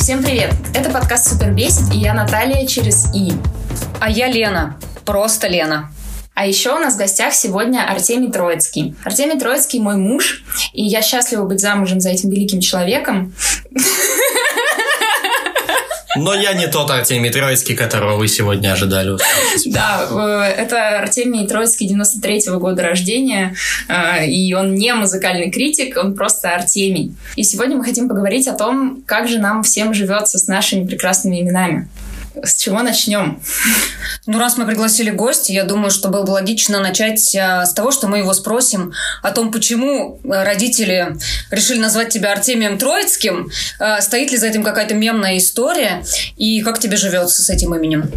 Всем 0.00 0.24
привет! 0.24 0.54
Это 0.74 0.88
подкаст 0.88 1.28
«Супер 1.28 1.50
бесит» 1.50 1.92
и 1.92 1.98
я 1.98 2.14
Наталья 2.14 2.66
через 2.66 3.14
«И». 3.14 3.34
А 4.00 4.10
я 4.10 4.28
Лена. 4.28 4.78
Просто 5.04 5.46
Лена. 5.46 5.92
А 6.32 6.46
еще 6.46 6.74
у 6.74 6.78
нас 6.78 6.94
в 6.94 6.96
гостях 6.96 7.34
сегодня 7.34 7.86
Артемий 7.86 8.32
Троицкий. 8.32 8.96
Артемий 9.04 9.38
Троицкий 9.38 9.78
мой 9.78 9.96
муж, 9.96 10.42
и 10.72 10.82
я 10.82 11.02
счастлива 11.02 11.44
быть 11.44 11.60
замужем 11.60 12.00
за 12.00 12.08
этим 12.08 12.30
великим 12.30 12.60
человеком. 12.60 13.34
Но 16.16 16.34
я 16.34 16.54
не 16.54 16.66
тот 16.66 16.90
Артемий 16.90 17.30
Троицкий, 17.30 17.76
которого 17.76 18.16
вы 18.16 18.26
сегодня 18.28 18.72
ожидали. 18.72 19.16
Да, 19.66 20.08
э, 20.10 20.62
это 20.62 20.98
Артемий 20.98 21.46
Троицкий 21.46 21.88
93-го 21.88 22.58
года 22.58 22.82
рождения, 22.82 23.54
э, 23.88 24.26
и 24.26 24.52
он 24.54 24.74
не 24.74 24.92
музыкальный 24.92 25.50
критик, 25.50 25.96
он 25.96 26.14
просто 26.14 26.50
Артемий. 26.50 27.14
И 27.36 27.44
сегодня 27.44 27.76
мы 27.76 27.84
хотим 27.84 28.08
поговорить 28.08 28.48
о 28.48 28.54
том, 28.54 29.02
как 29.06 29.28
же 29.28 29.38
нам 29.38 29.62
всем 29.62 29.94
живется 29.94 30.38
с 30.38 30.48
нашими 30.48 30.86
прекрасными 30.86 31.40
именами. 31.40 31.88
С 32.42 32.54
чего 32.54 32.80
начнем? 32.82 33.40
Ну, 34.26 34.38
раз 34.38 34.56
мы 34.56 34.66
пригласили 34.66 35.10
гостя, 35.10 35.52
я 35.52 35.64
думаю, 35.64 35.90
что 35.90 36.08
было 36.08 36.22
бы 36.24 36.30
логично 36.30 36.80
начать 36.80 37.34
а, 37.34 37.66
с 37.66 37.74
того, 37.74 37.90
что 37.90 38.06
мы 38.06 38.18
его 38.18 38.32
спросим 38.34 38.92
о 39.22 39.32
том, 39.32 39.50
почему 39.50 40.20
э, 40.22 40.44
родители 40.44 41.16
решили 41.50 41.80
назвать 41.80 42.10
тебя 42.10 42.32
Артемием 42.32 42.78
Троицким, 42.78 43.50
а, 43.78 44.00
стоит 44.00 44.30
ли 44.30 44.36
за 44.38 44.46
этим 44.46 44.62
какая-то 44.62 44.94
мемная 44.94 45.38
история, 45.38 46.04
и 46.36 46.60
как 46.62 46.78
тебе 46.78 46.96
живется 46.96 47.42
с 47.42 47.50
этим 47.50 47.74
именем? 47.74 48.10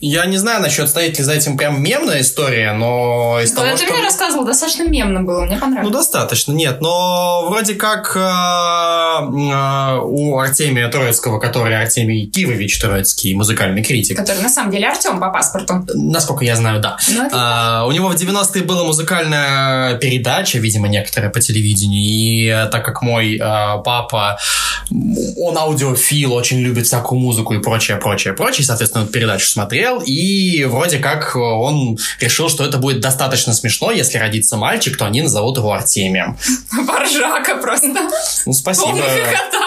Я 0.00 0.26
не 0.26 0.36
знаю 0.36 0.60
насчет, 0.60 0.88
стоит 0.88 1.16
ли 1.18 1.24
за 1.24 1.32
этим 1.32 1.56
прям 1.56 1.82
мемная 1.82 2.20
история, 2.20 2.72
но 2.72 3.40
из 3.42 3.50
Когда 3.50 3.68
того, 3.70 3.78
ты 3.78 3.84
что... 3.86 3.94
мне 3.94 4.02
рассказывал, 4.04 4.44
достаточно 4.44 4.82
мемно 4.82 5.22
было, 5.22 5.44
мне 5.44 5.54
Ну, 5.54 5.60
понравилось. 5.60 5.92
достаточно, 5.94 6.52
нет. 6.52 6.80
Но 6.80 7.46
вроде 7.48 7.74
как 7.74 8.14
э, 8.16 8.20
э, 8.20 9.98
у 10.02 10.38
Артемия 10.38 10.88
Троицкого, 10.90 11.38
который 11.40 11.80
Артемий 11.80 12.26
Кивович 12.26 12.78
Троицкий, 12.78 13.34
музыкальный 13.54 13.82
критик, 13.84 14.16
Который 14.16 14.42
на 14.42 14.48
самом 14.48 14.70
деле 14.72 14.88
Артем 14.88 15.20
по 15.20 15.30
паспорту. 15.30 15.86
насколько 15.94 16.44
я 16.44 16.56
знаю, 16.56 16.80
да. 16.80 16.96
Ну, 17.08 17.28
А, 17.32 17.84
у 17.86 17.92
него 17.92 18.08
в 18.08 18.14
90-е 18.14 18.64
была 18.64 18.84
музыкальная 18.84 19.94
передача, 19.98 20.58
видимо, 20.58 20.88
некоторая 20.88 21.30
по 21.30 21.40
телевидению. 21.40 22.00
И 22.02 22.46
э, 22.48 22.66
так 22.70 22.84
как 22.84 23.02
мой 23.02 23.36
э, 23.36 23.38
папа, 23.84 24.38
он 24.90 25.56
аудиофил, 25.56 26.32
очень 26.32 26.58
любит 26.60 26.86
всякую 26.86 27.20
музыку 27.20 27.54
и 27.54 27.62
прочее, 27.62 27.96
прочее, 27.96 28.34
прочее, 28.34 28.64
соответственно, 28.66 29.06
передачу 29.06 29.46
смотрел. 29.46 30.00
И 30.04 30.64
вроде 30.64 30.98
как 30.98 31.36
он 31.36 31.96
решил, 32.20 32.48
что 32.48 32.64
это 32.64 32.78
будет 32.78 33.00
достаточно 33.00 33.52
смешно, 33.54 33.92
если 33.92 34.18
родится 34.18 34.56
мальчик, 34.56 34.96
то 34.96 35.06
они 35.06 35.22
назовут 35.22 35.56
его 35.58 35.72
Артемием. 35.72 36.36
Поржака 36.86 37.56
просто. 37.56 37.88
Ну, 38.46 38.52
спасибо. 38.52 38.98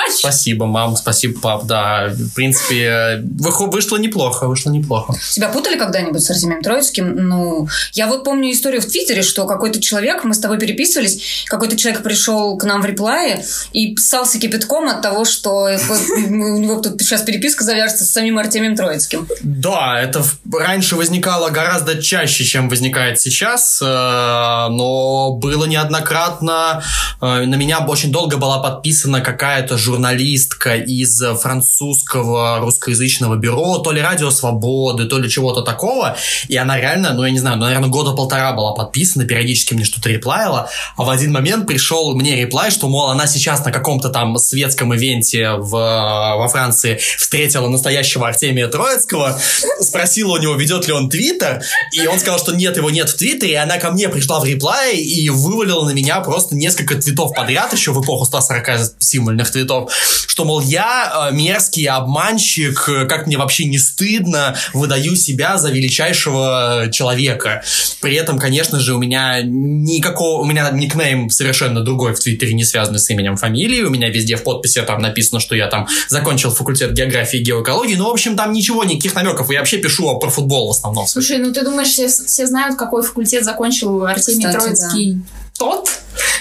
Спасибо, 0.09 0.66
мам, 0.66 0.95
спасибо, 0.95 1.39
пап, 1.39 1.66
да. 1.66 2.07
В 2.09 2.33
принципе, 2.33 3.22
выхо- 3.39 3.67
вышло 3.78 3.97
неплохо, 3.97 4.47
вышло 4.47 4.72
неплохо. 4.72 5.14
Тебя 5.31 5.50
путали 5.50 5.78
когда-нибудь 5.78 6.22
с 6.22 6.30
Артемием 6.31 6.61
Троицким? 6.64 7.16
Ну, 7.16 7.67
я 7.94 8.08
вот 8.08 8.23
помню 8.23 8.52
историю 8.52 8.81
в 8.81 8.86
Твиттере, 8.86 9.22
что 9.22 9.45
какой-то 9.45 9.80
человек, 9.80 10.23
мы 10.23 10.34
с 10.34 10.39
тобой 10.39 10.58
переписывались, 10.58 11.45
какой-то 11.47 11.78
человек 11.78 12.02
пришел 12.03 12.58
к 12.58 12.64
нам 12.64 12.81
в 12.81 12.86
реплае 12.86 13.45
и 13.73 13.95
ссался 13.97 14.39
кипятком 14.39 14.88
от 14.89 15.02
того, 15.02 15.25
что 15.25 15.69
у 16.28 16.58
него 16.58 16.81
тут 16.81 17.00
сейчас 17.02 17.22
переписка 17.22 17.64
завяжется 17.64 18.03
с 18.03 18.11
самим 18.11 18.39
Артемием 18.39 18.75
Троицким. 18.75 19.28
Да, 19.44 20.00
это 20.02 20.23
раньше 20.52 20.95
возникало 20.95 21.50
гораздо 21.50 22.02
чаще, 22.02 22.44
чем 22.44 22.69
возникает 22.69 23.19
сейчас, 23.19 23.80
э, 23.81 23.86
но 23.86 25.34
было 25.34 25.66
неоднократно. 25.66 26.81
э, 27.22 27.45
На 27.45 27.56
меня 27.56 27.80
очень 27.86 28.12
долго 28.12 28.38
была 28.38 28.58
подписана 28.59 29.22
какая-то 29.22 29.78
журналистка 29.78 30.75
из 30.75 31.22
французского 31.41 32.59
русскоязычного 32.59 33.36
бюро, 33.36 33.66
то 33.77 33.91
ли 33.91 34.01
Радио 34.01 34.31
Свободы, 34.31 35.05
то 35.05 35.17
ли 35.19 35.29
чего-то 35.29 35.61
такого, 35.61 36.15
и 36.47 36.57
она 36.57 36.79
реально, 36.79 37.13
ну 37.13 37.23
я 37.23 37.31
не 37.31 37.39
знаю, 37.39 37.57
ну, 37.57 37.66
наверное, 37.66 37.89
года 37.89 38.13
полтора 38.13 38.53
была 38.53 38.73
подписана, 38.73 39.25
периодически 39.25 39.73
мне 39.73 39.85
что-то 39.85 40.09
реплаила, 40.09 40.69
а 40.95 41.03
в 41.03 41.09
один 41.09 41.31
момент 41.31 41.67
пришел 41.67 42.16
мне 42.16 42.35
реплай, 42.35 42.72
что, 42.72 42.88
мол, 42.88 43.09
она 43.09 43.27
сейчас 43.27 43.63
на 43.66 43.72
каком-то 43.72 44.09
там 44.09 44.38
светском 44.38 44.94
ивенте 44.95 45.51
в, 45.51 45.72
во 45.72 46.47
Франции 46.47 47.00
встретила 47.17 47.67
настоящего 47.67 48.27
Артемия 48.27 48.67
Троицкого, 48.67 49.39
спросила 49.81 50.33
у 50.33 50.38
него, 50.38 50.56
ведет 50.56 50.88
ли 50.88 50.94
он 50.94 51.09
твиттер, 51.09 51.61
и 51.91 52.07
он 52.07 52.19
сказал, 52.19 52.39
что 52.39 52.53
нет, 52.56 52.77
его 52.77 52.89
нет 52.89 53.09
в 53.09 53.17
твиттере, 53.17 53.53
и 53.53 53.56
она 53.56 53.77
ко 53.77 53.91
мне 53.91 54.09
пришла 54.09 54.39
в 54.39 54.45
реплай 54.45 54.95
и 54.95 55.29
вывалила 55.29 55.85
на 55.85 55.91
меня 55.91 56.19
просто 56.22 56.56
несколько 56.56 56.95
твитов 56.95 57.33
подряд, 57.33 57.73
еще 57.73 57.91
в 57.91 58.01
эпоху 58.01 58.25
140 58.25 58.94
символьных 59.00 59.51
твитов, 59.51 59.91
что, 60.27 60.45
мол, 60.45 60.61
я 60.61 61.29
э, 61.31 61.35
мерзкий 61.35 61.85
обманщик, 61.85 62.88
э, 62.89 63.06
как 63.06 63.27
мне 63.27 63.38
вообще 63.38 63.56
не 63.66 63.78
стыдно, 63.78 64.56
выдаю 64.73 65.16
себя 65.16 65.57
за 65.57 65.69
величайшего 65.69 66.90
человека. 66.91 67.63
При 68.01 68.16
этом, 68.16 68.40
конечно 68.40 68.79
же, 68.79 68.95
у 68.95 69.00
меня 69.00 69.41
никакого, 69.44 70.41
у 70.41 70.45
меня 70.45 70.69
никнейм 70.72 71.29
совершенно 71.29 71.81
другой 71.81 72.13
в 72.13 72.19
Твиттере, 72.19 72.53
не 72.53 72.63
связанный 72.63 73.00
с 73.00 73.09
именем 73.09 73.38
фамилией, 73.38 73.84
у 73.84 73.90
меня 73.90 74.09
везде 74.09 74.35
в 74.35 74.44
подписи 74.44 74.81
там 74.81 75.01
написано, 75.01 75.40
что 75.40 75.56
я 75.56 75.68
там 75.68 75.88
закончил 76.09 76.51
факультет 76.51 76.94
географии 76.94 77.40
и 77.40 77.44
геоэкологии, 77.44 77.95
ну, 77.95 78.06
в 78.06 78.12
общем, 78.12 78.35
там 78.35 78.51
ничего, 78.51 78.84
никаких 78.84 79.16
намеков, 79.16 79.50
я 79.51 79.59
вообще 79.59 79.78
пишу 79.78 80.18
про 80.19 80.29
футбол 80.29 80.68
в 80.68 80.72
основном. 80.72 81.07
Слушай, 81.07 81.38
ну 81.38 81.51
ты 81.51 81.63
думаешь, 81.63 81.89
все, 81.89 82.07
все 82.07 82.47
знают, 82.47 82.78
какой 82.78 83.03
факультет 83.03 83.44
закончил 83.44 84.06
Артемий 84.06 84.45
Кстати, 84.45 84.57
Троицкий? 84.57 85.22
Тот? 85.57 85.90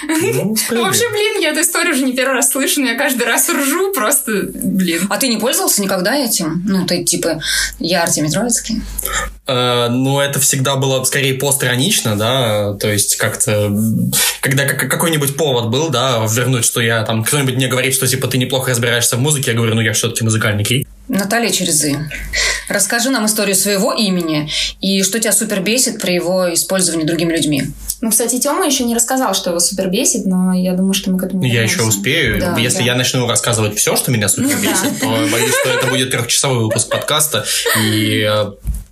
Ну, 0.08 0.54
вообще, 0.70 1.08
блин, 1.10 1.40
я 1.40 1.50
эту 1.50 1.60
историю 1.62 1.94
уже 1.94 2.02
не 2.04 2.12
первый 2.12 2.34
раз 2.34 2.50
слышу, 2.50 2.80
но 2.80 2.88
я 2.88 2.94
каждый 2.96 3.26
раз 3.26 3.48
ржу 3.48 3.92
просто, 3.92 4.48
блин. 4.52 5.06
А 5.10 5.16
ты 5.16 5.28
не 5.28 5.38
пользовался 5.38 5.82
никогда 5.82 6.14
этим? 6.16 6.62
Ну, 6.66 6.86
ты 6.86 7.02
типа, 7.02 7.40
я 7.78 8.02
Артемий 8.02 8.30
Троицкий. 8.30 8.82
Э, 9.46 9.88
ну, 9.88 10.20
это 10.20 10.40
всегда 10.40 10.76
было 10.76 11.02
скорее 11.04 11.34
постранично, 11.34 12.16
да, 12.16 12.74
то 12.74 12.88
есть 12.90 13.16
как-то, 13.16 13.72
когда 14.40 14.64
как- 14.66 14.90
какой-нибудь 14.90 15.36
повод 15.36 15.68
был, 15.70 15.88
да, 15.88 16.24
вернуть, 16.28 16.64
что 16.64 16.80
я 16.80 17.02
там, 17.04 17.24
кто-нибудь 17.24 17.54
мне 17.54 17.68
говорит, 17.68 17.94
что 17.94 18.06
типа 18.06 18.26
ты 18.28 18.38
неплохо 18.38 18.70
разбираешься 18.70 19.16
в 19.16 19.20
музыке, 19.20 19.52
я 19.52 19.56
говорю, 19.56 19.74
ну 19.74 19.80
я 19.80 19.92
все-таки 19.92 20.24
музыкальный 20.24 20.64
критик. 20.64 20.85
Наталья 21.08 21.50
Черезы. 21.50 22.08
Расскажи 22.68 23.10
нам 23.10 23.26
историю 23.26 23.54
своего 23.54 23.92
имени 23.92 24.50
и 24.80 25.02
что 25.02 25.20
тебя 25.20 25.32
супер 25.32 25.60
бесит 25.60 26.00
при 26.00 26.12
его 26.14 26.52
использовании 26.52 27.04
другими 27.06 27.32
людьми. 27.32 27.64
Ну, 28.00 28.10
кстати, 28.10 28.38
Тёма 28.40 28.66
еще 28.66 28.84
не 28.84 28.94
рассказал, 28.94 29.32
что 29.34 29.50
его 29.50 29.60
супер 29.60 29.88
бесит, 29.88 30.26
но 30.26 30.52
я 30.52 30.72
думаю, 30.74 30.92
что 30.94 31.10
мы 31.10 31.18
к 31.18 31.22
этому 31.24 31.42
Я 31.44 31.52
вернемся. 31.62 31.76
еще 31.76 31.84
успею. 31.88 32.40
Да, 32.40 32.56
Если 32.58 32.78
да. 32.78 32.84
я 32.84 32.94
начну 32.96 33.26
рассказывать 33.26 33.78
все, 33.78 33.94
что 33.96 34.10
меня 34.10 34.28
супер 34.28 34.48
Ну 34.48 34.62
да. 34.62 34.70
бесит, 34.72 35.00
то 35.00 35.06
боюсь, 35.32 35.54
что 35.60 35.70
это 35.70 35.86
будет 35.86 36.10
трехчасовой 36.10 36.64
выпуск 36.64 36.88
подкаста, 36.90 37.44
и 37.80 38.28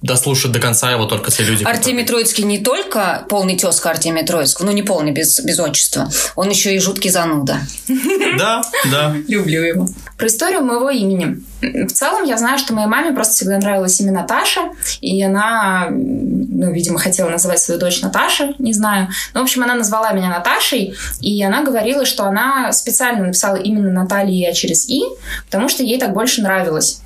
дослушать 0.05 0.53
до 0.53 0.61
конца 0.61 0.91
его 0.91 1.07
только 1.07 1.31
те 1.31 1.43
люди, 1.45 1.65
Артемий 1.65 2.05
Троицкий 2.05 2.45
не 2.45 2.59
только 2.59 3.25
полный 3.29 3.57
тезка 3.57 3.91
Артемия 3.91 4.25
Троицкого, 4.25 4.67
ну 4.67 4.73
не 4.73 4.83
полный 4.83 5.13
без, 5.13 5.41
без 5.41 5.59
отчества, 5.59 6.09
он 6.37 6.51
еще 6.51 6.75
и 6.75 6.79
жуткий 6.79 7.11
зануда. 7.11 7.59
которые- 7.89 8.39
Да, 8.39 8.63
да. 8.91 9.15
Люблю 9.29 9.63
его. 9.63 9.89
Про 10.19 10.27
историю 10.29 10.63
моего 10.65 10.91
имени. 10.91 11.39
В 11.61 11.89
целом, 11.93 12.25
я 12.25 12.37
знаю, 12.37 12.59
что 12.59 12.75
моей 12.75 12.87
маме 12.87 13.13
просто 13.13 13.35
всегда 13.35 13.59
нравилось 13.59 13.99
имя 14.01 14.13
Наташа, 14.13 14.61
и 15.01 15.23
она, 15.23 15.89
ну, 15.91 16.71
видимо, 16.73 16.99
хотела 16.99 17.31
называть 17.31 17.59
свою 17.59 17.81
дочь 17.81 18.01
Наташа, 18.03 18.53
не 18.59 18.73
знаю. 18.75 19.09
Но, 19.33 19.41
в 19.41 19.43
общем, 19.45 19.63
она 19.63 19.75
назвала 19.75 20.13
меня 20.13 20.29
Наташей, 20.29 20.95
и 21.21 21.43
она 21.43 21.65
говорила, 21.65 22.05
что 22.05 22.25
она 22.25 22.71
специально 22.73 23.25
написала 23.27 23.57
именно 23.57 23.91
Наталья 23.91 24.53
через 24.53 24.89
«и», 24.89 25.03
потому 25.47 25.69
что 25.71 25.83
ей 25.83 25.99
так 25.99 26.13
больше 26.13 26.43
нравилось, 26.43 27.01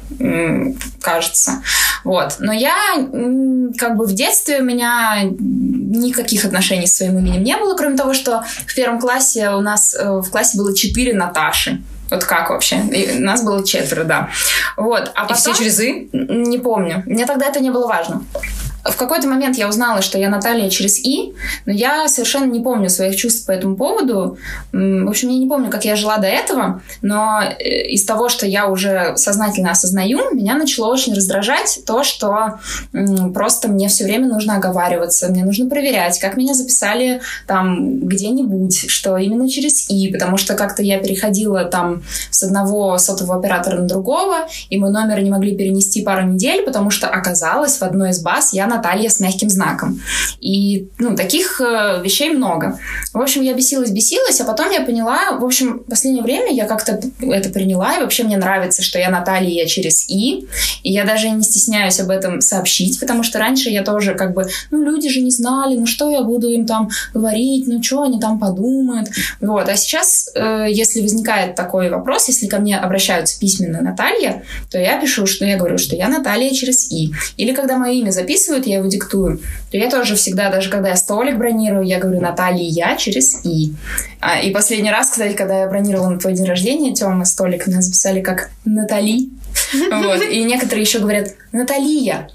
кажется. 1.00 1.62
Вот. 2.04 2.36
Но 2.38 2.52
я, 2.52 2.74
как 3.78 3.96
бы 3.96 4.06
в 4.06 4.12
детстве 4.14 4.60
у 4.60 4.64
меня 4.64 5.22
никаких 5.22 6.44
отношений 6.44 6.86
с 6.86 6.96
своим 6.96 7.18
именем 7.18 7.42
не 7.42 7.56
было, 7.56 7.74
кроме 7.76 7.96
того, 7.96 8.14
что 8.14 8.44
в 8.66 8.74
первом 8.74 9.00
классе 9.00 9.50
у 9.50 9.60
нас 9.60 9.94
э, 9.94 10.20
в 10.20 10.30
классе 10.30 10.58
было 10.58 10.74
четыре 10.74 11.14
Наташи. 11.14 11.80
Вот 12.10 12.24
как 12.24 12.48
вообще? 12.50 12.76
И 12.92 13.18
нас 13.18 13.42
было 13.42 13.64
четверо, 13.66 14.04
да. 14.04 14.28
Вот. 14.76 15.12
А 15.14 15.26
И 15.26 15.34
все 15.34 15.50
потом- 15.50 15.54
Черезы? 15.58 16.08
Н- 16.12 16.42
Не 16.44 16.58
помню. 16.58 17.02
Мне 17.06 17.26
тогда 17.26 17.46
это 17.46 17.60
не 17.60 17.70
было 17.70 17.86
важно. 17.86 18.22
В 18.88 18.96
какой-то 18.96 19.28
момент 19.28 19.56
я 19.56 19.68
узнала, 19.68 20.02
что 20.02 20.18
я 20.18 20.28
Наталья 20.28 20.68
через 20.70 20.98
«и», 21.04 21.34
но 21.66 21.72
я 21.72 22.08
совершенно 22.08 22.50
не 22.50 22.60
помню 22.60 22.88
своих 22.88 23.16
чувств 23.16 23.46
по 23.46 23.52
этому 23.52 23.76
поводу. 23.76 24.38
В 24.72 25.08
общем, 25.08 25.28
я 25.28 25.38
не 25.38 25.48
помню, 25.48 25.70
как 25.70 25.84
я 25.84 25.96
жила 25.96 26.18
до 26.18 26.26
этого, 26.26 26.82
но 27.02 27.40
э, 27.42 27.88
из 27.88 28.04
того, 28.04 28.28
что 28.28 28.46
я 28.46 28.68
уже 28.68 29.12
сознательно 29.16 29.70
осознаю, 29.70 30.34
меня 30.34 30.54
начало 30.56 30.92
очень 30.92 31.14
раздражать 31.14 31.80
то, 31.86 32.02
что 32.02 32.58
просто 33.34 33.68
мне 33.68 33.88
все 33.88 34.04
время 34.04 34.28
нужно 34.28 34.56
оговариваться, 34.56 35.28
мне 35.28 35.44
нужно 35.44 35.68
проверять, 35.68 36.18
как 36.18 36.36
меня 36.36 36.54
записали 36.54 37.20
там 37.46 38.00
где-нибудь, 38.00 38.90
что 38.90 39.16
именно 39.16 39.48
через 39.48 39.90
«и», 39.90 40.10
потому 40.12 40.36
что 40.36 40.54
как-то 40.54 40.82
я 40.82 40.98
переходила 40.98 41.64
там 41.64 42.02
с 42.30 42.42
одного 42.42 42.98
сотового 42.98 43.38
оператора 43.38 43.80
на 43.80 43.86
другого, 43.86 44.48
и 44.70 44.78
мой 44.78 44.90
номер 44.90 45.20
не 45.20 45.30
могли 45.30 45.56
перенести 45.56 46.02
пару 46.02 46.26
недель, 46.26 46.64
потому 46.64 46.90
что 46.90 47.08
оказалось 47.08 47.78
в 47.78 47.82
одной 47.82 48.10
из 48.10 48.22
баз 48.22 48.52
я 48.52 48.66
Наталья 48.78 49.08
с 49.08 49.20
мягким 49.20 49.50
знаком. 49.50 50.00
И, 50.40 50.88
ну, 50.98 51.16
таких 51.16 51.60
э, 51.60 52.00
вещей 52.02 52.30
много. 52.30 52.78
В 53.12 53.20
общем, 53.20 53.42
я 53.42 53.54
бесилась, 53.54 53.90
бесилась, 53.90 54.40
а 54.40 54.44
потом 54.44 54.70
я 54.70 54.80
поняла, 54.80 55.32
в 55.32 55.44
общем, 55.44 55.80
в 55.80 55.90
последнее 55.90 56.22
время 56.22 56.52
я 56.52 56.66
как-то 56.66 57.00
это 57.20 57.50
приняла, 57.50 57.96
и 57.96 58.00
вообще 58.00 58.22
мне 58.22 58.36
нравится, 58.36 58.82
что 58.82 58.98
я 58.98 59.10
Наталья 59.10 59.66
через 59.66 60.08
«и», 60.08 60.46
и 60.82 60.92
я 60.92 61.04
даже 61.04 61.28
не 61.30 61.42
стесняюсь 61.42 62.00
об 62.00 62.10
этом 62.10 62.40
сообщить, 62.40 63.00
потому 63.00 63.22
что 63.22 63.38
раньше 63.38 63.70
я 63.70 63.82
тоже 63.82 64.14
как 64.14 64.34
бы, 64.34 64.48
ну, 64.70 64.82
люди 64.82 65.08
же 65.08 65.20
не 65.20 65.30
знали, 65.30 65.76
ну, 65.76 65.86
что 65.86 66.10
я 66.10 66.22
буду 66.22 66.48
им 66.48 66.66
там 66.66 66.88
говорить, 67.12 67.66
ну, 67.66 67.82
что 67.82 68.02
они 68.02 68.20
там 68.20 68.38
подумают. 68.38 69.08
Вот. 69.40 69.68
А 69.68 69.76
сейчас, 69.76 70.30
э, 70.34 70.66
если 70.70 71.00
возникает 71.00 71.54
такой 71.54 71.90
вопрос, 71.90 72.28
если 72.28 72.46
ко 72.46 72.58
мне 72.58 72.78
обращаются 72.78 73.38
письменно 73.38 73.82
Наталья, 73.82 74.42
то 74.70 74.78
я 74.78 75.00
пишу, 75.00 75.26
что 75.26 75.44
я 75.44 75.56
говорю, 75.56 75.78
что 75.78 75.96
я 75.96 76.08
Наталья 76.08 76.50
через 76.50 76.90
«и». 76.92 77.12
Или 77.36 77.52
когда 77.52 77.76
мое 77.76 77.92
имя 77.92 78.10
записывают, 78.10 78.66
я 78.68 78.78
его 78.78 78.86
диктую, 78.86 79.40
то 79.70 79.76
я 79.76 79.90
тоже 79.90 80.14
всегда, 80.14 80.50
даже 80.50 80.70
когда 80.70 80.90
я 80.90 80.96
столик 80.96 81.36
бронирую, 81.36 81.84
я 81.84 81.98
говорю 81.98 82.20
Наталья 82.20 82.62
я 82.62 82.96
через 82.96 83.44
«и». 83.44 83.72
А, 84.20 84.40
и 84.40 84.50
последний 84.50 84.90
раз, 84.90 85.10
кстати, 85.10 85.34
когда 85.34 85.60
я 85.60 85.68
бронировала 85.68 86.10
на 86.10 86.18
твой 86.18 86.34
день 86.34 86.46
рождения, 86.46 86.94
Тёма, 86.94 87.24
столик 87.24 87.66
меня 87.66 87.82
записали 87.82 88.20
как 88.20 88.50
Натали. 88.64 89.28
Вот. 89.90 90.22
И 90.22 90.44
некоторые 90.44 90.82
еще 90.82 90.98
говорят 90.98 91.34
Наталья. 91.52 92.28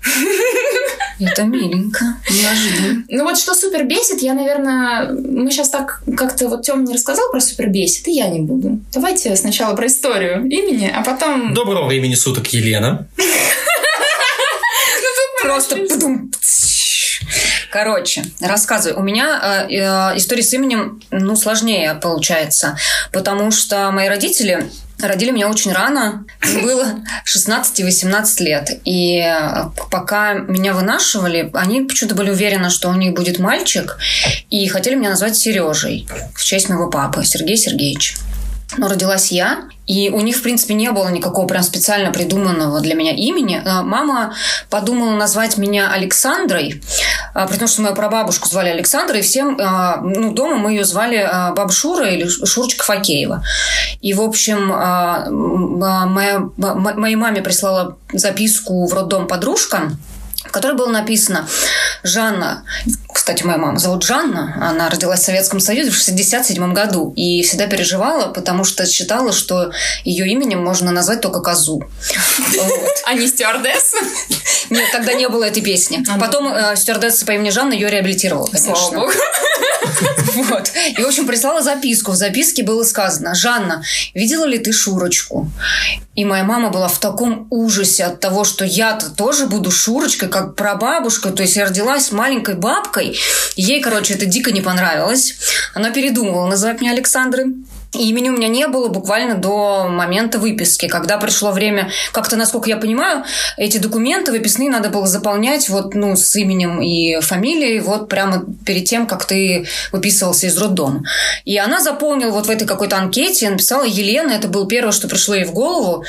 Это 1.19 1.43
миленько, 1.43 2.17
неожиданно. 2.29 3.03
Ну 3.07 3.23
вот 3.23 3.37
что 3.37 3.53
супер 3.53 3.85
бесит, 3.85 4.21
я, 4.21 4.33
наверное, 4.33 5.11
мы 5.11 5.51
сейчас 5.51 5.69
так 5.69 6.01
как-то 6.17 6.49
вот 6.49 6.63
Тём 6.63 6.83
не 6.83 6.93
рассказал 6.93 7.31
про 7.31 7.39
супер 7.39 7.69
бесит, 7.69 8.07
и 8.07 8.11
я 8.11 8.27
не 8.27 8.39
буду. 8.39 8.79
Давайте 8.93 9.35
сначала 9.35 9.75
про 9.75 9.87
историю 9.87 10.45
имени, 10.45 10.91
а 10.93 11.03
потом... 11.03 11.53
Доброго 11.53 11.87
времени 11.87 12.15
суток, 12.15 12.47
Елена. 12.47 13.07
Просто 15.43 15.77
Короче, 17.71 18.23
рассказываю. 18.39 18.99
У 18.99 19.03
меня 19.03 19.67
э, 19.67 19.73
э, 19.73 20.17
история 20.17 20.43
с 20.43 20.53
именем, 20.53 21.01
ну, 21.09 21.35
сложнее 21.35 21.95
получается, 21.95 22.77
потому 23.11 23.51
что 23.51 23.91
мои 23.91 24.07
родители 24.07 24.69
Родили 25.03 25.31
меня 25.31 25.49
очень 25.49 25.73
рано, 25.73 26.23
было 26.61 26.85
16 27.25 27.79
и 27.81 27.83
18 27.83 28.39
лет. 28.39 28.69
И 28.85 29.19
э, 29.19 29.65
пока 29.91 30.33
меня 30.33 30.73
вынашивали, 30.73 31.49
они 31.53 31.81
почему-то 31.81 32.15
были 32.15 32.29
уверены, 32.29 32.69
что 32.69 32.89
у 32.89 32.93
них 32.93 33.13
будет 33.13 33.37
мальчик, 33.37 33.97
и 34.49 34.65
хотели 34.67 34.95
меня 34.95 35.09
назвать 35.09 35.35
Сережей 35.35 36.07
в 36.33 36.43
честь 36.43 36.69
моего 36.69 36.89
папы, 36.89 37.25
Сергей 37.25 37.57
Сергеевич. 37.57 38.15
Но 38.77 38.87
родилась 38.87 39.31
я, 39.31 39.65
и 39.85 40.09
у 40.09 40.21
них, 40.21 40.37
в 40.37 40.41
принципе, 40.41 40.73
не 40.73 40.91
было 40.91 41.09
никакого 41.09 41.45
прям 41.45 41.61
специально 41.61 42.11
придуманного 42.11 42.79
для 42.79 42.95
меня 42.95 43.11
имени. 43.11 43.61
А 43.65 43.83
мама 43.83 44.33
подумала 44.69 45.15
назвать 45.15 45.57
меня 45.57 45.91
Александрой, 45.91 46.81
а, 47.33 47.47
при 47.47 47.57
том, 47.57 47.67
что 47.67 47.81
мою 47.81 47.95
прабабушку 47.95 48.47
звали 48.47 48.69
Александра, 48.69 49.17
и 49.17 49.21
всем 49.21 49.57
а, 49.59 49.97
ну, 49.97 50.33
дома 50.33 50.55
мы 50.55 50.71
ее 50.71 50.85
звали 50.85 51.29
баба 51.55 51.71
Шура 51.71 52.09
или 52.09 52.27
Шурочка 52.27 52.83
Факеева. 52.85 53.43
И, 54.01 54.13
в 54.13 54.21
общем, 54.21 54.67
моя, 54.67 56.39
моей 56.57 57.15
маме 57.15 57.41
прислала 57.41 57.97
записку 58.13 58.85
в 58.85 58.93
роддом 58.93 59.27
подружка, 59.27 59.91
в 60.45 60.51
которой 60.51 60.75
было 60.75 60.89
написано 60.89 61.47
«Жанна, 62.03 62.63
кстати, 63.23 63.43
моя 63.43 63.57
мама 63.57 63.79
зовут 63.79 64.03
Жанна, 64.03 64.53
она 64.59 64.89
родилась 64.89 65.21
в 65.21 65.23
Советском 65.23 65.61
Союзе 65.61 65.91
в 65.91 65.95
67 65.95 66.73
году 66.73 67.13
и 67.15 67.41
всегда 67.41 67.67
переживала, 67.67 68.27
потому 68.27 68.65
что 68.65 68.85
считала, 68.85 69.31
что 69.31 69.71
ее 70.03 70.27
именем 70.27 70.61
можно 70.61 70.91
назвать 70.91 71.21
только 71.21 71.39
козу. 71.39 71.81
А 73.05 73.13
не 73.13 73.27
стюардесса? 73.27 73.95
Нет, 74.69 74.91
тогда 74.91 75.13
не 75.13 75.29
было 75.29 75.45
этой 75.45 75.63
песни. 75.63 76.03
А, 76.09 76.15
ну. 76.15 76.19
Потом 76.19 76.53
э, 76.53 76.75
стюардесса 76.75 77.25
по 77.25 77.31
имени 77.31 77.49
Жанна 77.49 77.71
ее 77.71 77.89
реабилитировала, 77.89 78.47
конечно. 78.47 79.07
Вот. 80.35 80.71
И, 80.97 81.01
в 81.01 81.07
общем, 81.07 81.27
прислала 81.27 81.61
записку. 81.61 82.11
В 82.11 82.15
записке 82.15 82.63
было 82.63 82.83
сказано, 82.83 83.35
Жанна, 83.35 83.83
видела 84.13 84.45
ли 84.45 84.57
ты 84.57 84.71
Шурочку? 84.71 85.51
И 86.15 86.25
моя 86.25 86.43
мама 86.43 86.69
была 86.69 86.87
в 86.87 86.99
таком 86.99 87.47
ужасе 87.49 88.05
от 88.05 88.19
того, 88.19 88.43
что 88.43 88.65
я-то 88.65 89.09
тоже 89.09 89.47
буду 89.47 89.71
Шурочкой, 89.71 90.29
как 90.29 90.55
прабабушка. 90.55 91.29
То 91.31 91.43
есть 91.43 91.55
я 91.55 91.65
родилась 91.65 92.11
маленькой 92.11 92.55
бабкой. 92.55 93.17
Ей, 93.55 93.81
короче, 93.81 94.13
это 94.13 94.25
дико 94.25 94.51
не 94.51 94.61
понравилось. 94.61 95.35
Она 95.73 95.91
передумывала 95.91 96.47
называть 96.47 96.81
меня 96.81 96.91
Александрой. 96.91 97.53
Имени 97.93 98.29
у 98.29 98.33
меня 98.33 98.47
не 98.47 98.67
было 98.67 98.87
буквально 98.87 99.35
до 99.35 99.87
момента 99.87 100.39
выписки. 100.39 100.87
Когда 100.87 101.17
пришло 101.17 101.51
время, 101.51 101.91
как-то, 102.11 102.35
насколько 102.35 102.67
я 102.67 102.77
понимаю, 102.77 103.23
эти 103.55 103.77
документы 103.77 104.31
выписные 104.31 104.71
надо 104.71 104.89
было 104.89 105.05
заполнять 105.05 105.69
вот, 105.69 105.93
ну, 105.93 106.15
с 106.15 106.35
именем 106.35 106.81
и 106.81 107.19
фамилией 107.21 107.79
вот 107.81 108.09
прямо 108.09 108.45
перед 108.65 108.85
тем, 108.85 109.05
как 109.05 109.25
ты 109.25 109.67
выписывался 109.91 110.47
из 110.47 110.57
роддома. 110.57 111.03
И 111.45 111.57
она 111.57 111.81
заполнила 111.81 112.31
вот 112.31 112.47
в 112.47 112.49
этой 112.49 112.65
какой-то 112.65 112.97
анкете, 112.97 113.49
написала 113.49 113.83
Елена, 113.83 114.31
это 114.31 114.47
было 114.47 114.67
первое, 114.67 114.91
что 114.91 115.07
пришло 115.07 115.35
ей 115.35 115.45
в 115.45 115.53
голову. 115.53 116.03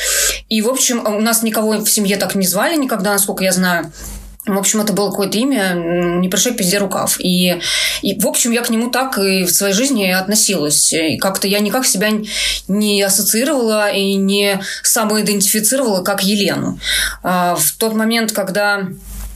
И, 0.49 0.63
в 0.63 0.69
общем, 0.71 1.05
у 1.05 1.21
нас 1.21 1.43
никого 1.43 1.73
в 1.73 1.89
семье 1.89 2.17
так 2.17 2.35
не 2.35 2.47
звали 2.47 2.77
никогда, 2.77 3.13
насколько 3.13 3.45
я 3.45 3.53
знаю. 3.53 3.93
В 4.47 4.59
общем, 4.59 4.81
это 4.83 4.93
было 4.93 5.11
какое-то 5.11 5.39
имя, 5.39 5.73
не 5.75 6.29
пришей 6.29 6.53
пизде 6.53 6.79
рукав. 6.79 7.17
И, 7.19 7.61
и, 8.03 8.19
в 8.19 8.27
общем, 8.27 8.51
я 8.51 8.63
к 8.63 8.69
нему 8.69 8.91
так 8.91 9.19
и 9.19 9.45
в 9.45 9.51
своей 9.51 9.73
жизни 9.73 10.07
относилась. 10.11 10.93
И 10.93 11.17
как-то 11.17 11.49
я 11.49 11.61
никак 11.61 11.87
себя 11.87 12.11
не 12.69 13.03
ассоциировала 13.03 13.91
и 13.91 14.15
не 14.17 14.61
самоидентифицировала 14.83 16.03
как 16.03 16.23
Елену. 16.23 16.79
А 17.23 17.55
в 17.57 17.73
тот 17.73 17.95
момент, 17.95 18.33
когда 18.33 18.87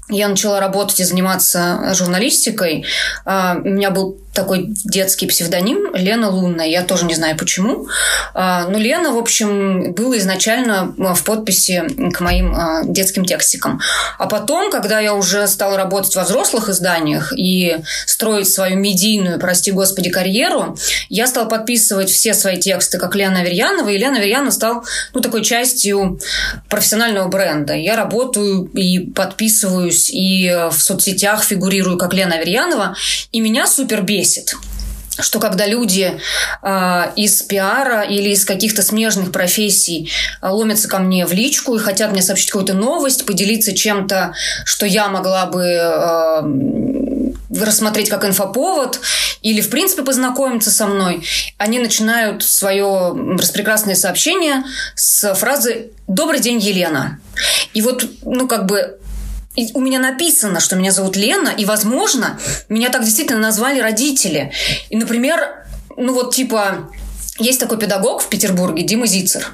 я 0.09 0.29
начала 0.29 0.61
работать 0.61 1.01
и 1.01 1.05
заниматься 1.05 1.93
журналистикой, 1.95 2.85
а, 3.25 3.57
у 3.63 3.69
меня 3.69 3.91
был 3.91 4.19
такой 4.39 4.67
детский 4.69 5.27
псевдоним 5.27 5.95
Лена 5.95 6.31
Лунная. 6.31 6.67
Я 6.67 6.83
тоже 6.83 7.07
не 7.07 7.15
знаю 7.15 7.37
почему. 7.37 7.89
А, 8.35 8.69
но 8.69 8.79
Лена, 8.79 9.13
в 9.13 9.19
общем, 9.19 9.93
было 9.95 10.17
изначально 10.19 10.95
а, 10.97 11.15
в 11.15 11.25
подписи 11.25 11.83
к 12.13 12.21
моим 12.21 12.55
детским 12.85 13.25
текстикам. 13.25 13.81
А 14.17 14.27
потом, 14.27 14.71
когда 14.71 15.01
я 15.01 15.15
уже 15.15 15.49
стала 15.49 15.77
работать 15.77 16.15
во 16.15 16.23
взрослых 16.23 16.69
изданиях 16.69 17.33
и 17.37 17.79
строить 18.07 18.49
свою 18.49 18.77
медийную, 18.77 19.41
прости 19.41 19.73
господи, 19.73 20.09
карьеру, 20.09 20.79
я 21.09 21.27
стала 21.27 21.47
подписывать 21.47 22.11
все 22.11 22.33
свои 22.33 22.59
тексты 22.59 22.99
как 22.99 23.17
Лена 23.17 23.41
Аверьянова, 23.41 23.89
и 23.89 23.99
Лена 23.99 24.19
Аверьянова 24.19 24.51
стал 24.51 24.85
ну, 25.15 25.21
такой 25.21 25.43
частью 25.43 26.21
профессионального 26.69 27.27
бренда. 27.29 27.75
Я 27.75 27.97
работаю 27.97 28.67
и 28.67 29.01
подписываюсь, 29.01 29.98
и 30.11 30.69
в 30.71 30.81
соцсетях 30.81 31.45
фигурирую 31.45 31.99
как 31.99 32.15
Лена 32.15 32.37
Аверьянова, 32.37 32.97
и 33.33 33.41
меня 33.41 33.67
супер 33.67 34.03
бесит 34.03 34.55
что 35.21 35.41
когда 35.41 35.67
люди 35.67 36.21
э, 36.63 37.13
из 37.17 37.43
пиара 37.43 38.03
или 38.03 38.31
из 38.31 38.45
каких-то 38.45 38.83
смежных 38.83 39.33
профессий 39.33 40.11
э, 40.41 40.49
ломятся 40.49 40.89
ко 40.89 40.99
мне 40.99 41.27
в 41.27 41.33
личку 41.33 41.75
и 41.75 41.79
хотят 41.79 42.13
мне 42.13 42.23
сообщить 42.23 42.51
какую-то 42.51 42.75
новость, 42.75 43.27
поделиться 43.27 43.75
чем-то, 43.75 44.35
что 44.65 44.87
я 44.87 45.09
могла 45.09 45.47
бы 45.47 45.65
э, 45.65 46.43
рассмотреть 47.51 48.11
как 48.11 48.25
инфоповод 48.25 49.01
или, 49.43 49.61
в 49.61 49.71
принципе, 49.71 50.03
познакомиться 50.03 50.71
со 50.71 50.87
мной, 50.87 51.25
они 51.57 51.79
начинают 51.79 52.43
свое 52.43 53.15
распрекрасное 53.39 53.95
сообщение 53.95 54.65
с 54.95 55.35
фразы 55.35 55.91
«Добрый 56.07 56.41
день, 56.41 56.59
Елена». 56.59 57.21
И 57.73 57.83
вот, 57.83 58.05
ну, 58.23 58.49
как 58.49 58.67
бы 58.67 58.98
и 59.59 59.73
у 59.75 59.81
меня 59.81 59.99
написано, 59.99 60.61
что 60.61 60.77
меня 60.77 60.93
зовут 60.93 61.17
Лена, 61.17 61.49
и, 61.49 61.65
возможно, 61.65 62.39
меня 62.69 62.91
так 62.91 63.03
действительно 63.05 63.41
назвали 63.41 63.81
родители. 63.81 64.53
И, 64.89 64.97
например, 64.97 65.67
ну 65.97 66.15
вот 66.15 66.33
типа 66.33 66.91
есть 67.41 67.59
такой 67.59 67.79
педагог 67.79 68.23
в 68.23 68.29
Петербурге, 68.29 68.85
Дима 68.85 69.07
Зицер. 69.07 69.47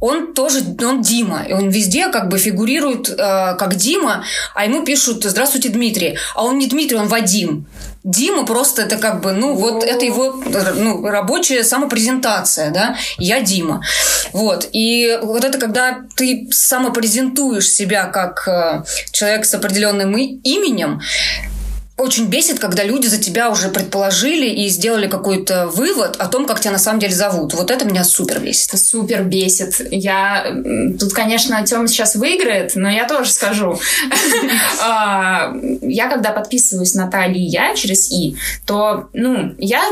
Он 0.00 0.34
тоже, 0.34 0.62
он 0.82 1.00
Дима. 1.00 1.44
И 1.48 1.52
он 1.54 1.70
везде 1.70 2.08
как 2.08 2.28
бы 2.28 2.38
фигурирует 2.38 3.08
э, 3.08 3.16
как 3.16 3.76
Дима, 3.76 4.24
а 4.54 4.64
ему 4.64 4.84
пишут 4.84 5.24
«Здравствуйте, 5.24 5.70
Дмитрий». 5.70 6.18
А 6.34 6.44
он 6.44 6.58
не 6.58 6.66
Дмитрий, 6.66 6.98
он 6.98 7.08
Вадим. 7.08 7.66
Дима 8.06 8.46
просто 8.46 8.82
это 8.82 8.98
как 8.98 9.20
бы, 9.20 9.32
ну, 9.32 9.54
вот 9.54 9.82
это 9.82 10.04
его 10.04 10.40
ну, 10.76 11.04
рабочая 11.04 11.64
самопрезентация, 11.64 12.70
да, 12.70 12.96
я 13.18 13.40
Дима. 13.40 13.82
Вот. 14.32 14.68
И 14.72 15.18
вот 15.22 15.44
это 15.44 15.58
когда 15.58 16.04
ты 16.14 16.46
самопрезентуешь 16.52 17.68
себя 17.68 18.04
как 18.04 18.46
э, 18.46 18.84
человек 19.10 19.44
с 19.44 19.54
определенным 19.54 20.16
именем, 20.16 21.00
очень 21.96 22.26
бесит, 22.26 22.58
когда 22.58 22.84
люди 22.84 23.06
за 23.06 23.16
тебя 23.16 23.50
уже 23.50 23.68
предположили 23.68 24.46
и 24.46 24.68
сделали 24.68 25.08
какой-то 25.08 25.66
вывод 25.66 26.16
о 26.16 26.26
том, 26.26 26.46
как 26.46 26.60
тебя 26.60 26.72
на 26.72 26.78
самом 26.78 27.00
деле 27.00 27.14
зовут. 27.14 27.54
Вот 27.54 27.70
это 27.70 27.86
меня 27.86 28.04
супер 28.04 28.38
бесит. 28.40 28.78
Супер 28.78 29.24
бесит. 29.24 29.80
Я... 29.90 30.46
Тут, 31.00 31.14
конечно, 31.14 31.64
Тёма 31.64 31.88
сейчас 31.88 32.14
выиграет, 32.14 32.72
но 32.76 32.90
я 32.90 33.06
тоже 33.08 33.32
скажу. 33.32 33.78
А, 34.80 35.52
я, 35.80 36.08
когда 36.08 36.30
подписываюсь 36.30 36.94
на 36.94 37.10
Талия 37.10 37.74
через 37.74 38.10
И, 38.10 38.36
то, 38.66 39.08
ну, 39.12 39.54
я 39.58 39.82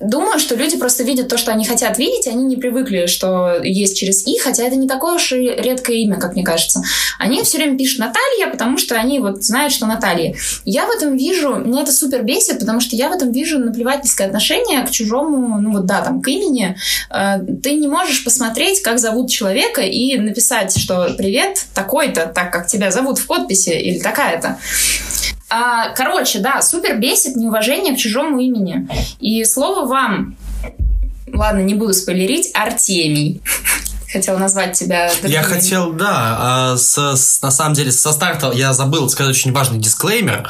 думаю, 0.00 0.38
что 0.38 0.54
люди 0.54 0.76
просто 0.76 1.02
видят 1.02 1.28
то, 1.28 1.36
что 1.36 1.50
они 1.50 1.64
хотят 1.64 1.98
видеть, 1.98 2.26
они 2.26 2.44
не 2.44 2.56
привыкли, 2.56 3.06
что 3.06 3.60
есть 3.62 3.98
через 3.98 4.26
И, 4.26 4.38
хотя 4.38 4.64
это 4.64 4.76
не 4.76 4.86
такое 4.86 5.14
уж 5.14 5.32
и 5.32 5.36
редкое 5.36 5.96
имя, 5.98 6.18
как 6.18 6.34
мне 6.34 6.44
кажется. 6.44 6.82
Они 7.18 7.42
все 7.42 7.58
время 7.58 7.76
пишут 7.76 8.00
Наталья, 8.00 8.50
потому 8.50 8.78
что 8.78 8.94
они 8.94 9.18
вот 9.18 9.42
знают, 9.42 9.72
что 9.72 9.86
Наталья. 9.86 10.34
Я 10.64 10.86
в 10.86 10.90
этом 10.90 11.16
вижу, 11.16 11.47
меня 11.56 11.82
это 11.82 11.92
супер 11.92 12.22
бесит, 12.22 12.58
потому 12.58 12.80
что 12.80 12.96
я 12.96 13.08
в 13.08 13.12
этом 13.12 13.32
вижу 13.32 13.58
наплевательское 13.58 14.26
отношение 14.26 14.82
к 14.82 14.90
чужому, 14.90 15.60
ну 15.60 15.72
вот 15.72 15.86
да, 15.86 16.02
там, 16.02 16.20
к 16.20 16.28
имени. 16.28 16.76
Э, 17.10 17.38
ты 17.62 17.74
не 17.74 17.88
можешь 17.88 18.24
посмотреть, 18.24 18.82
как 18.82 18.98
зовут 18.98 19.30
человека 19.30 19.80
и 19.80 20.16
написать, 20.18 20.76
что 20.76 21.14
привет, 21.16 21.66
такой-то, 21.74 22.26
так 22.26 22.52
как 22.52 22.66
тебя 22.66 22.90
зовут 22.90 23.18
в 23.18 23.26
подписи, 23.26 23.70
или 23.70 23.98
такая-то. 23.98 24.58
А, 25.50 25.90
короче, 25.94 26.40
да, 26.40 26.60
супер 26.62 26.98
бесит 26.98 27.36
неуважение 27.36 27.94
к 27.94 27.98
чужому 27.98 28.38
имени. 28.38 28.86
И 29.18 29.44
слово 29.44 29.86
вам, 29.86 30.36
ладно, 31.32 31.60
не 31.60 31.74
буду 31.74 31.94
спойлерить, 31.94 32.50
Артемий 32.54 33.40
хотел 34.10 34.38
назвать 34.38 34.72
тебя 34.72 35.10
другим. 35.20 35.30
Я 35.30 35.42
хотел, 35.42 35.92
да, 35.92 36.36
а, 36.38 36.76
с, 36.76 36.96
с, 36.96 37.42
на 37.42 37.50
самом 37.50 37.74
деле 37.74 37.92
со 37.92 38.12
старта 38.12 38.52
я 38.54 38.72
забыл 38.72 39.08
сказать 39.08 39.34
очень 39.34 39.52
важный 39.52 39.78
дисклеймер. 39.78 40.48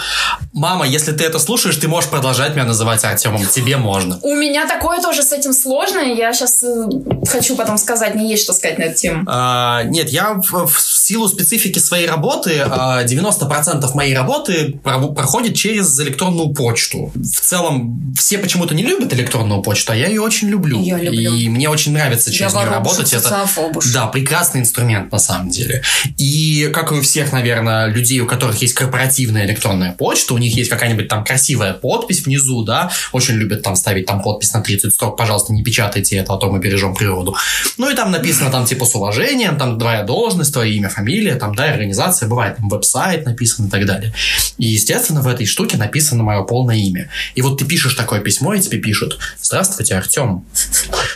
Мама, 0.52 0.86
если 0.86 1.12
ты 1.12 1.24
это 1.24 1.38
слушаешь, 1.38 1.76
ты 1.76 1.88
можешь 1.88 2.08
продолжать 2.10 2.54
меня 2.54 2.64
называть 2.64 3.04
Артемом, 3.04 3.46
тебе 3.46 3.76
можно. 3.76 4.18
У 4.22 4.34
меня 4.34 4.66
такое 4.66 5.00
тоже 5.00 5.22
с 5.22 5.32
этим 5.32 5.52
сложно, 5.52 5.98
я 5.98 6.32
сейчас 6.32 6.62
э, 6.62 6.88
хочу 7.26 7.56
потом 7.56 7.78
сказать, 7.78 8.14
не 8.14 8.30
есть 8.30 8.44
что 8.44 8.52
сказать 8.52 8.78
на 8.78 8.84
эту 8.84 8.96
тему. 8.96 9.24
А, 9.26 9.82
нет, 9.84 10.10
я 10.10 10.34
в, 10.34 10.66
в 10.66 10.80
силу 10.80 11.28
специфики 11.28 11.78
своей 11.78 12.06
работы, 12.06 12.58
90% 12.58 12.68
а, 12.70 13.94
моей 13.94 14.14
работы 14.14 14.80
проходит 14.82 15.54
через 15.56 15.98
электронную 16.00 16.54
почту. 16.54 17.10
В 17.14 17.40
целом, 17.40 18.14
все 18.16 18.38
почему-то 18.38 18.74
не 18.74 18.82
любят 18.82 19.12
электронную 19.12 19.62
почту, 19.62 19.92
а 19.92 19.96
я 19.96 20.06
ее 20.06 20.20
очень 20.20 20.48
люблю. 20.48 20.80
Я 20.80 20.98
люблю. 20.98 21.34
И 21.34 21.48
мне 21.48 21.68
очень 21.68 21.92
нравится 21.92 22.30
через 22.30 22.52
я 22.52 22.60
нее 22.60 22.70
работать. 22.70 23.12
Это 23.12 23.47
Фобуш. 23.48 23.92
Да, 23.92 24.06
прекрасный 24.06 24.60
инструмент 24.60 25.10
на 25.12 25.18
самом 25.18 25.50
деле. 25.50 25.82
И 26.16 26.70
как 26.72 26.92
и 26.92 26.94
у 26.94 27.02
всех, 27.02 27.32
наверное, 27.32 27.86
людей, 27.86 28.20
у 28.20 28.26
которых 28.26 28.60
есть 28.62 28.74
корпоративная 28.74 29.46
электронная 29.46 29.92
почта, 29.92 30.34
у 30.34 30.38
них 30.38 30.56
есть 30.56 30.70
какая-нибудь 30.70 31.08
там 31.08 31.24
красивая 31.24 31.72
подпись 31.72 32.24
внизу, 32.24 32.62
да, 32.64 32.90
очень 33.12 33.34
любят 33.34 33.62
там 33.62 33.76
ставить 33.76 34.06
там 34.06 34.22
подпись 34.22 34.52
на 34.52 34.60
30 34.60 34.92
строк, 34.92 35.16
пожалуйста, 35.16 35.52
не 35.52 35.62
печатайте 35.62 36.16
это, 36.16 36.34
а 36.34 36.36
то 36.36 36.50
мы 36.50 36.58
бережем 36.58 36.94
природу. 36.94 37.36
Ну 37.76 37.90
и 37.90 37.94
там 37.94 38.10
написано 38.10 38.50
там 38.50 38.66
типа 38.66 38.84
с 38.84 38.94
уважением, 38.94 39.56
там 39.56 39.78
твоя 39.78 40.02
должность, 40.02 40.52
твое 40.52 40.74
имя, 40.74 40.88
фамилия, 40.88 41.34
там, 41.36 41.54
да, 41.54 41.64
организация, 41.64 42.28
бывает 42.28 42.56
там 42.56 42.68
веб-сайт 42.68 43.26
написан 43.26 43.66
и 43.66 43.70
так 43.70 43.86
далее. 43.86 44.12
И, 44.58 44.66
естественно, 44.66 45.22
в 45.22 45.28
этой 45.28 45.46
штуке 45.46 45.76
написано 45.76 46.22
мое 46.22 46.42
полное 46.42 46.76
имя. 46.76 47.08
И 47.34 47.42
вот 47.42 47.58
ты 47.58 47.64
пишешь 47.64 47.94
такое 47.94 48.20
письмо, 48.20 48.54
и 48.54 48.60
тебе 48.60 48.78
пишут 48.78 49.18
«Здравствуйте, 49.40 49.94
Артем». 49.94 50.44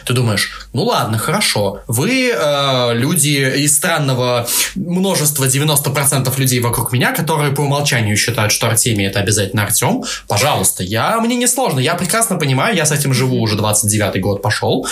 Ты 0.04 0.12
думаешь, 0.12 0.68
ну 0.72 0.84
ладно, 0.84 1.18
хорошо, 1.18 1.82
вы 1.86 2.21
э, 2.30 2.94
люди 2.94 3.62
из 3.64 3.74
странного 3.74 4.46
множества, 4.74 5.44
90% 5.44 6.32
людей 6.38 6.60
вокруг 6.60 6.92
меня, 6.92 7.12
которые 7.12 7.52
по 7.52 7.62
умолчанию 7.62 8.16
считают, 8.16 8.52
что 8.52 8.68
Артемий 8.68 9.06
это 9.06 9.20
обязательно 9.20 9.64
Артем, 9.64 10.04
пожалуйста, 10.28 10.82
я, 10.82 11.20
мне 11.20 11.36
не 11.36 11.46
сложно, 11.46 11.80
я 11.80 11.94
прекрасно 11.94 12.36
понимаю, 12.36 12.76
я 12.76 12.86
с 12.86 12.92
этим 12.92 13.14
живу 13.14 13.40
уже 13.40 13.56
29 13.56 14.20
год 14.20 14.42
пошел. 14.42 14.86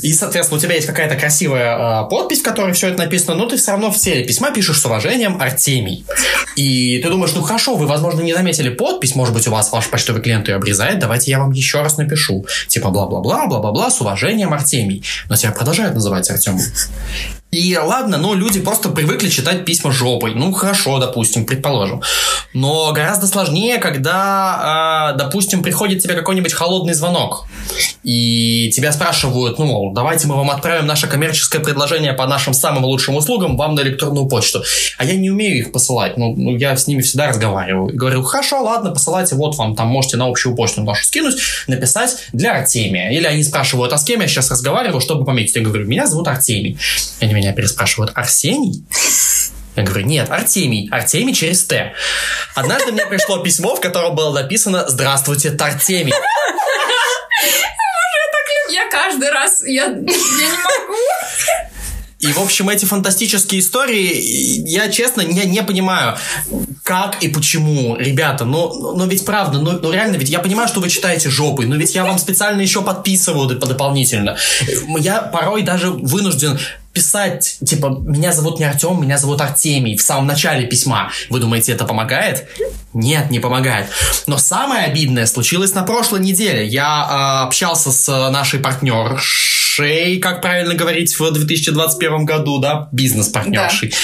И, 0.00 0.12
соответственно, 0.14 0.58
у 0.58 0.60
тебя 0.60 0.74
есть 0.74 0.86
какая-то 0.86 1.16
красивая 1.16 2.04
э, 2.04 2.08
подпись, 2.08 2.40
в 2.40 2.42
которой 2.42 2.72
все 2.72 2.88
это 2.88 2.98
написано, 2.98 3.34
но 3.34 3.46
ты 3.46 3.56
все 3.56 3.72
равно 3.72 3.90
в 3.90 3.98
теле 3.98 4.24
письма 4.24 4.50
пишешь 4.50 4.80
с 4.80 4.86
уважением 4.86 5.40
Артемий. 5.40 6.04
И 6.56 6.98
ты 7.02 7.10
думаешь, 7.10 7.32
ну 7.34 7.42
хорошо, 7.42 7.76
вы, 7.76 7.86
возможно, 7.86 8.22
не 8.22 8.32
заметили 8.32 8.70
подпись, 8.70 9.14
может 9.14 9.34
быть, 9.34 9.46
у 9.46 9.50
вас 9.50 9.70
ваш 9.72 9.88
почтовый 9.88 10.22
клиент 10.22 10.48
ее 10.48 10.56
обрезает, 10.56 10.98
давайте 10.98 11.30
я 11.30 11.38
вам 11.38 11.52
еще 11.52 11.82
раз 11.82 11.98
напишу. 11.98 12.46
Типа 12.68 12.90
бла-бла-бла, 12.90 13.46
бла-бла-бла, 13.46 13.90
с 13.90 14.00
уважением 14.00 14.52
Артемий. 14.52 15.04
Но 15.28 15.36
тебя 15.36 15.52
продолжают 15.52 15.94
называть 15.94 16.30
Артемом. 16.30 16.61
И 17.52 17.76
ладно, 17.76 18.16
но 18.16 18.34
люди 18.34 18.60
просто 18.60 18.88
привыкли 18.88 19.28
читать 19.28 19.66
письма 19.66 19.92
жопой. 19.92 20.34
Ну, 20.34 20.52
хорошо, 20.52 20.98
допустим, 20.98 21.44
предположим. 21.44 22.00
Но 22.54 22.92
гораздо 22.92 23.26
сложнее, 23.26 23.78
когда, 23.78 25.12
э, 25.14 25.18
допустим, 25.18 25.62
приходит 25.62 26.02
тебе 26.02 26.14
какой-нибудь 26.14 26.52
холодный 26.52 26.94
звонок. 26.94 27.46
И 28.02 28.70
тебя 28.74 28.92
спрашивают, 28.92 29.58
ну, 29.58 29.92
давайте 29.94 30.26
мы 30.26 30.36
вам 30.36 30.50
отправим 30.50 30.86
наше 30.86 31.06
коммерческое 31.06 31.62
предложение 31.62 32.12
по 32.12 32.26
нашим 32.26 32.52
самым 32.52 32.84
лучшим 32.84 33.16
услугам 33.16 33.56
вам 33.56 33.74
на 33.74 33.80
электронную 33.80 34.26
почту. 34.26 34.62
А 34.98 35.04
я 35.04 35.14
не 35.14 35.30
умею 35.30 35.58
их 35.58 35.72
посылать. 35.72 36.16
Ну, 36.16 36.34
ну 36.36 36.56
я 36.56 36.76
с 36.76 36.86
ними 36.86 37.00
всегда 37.00 37.28
разговариваю. 37.28 37.88
И 37.88 37.96
говорю, 37.96 38.22
хорошо, 38.22 38.62
ладно, 38.62 38.90
посылайте, 38.90 39.34
вот 39.34 39.56
вам 39.56 39.74
там 39.74 39.88
можете 39.88 40.16
на 40.16 40.26
общую 40.26 40.54
почту 40.54 40.82
нашу 40.82 41.04
скинуть, 41.04 41.36
написать 41.66 42.16
для 42.32 42.58
Артемия. 42.58 43.10
Или 43.10 43.26
они 43.26 43.42
спрашивают, 43.42 43.92
а 43.92 43.98
с 43.98 44.04
кем 44.04 44.20
я 44.20 44.28
сейчас 44.28 44.50
разговариваю, 44.50 45.00
чтобы 45.00 45.24
пометить. 45.24 45.56
Я 45.56 45.62
говорю, 45.62 45.86
меня 45.86 46.06
зовут 46.06 46.28
Артемий. 46.28 46.76
Они 47.20 47.32
меня 47.32 47.52
переспрашивают, 47.52 48.12
Арсений? 48.14 48.84
Я 49.76 49.82
говорю, 49.84 50.04
нет, 50.04 50.30
Артемий. 50.30 50.88
Артемий 50.90 51.34
через 51.34 51.64
Т. 51.64 51.94
Однажды 52.54 52.92
мне 52.92 53.06
пришло 53.06 53.38
письмо, 53.38 53.74
в 53.74 53.80
котором 53.80 54.14
было 54.14 54.32
написано 54.32 54.84
«Здравствуйте, 54.88 55.50
Тартемий». 55.50 56.12
Я 58.70 58.88
каждый 58.90 59.30
раз, 59.30 59.62
я, 59.64 59.84
я 59.84 59.90
не 59.90 60.04
могу. 60.04 60.96
И, 62.22 62.32
в 62.32 62.38
общем, 62.38 62.68
эти 62.68 62.84
фантастические 62.84 63.60
истории, 63.60 64.12
я 64.68 64.88
честно 64.88 65.22
не, 65.22 65.44
не 65.44 65.62
понимаю, 65.64 66.16
как 66.84 67.20
и 67.20 67.28
почему, 67.28 67.96
ребята, 67.96 68.44
но, 68.44 68.92
но 68.94 69.06
ведь 69.06 69.24
правда, 69.24 69.58
ну, 69.58 69.72
ну 69.72 69.90
реально, 69.90 70.16
ведь 70.16 70.30
я 70.30 70.38
понимаю, 70.38 70.68
что 70.68 70.78
вы 70.78 70.88
читаете 70.88 71.30
жопы, 71.30 71.66
но 71.66 71.74
ведь 71.74 71.96
я 71.96 72.04
вам 72.04 72.18
специально 72.18 72.60
еще 72.60 72.80
подписываю 72.82 73.48
дополнительно. 73.48 74.36
Я 75.00 75.20
порой 75.20 75.62
даже 75.62 75.90
вынужден 75.90 76.60
писать, 76.92 77.58
типа, 77.64 77.88
меня 78.04 78.32
зовут 78.32 78.58
не 78.58 78.64
Артем, 78.64 79.00
меня 79.02 79.18
зовут 79.18 79.40
Артемий 79.40 79.96
в 79.96 80.02
самом 80.02 80.26
начале 80.26 80.66
письма. 80.66 81.10
Вы 81.30 81.40
думаете, 81.40 81.72
это 81.72 81.84
помогает? 81.84 82.48
Нет, 82.92 83.30
не 83.30 83.40
помогает. 83.40 83.86
Но 84.26 84.38
самое 84.38 84.84
обидное 84.84 85.26
случилось 85.26 85.74
на 85.74 85.82
прошлой 85.82 86.20
неделе. 86.20 86.66
Я 86.66 87.40
э, 87.42 87.46
общался 87.46 87.90
с 87.90 88.08
нашей 88.30 88.60
партнершей, 88.60 90.18
как 90.18 90.42
правильно 90.42 90.74
говорить, 90.74 91.18
в 91.18 91.30
2021 91.30 92.24
году, 92.24 92.58
да, 92.58 92.88
бизнес-партнершей. 92.92 93.90
Да. 93.90 93.96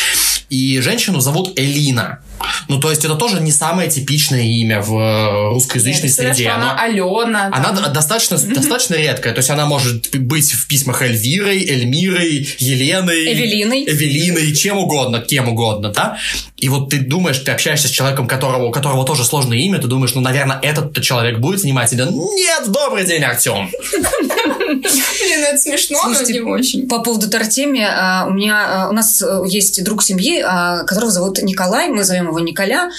И 0.48 0.80
женщину 0.80 1.20
зовут 1.20 1.58
Элина. 1.58 2.20
Ну, 2.68 2.80
то 2.80 2.90
есть 2.90 3.04
это 3.04 3.14
тоже 3.16 3.40
не 3.40 3.52
самое 3.52 3.90
типичное 3.90 4.42
имя 4.42 4.80
в 4.80 4.96
э, 4.96 5.50
русскоязычной 5.50 6.08
среде. 6.08 6.48
Она, 6.48 6.72
она 6.72 6.82
Алена. 6.82 7.46
Она 7.52 7.72
там. 7.72 7.92
достаточно, 7.92 8.36
mm-hmm. 8.36 8.54
достаточно 8.54 8.94
редкая. 8.94 9.34
То 9.34 9.38
есть 9.38 9.50
она 9.50 9.66
может 9.66 10.16
быть 10.16 10.52
в 10.52 10.66
письмах 10.66 11.02
Эльвирой, 11.02 11.64
Эльмирой, 11.64 12.48
Еленой. 12.58 13.32
Эвелиной. 13.32 13.84
Эвелиной, 13.84 14.54
чем 14.54 14.78
угодно, 14.78 15.20
кем 15.20 15.48
угодно, 15.48 15.90
да? 15.90 16.18
И 16.56 16.68
вот 16.68 16.90
ты 16.90 16.98
думаешь, 16.98 17.38
ты 17.38 17.52
общаешься 17.52 17.88
с 17.88 17.90
человеком, 17.90 18.26
которого, 18.26 18.66
у 18.66 18.70
которого 18.70 19.04
тоже 19.04 19.24
сложное 19.24 19.58
имя, 19.58 19.78
ты 19.78 19.86
думаешь, 19.86 20.14
ну, 20.14 20.20
наверное, 20.20 20.58
этот 20.60 21.00
человек 21.02 21.38
будет 21.38 21.60
занимать 21.60 21.90
тебя. 21.90 22.06
Нет, 22.06 22.70
добрый 22.70 23.06
день, 23.06 23.22
Артем. 23.22 23.70
Блин, 24.68 25.44
это 25.44 25.58
смешно, 25.58 25.98
но 26.04 26.20
не 26.20 26.40
очень. 26.40 26.88
По 26.88 27.00
поводу 27.00 27.28
Тартемия, 27.28 27.90
а, 27.90 28.26
у 28.26 28.30
меня, 28.30 28.84
а, 28.84 28.88
у 28.88 28.92
нас 28.92 29.22
э, 29.22 29.42
есть 29.46 29.82
друг 29.84 30.02
семьи, 30.02 30.42
а, 30.44 30.84
которого 30.84 31.10
зовут 31.10 31.42
Николай, 31.42 31.88
мы 31.88 32.04
зовем 32.04 32.28
его 32.28 32.38
Николя, 32.40 32.90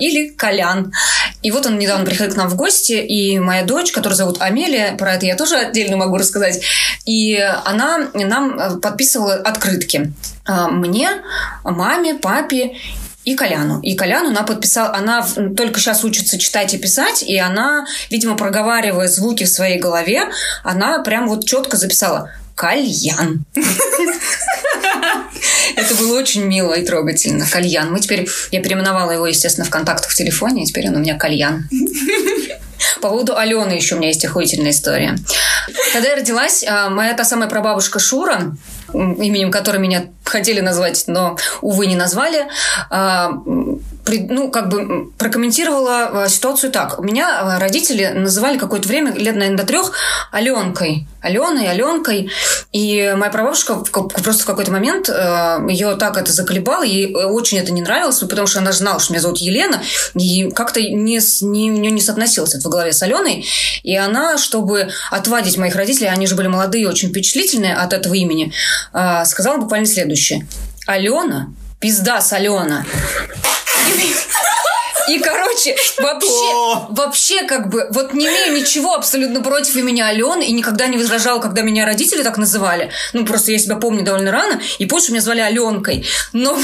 или 0.00 0.28
Колян. 0.28 0.92
И 1.42 1.50
вот 1.50 1.66
он 1.66 1.78
недавно 1.78 2.04
приходил 2.04 2.34
к 2.34 2.36
нам 2.36 2.48
в 2.48 2.56
гости, 2.56 2.92
и 2.92 3.38
моя 3.38 3.64
дочь, 3.64 3.92
которую 3.92 4.16
зовут 4.16 4.40
Амелия, 4.40 4.96
про 4.96 5.14
это 5.14 5.26
я 5.26 5.36
тоже 5.36 5.56
отдельно 5.56 5.96
могу 5.96 6.16
рассказать, 6.16 6.62
и 7.04 7.36
она 7.64 8.10
нам 8.14 8.58
э, 8.58 8.78
подписывала 8.78 9.34
открытки. 9.34 10.12
Мне, 10.46 11.08
маме, 11.62 12.14
папе 12.14 12.72
и 13.24 13.34
Коляну. 13.34 13.80
И 13.80 13.94
Коляну 13.94 14.28
она 14.30 14.42
подписала, 14.42 14.94
она 14.94 15.26
только 15.56 15.80
сейчас 15.80 16.04
учится 16.04 16.38
читать 16.38 16.74
и 16.74 16.78
писать, 16.78 17.22
и 17.22 17.36
она, 17.38 17.86
видимо, 18.10 18.36
проговаривая 18.36 19.08
звуки 19.08 19.44
в 19.44 19.48
своей 19.48 19.78
голове, 19.78 20.22
она 20.64 20.98
прям 21.00 21.28
вот 21.28 21.44
четко 21.44 21.76
записала 21.76 22.30
Кальян. 22.54 23.44
Это 25.76 25.94
было 25.94 26.18
очень 26.18 26.44
мило 26.44 26.74
и 26.74 26.84
трогательно. 26.84 27.46
Кальян. 27.46 27.90
Мы 27.90 28.00
теперь... 28.00 28.28
Я 28.50 28.60
переименовала 28.62 29.10
его, 29.10 29.26
естественно, 29.26 29.66
в 29.66 29.70
контактах 29.70 30.10
в 30.10 30.14
телефоне, 30.14 30.64
и 30.64 30.66
теперь 30.66 30.88
он 30.88 30.96
у 30.96 30.98
меня 30.98 31.16
Кальян. 31.16 31.68
По 33.00 33.08
поводу 33.08 33.36
Алены 33.36 33.72
еще 33.72 33.94
у 33.94 33.98
меня 33.98 34.08
есть 34.08 34.24
охуительная 34.24 34.72
история. 34.72 35.16
Когда 35.92 36.08
я 36.08 36.16
родилась, 36.16 36.64
а, 36.66 36.88
моя 36.88 37.14
та 37.14 37.24
самая 37.24 37.48
прабабушка 37.48 37.98
Шура, 37.98 38.56
именем 38.92 39.50
которой 39.50 39.78
меня 39.78 40.06
хотели 40.24 40.60
назвать, 40.60 41.04
но, 41.06 41.36
увы, 41.60 41.86
не 41.86 41.96
назвали, 41.96 42.46
а, 42.90 43.32
ну, 44.06 44.50
как 44.50 44.68
бы 44.68 45.10
прокомментировала 45.18 46.26
ситуацию 46.28 46.72
так. 46.72 46.98
Меня 46.98 47.58
родители 47.58 48.12
называли 48.14 48.58
какое-то 48.58 48.88
время, 48.88 49.12
лет, 49.12 49.36
наверное, 49.36 49.58
до 49.58 49.64
трех, 49.64 49.92
Аленкой. 50.30 51.06
Аленой, 51.20 51.68
Аленкой. 51.68 52.30
И 52.72 53.14
моя 53.16 53.30
прабабушка 53.30 53.76
просто 53.76 54.42
в 54.42 54.46
какой-то 54.46 54.72
момент 54.72 55.08
ее 55.08 55.96
так 55.96 56.16
это 56.16 56.32
заколебало, 56.32 56.82
ей 56.82 57.14
очень 57.14 57.58
это 57.58 57.72
не 57.72 57.80
нравилось, 57.80 58.18
потому 58.18 58.46
что 58.46 58.58
она 58.58 58.72
знала, 58.72 58.98
что 58.98 59.12
меня 59.12 59.22
зовут 59.22 59.38
Елена, 59.38 59.82
и 60.14 60.50
как-то 60.50 60.80
не, 60.80 61.20
не, 61.42 61.70
у 61.70 61.76
нее 61.76 61.90
не 61.92 62.00
соотносилось 62.00 62.54
это 62.54 62.68
в 62.68 62.70
голове 62.72 62.92
с 62.92 63.02
Аленой. 63.02 63.46
И 63.82 63.96
она, 63.96 64.36
чтобы 64.36 64.90
отвадить 65.10 65.58
моих 65.58 65.76
родителей, 65.76 66.08
они 66.08 66.26
же 66.26 66.34
были 66.34 66.48
молодые, 66.48 66.88
очень 66.88 67.10
впечатлительные 67.10 67.76
от 67.76 67.92
этого 67.92 68.14
имени, 68.14 68.52
сказала 69.24 69.58
буквально 69.58 69.86
следующее. 69.86 70.46
Алена, 70.86 71.50
пизда 71.78 72.20
солена. 72.20 72.84
И, 75.08 75.18
короче, 75.18 75.76
вообще, 75.98 76.86
вообще, 76.90 77.42
как 77.44 77.68
бы, 77.68 77.86
вот 77.90 78.14
не 78.14 78.26
имею 78.26 78.54
ничего 78.54 78.94
абсолютно 78.94 79.42
против 79.42 79.76
имени 79.76 80.00
Алены 80.00 80.44
и 80.44 80.52
никогда 80.52 80.86
не 80.86 80.96
возражала, 80.96 81.40
когда 81.40 81.62
меня 81.62 81.84
родители 81.84 82.22
так 82.22 82.38
называли. 82.38 82.90
Ну, 83.12 83.24
просто 83.24 83.52
я 83.52 83.58
себя 83.58 83.76
помню 83.76 84.04
довольно 84.04 84.30
рано, 84.30 84.60
и 84.78 84.86
позже 84.86 85.12
меня 85.12 85.20
звали 85.20 85.40
Аленкой. 85.40 86.06
Но, 86.32 86.58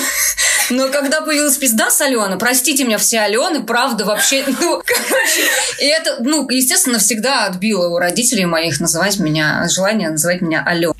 но 0.70 0.88
когда 0.88 1.20
появилась 1.20 1.56
пизда 1.56 1.90
с 1.90 2.00
Алена, 2.00 2.36
простите 2.36 2.84
меня 2.84 2.98
все 2.98 3.20
Алены, 3.20 3.62
правда, 3.64 4.04
вообще, 4.04 4.44
ну, 4.46 4.82
короче, 4.84 5.42
и 5.80 5.86
это, 5.86 6.18
ну, 6.20 6.48
естественно, 6.48 6.98
всегда 6.98 7.46
отбило 7.46 7.88
у 7.88 7.98
родителей 7.98 8.46
моих 8.46 8.80
называть 8.80 9.18
меня, 9.18 9.66
желание 9.68 10.10
называть 10.10 10.40
меня 10.40 10.62
Алена. 10.64 10.94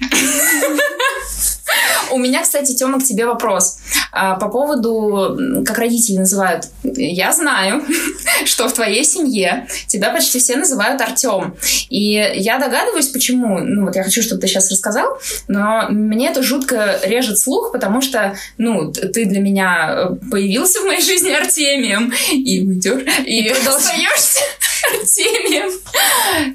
У 2.11 2.19
меня, 2.19 2.43
кстати, 2.43 2.75
Тёма, 2.75 3.01
к 3.01 3.05
тебе 3.05 3.27
вопрос. 3.27 3.79
А, 4.13 4.37
по 4.37 4.49
поводу, 4.49 5.65
как 5.65 5.79
родители 5.79 6.17
называют. 6.17 6.65
Я 6.83 7.33
знаю, 7.33 7.83
что 8.45 8.69
в 8.69 8.73
твоей 8.73 9.05
семье 9.05 9.69
тебя 9.87 10.11
почти 10.11 10.39
все 10.39 10.57
называют 10.57 11.01
Артем. 11.01 11.57
И 11.91 12.13
я 12.35 12.59
догадываюсь, 12.59 13.09
почему. 13.09 13.59
Ну, 13.59 13.85
вот 13.87 13.97
я 13.97 14.03
хочу, 14.03 14.23
чтобы 14.23 14.41
ты 14.41 14.47
сейчас 14.47 14.71
рассказал. 14.71 15.19
Но 15.49 15.87
мне 15.91 16.29
это 16.29 16.43
жутко 16.43 17.01
режет 17.03 17.39
слух, 17.39 17.73
потому 17.73 18.01
что, 18.01 18.35
ну, 18.57 18.93
ты 18.93 19.25
для 19.27 19.41
меня 19.41 19.91
э, 19.91 20.31
появился 20.31 20.81
в 20.81 20.85
моей 20.85 21.03
жизни 21.03 21.31
Артемием 21.31 22.13
и 22.33 22.67
уйдешь, 22.67 23.03
и, 23.25 23.45
и 23.45 23.51
остаешься 23.51 24.41
Артемием. 24.85 25.71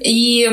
И, 0.00 0.48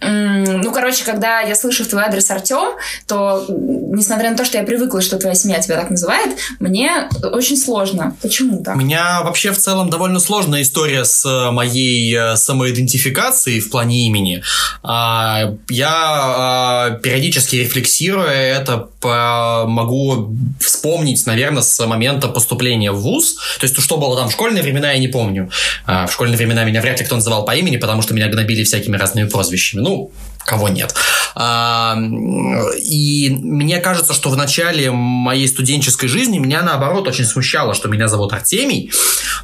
ну, 0.00 0.72
короче, 0.72 1.04
когда 1.04 1.40
я 1.40 1.54
слышу 1.54 1.84
твой 1.84 2.02
адрес 2.02 2.30
Артем, 2.30 2.76
то, 3.06 3.44
несмотря 3.48 4.30
на 4.30 4.36
то, 4.36 4.44
что 4.44 4.58
я 4.58 4.64
привыкла, 4.64 5.00
что 5.00 5.18
твоя 5.18 5.34
семья 5.34 5.60
тебя 5.60 5.76
так 5.76 5.90
называет, 5.90 6.38
мне 6.58 7.08
очень 7.22 7.56
сложно. 7.56 8.16
Почему 8.22 8.62
так? 8.62 8.76
У 8.76 8.78
меня 8.78 9.22
вообще 9.22 9.52
в 9.52 9.58
целом 9.58 9.90
довольно 9.90 10.20
сложная 10.20 10.62
история 10.62 11.04
с 11.04 11.24
э, 11.24 11.50
моей 11.50 12.14
э, 12.16 12.36
самоидентификацией 12.36 13.60
в 13.60 13.70
плане 13.70 14.06
имени. 14.06 14.42
А, 14.82 15.54
я 15.68 15.90
а, 15.92 16.90
периодически 17.02 17.56
рефлексируя 17.56 18.30
это, 18.30 18.88
могу 19.02 20.34
вспомнить, 20.60 21.24
наверное, 21.26 21.62
с 21.62 21.86
момента 21.86 22.28
поступления 22.28 22.92
в 22.92 23.00
ВУЗ. 23.00 23.34
То 23.58 23.66
есть, 23.66 23.80
что 23.80 23.96
было 23.96 24.16
там 24.16 24.28
в 24.28 24.32
школьные 24.32 24.62
времена, 24.62 24.92
я 24.92 24.98
не 24.98 25.08
помню. 25.08 25.50
А, 25.86 26.06
в 26.06 26.12
школьные 26.12 26.36
времена 26.36 26.64
меня 26.64 26.80
вряд 26.80 26.99
ли 26.99 26.99
кто 27.04 27.16
называл 27.16 27.44
по 27.44 27.54
имени, 27.54 27.76
потому 27.76 28.02
что 28.02 28.14
меня 28.14 28.28
гнобили 28.28 28.64
всякими 28.64 28.96
разными 28.96 29.28
прозвищами. 29.28 29.80
Ну, 29.80 30.10
кого 30.44 30.68
нет. 30.68 30.94
А, 31.34 31.96
и 31.96 33.30
мне 33.30 33.78
кажется, 33.78 34.14
что 34.14 34.30
в 34.30 34.36
начале 34.36 34.90
моей 34.90 35.48
студенческой 35.48 36.08
жизни 36.08 36.38
меня, 36.38 36.62
наоборот, 36.62 37.06
очень 37.08 37.24
смущало, 37.24 37.74
что 37.74 37.88
меня 37.88 38.08
зовут 38.08 38.32
Артемий, 38.32 38.92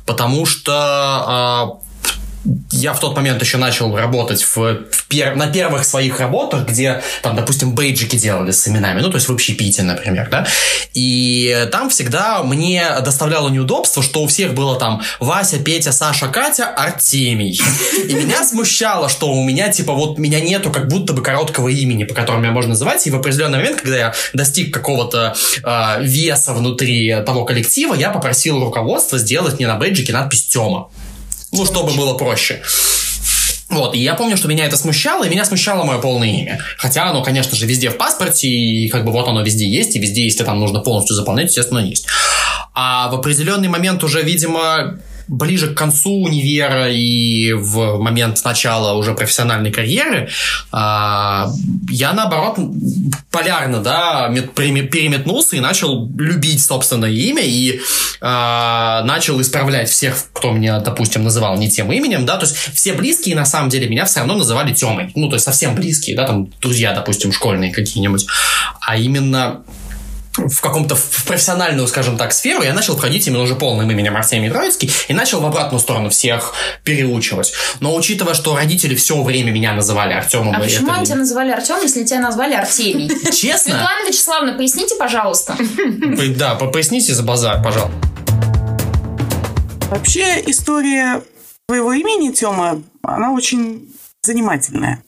потому 0.05 0.47
что 0.47 0.73
а, 0.73 1.69
я 2.71 2.93
в 2.93 3.01
тот 3.01 3.17
момент 3.17 3.41
еще 3.43 3.59
начал 3.59 3.95
работать 3.97 4.43
в, 4.43 4.57
в 4.57 5.07
пер, 5.09 5.37
на 5.37 5.47
первых 5.47 5.85
своих 5.85 6.21
работах, 6.21 6.67
где 6.67 7.03
там, 7.23 7.37
допустим, 7.37 7.75
бейджики 7.75 8.17
делали 8.17 8.51
с 8.51 8.67
именами, 8.69 9.01
ну, 9.01 9.11
то 9.11 9.17
есть 9.17 9.29
в 9.29 9.33
общепите, 9.33 9.83
например, 9.83 10.29
да, 10.31 10.47
и 10.95 11.69
там 11.73 11.91
всегда 11.91 12.43
мне 12.43 12.85
доставляло 13.05 13.49
неудобство, 13.49 14.03
что 14.03 14.23
у 14.23 14.27
всех 14.27 14.55
было 14.55 14.79
там 14.79 15.03
Вася, 15.21 15.59
Петя, 15.59 15.93
Саша, 15.93 16.29
Катя, 16.29 16.69
Артемий. 16.69 17.61
И 18.09 18.15
меня 18.15 18.45
смущало, 18.45 19.09
что 19.09 19.33
у 19.33 19.45
меня, 19.45 19.71
типа, 19.71 19.93
вот 19.93 20.19
меня 20.19 20.41
нету 20.41 20.71
как 20.71 20.89
будто 20.89 21.13
бы 21.13 21.23
короткого 21.23 21.69
имени, 21.69 22.05
по 22.05 22.15
которому 22.15 22.43
меня 22.43 22.53
можно 22.53 22.71
называть, 22.71 23.07
и 23.07 23.11
в 23.11 23.17
определенный 23.17 23.59
момент, 23.59 23.81
когда 23.81 23.97
я 23.97 24.15
достиг 24.33 24.73
какого-то 24.73 25.35
э, 25.63 26.03
веса 26.03 26.53
внутри 26.53 27.15
того 27.25 27.45
коллектива, 27.45 27.95
я 27.95 28.11
попросил 28.11 28.61
руководство 28.61 29.19
сделать 29.19 29.57
мне 29.59 29.67
на 29.67 29.77
бейджике 29.77 30.13
надпись 30.13 30.47
Тёма. 30.47 30.91
Ну, 31.57 31.65
чтобы 31.65 31.93
было 31.95 32.15
проще. 32.15 32.63
Вот, 33.69 33.95
и 33.95 33.99
я 33.99 34.15
помню, 34.15 34.37
что 34.37 34.47
меня 34.47 34.65
это 34.67 34.77
смущало, 34.77 35.25
и 35.25 35.29
меня 35.29 35.45
смущало 35.45 35.83
мое 35.85 35.99
полное 35.99 36.29
имя. 36.29 36.61
Хотя 36.79 37.11
оно, 37.11 37.23
конечно 37.23 37.57
же, 37.57 37.67
везде 37.67 37.91
в 37.91 37.97
паспорте, 37.97 38.49
и 38.49 38.89
как 38.89 39.05
бы 39.05 39.11
вот 39.11 39.27
оно 39.27 39.43
везде 39.43 39.69
есть, 39.69 39.97
и 39.97 39.99
везде, 39.99 40.25
если 40.25 40.45
там 40.45 40.61
нужно 40.61 40.81
полностью 40.81 41.17
заполнять, 41.17 41.49
естественно, 41.49 41.81
есть. 41.81 42.07
А 42.75 43.09
в 43.09 43.15
определенный 43.15 43.69
момент 43.69 44.05
уже, 44.05 44.23
видимо, 44.23 44.99
ближе 45.29 45.75
к 45.75 45.77
концу 45.77 46.23
универа 46.23 46.91
и 46.91 47.53
в 47.53 47.99
момент 47.99 48.43
начала 48.45 48.95
уже 48.95 49.15
профессиональной 49.15 49.73
карьеры 49.73 50.29
а, 50.73 51.51
я, 51.89 52.13
наоборот, 52.13 52.59
полярно, 53.31 53.81
да, 53.81 54.33
переметнулся 54.55 55.57
и 55.57 55.61
начал 55.61 56.09
любить 56.17 56.63
собственное 56.65 57.11
имя 57.11 57.43
и 57.43 57.81
а, 58.21 59.03
начал 59.05 59.41
исправлять 59.41 59.89
всех, 59.89 60.17
кто 60.33 60.53
меня, 60.53 60.81
допустим, 60.81 61.25
называл 61.25 61.57
не 61.57 61.71
тем 61.71 61.93
именем, 61.93 62.25
да, 62.25 62.37
то 62.37 62.47
есть 62.47 62.57
все 62.57 62.93
близкие, 62.93 63.37
на 63.37 63.45
самом 63.45 63.69
деле, 63.69 63.89
меня 63.89 64.05
все 64.05 64.21
равно 64.21 64.37
называли 64.37 64.73
Темой, 64.73 65.11
ну, 65.15 65.29
то 65.29 65.35
есть 65.35 65.45
совсем 65.45 65.75
близкие, 65.75 66.17
да, 66.17 66.27
там, 66.27 66.49
друзья, 66.61 66.93
допустим, 66.93 67.33
школьные 67.33 67.73
какие-нибудь, 67.73 68.27
а 68.81 68.97
именно 68.97 69.63
в 70.37 70.61
каком-то 70.61 70.95
в 70.97 71.25
профессиональную, 71.25 71.87
скажем 71.89 72.17
так, 72.17 72.33
сферу, 72.33 72.63
я 72.63 72.75
начал 72.75 72.97
входить 72.97 73.27
именно 73.27 73.43
уже 73.43 73.55
полным 73.55 73.91
именем 73.91 74.17
Артемий 74.17 74.51
Троицкий 74.51 74.91
и 75.09 75.15
начал 75.15 75.41
в 75.41 75.47
обратную 75.47 75.81
сторону 75.81 76.11
всех 76.11 76.55
переучивать. 76.85 77.53
Но 77.81 77.95
учитывая, 77.95 78.35
что 78.35 78.55
родители 78.55 78.95
все 78.95 79.23
время 79.23 79.51
меня 79.51 79.73
называли 79.73 80.13
Артемом... 80.13 80.55
А 80.55 80.61
почему 80.61 80.93
они 80.93 81.07
тебя 81.07 81.17
называли 81.17 81.51
Артем, 81.51 81.81
если 81.83 82.05
тебя 82.05 82.21
назвали 82.21 82.55
Артемий? 82.55 83.09
Честно? 83.33 83.73
Светлана 83.73 84.09
Вячеславовна, 84.09 84.53
поясните, 84.55 84.95
пожалуйста. 84.97 85.57
Да, 86.37 86.55
поясните 86.55 87.15
за 87.15 87.23
базар, 87.23 87.63
пожалуйста. 87.63 87.97
Вообще 89.91 90.43
история 90.47 91.23
твоего 91.69 91.93
имени, 91.93 92.33
Тёма, 92.33 92.83
она 93.03 93.33
очень 93.33 93.89
занимательная. 94.23 95.03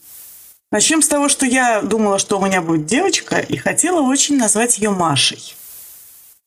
Начнем 0.70 1.00
с 1.00 1.09
того, 1.09 1.28
что 1.28 1.46
я 1.46 1.81
думала, 1.81 2.18
что 2.18 2.38
у 2.38 2.44
меня 2.44 2.61
будет 2.61 2.85
девочка, 2.85 3.38
и 3.38 3.57
хотела 3.57 4.02
очень 4.02 4.37
назвать 4.37 4.78
ее 4.78 4.90
Машей. 4.90 5.54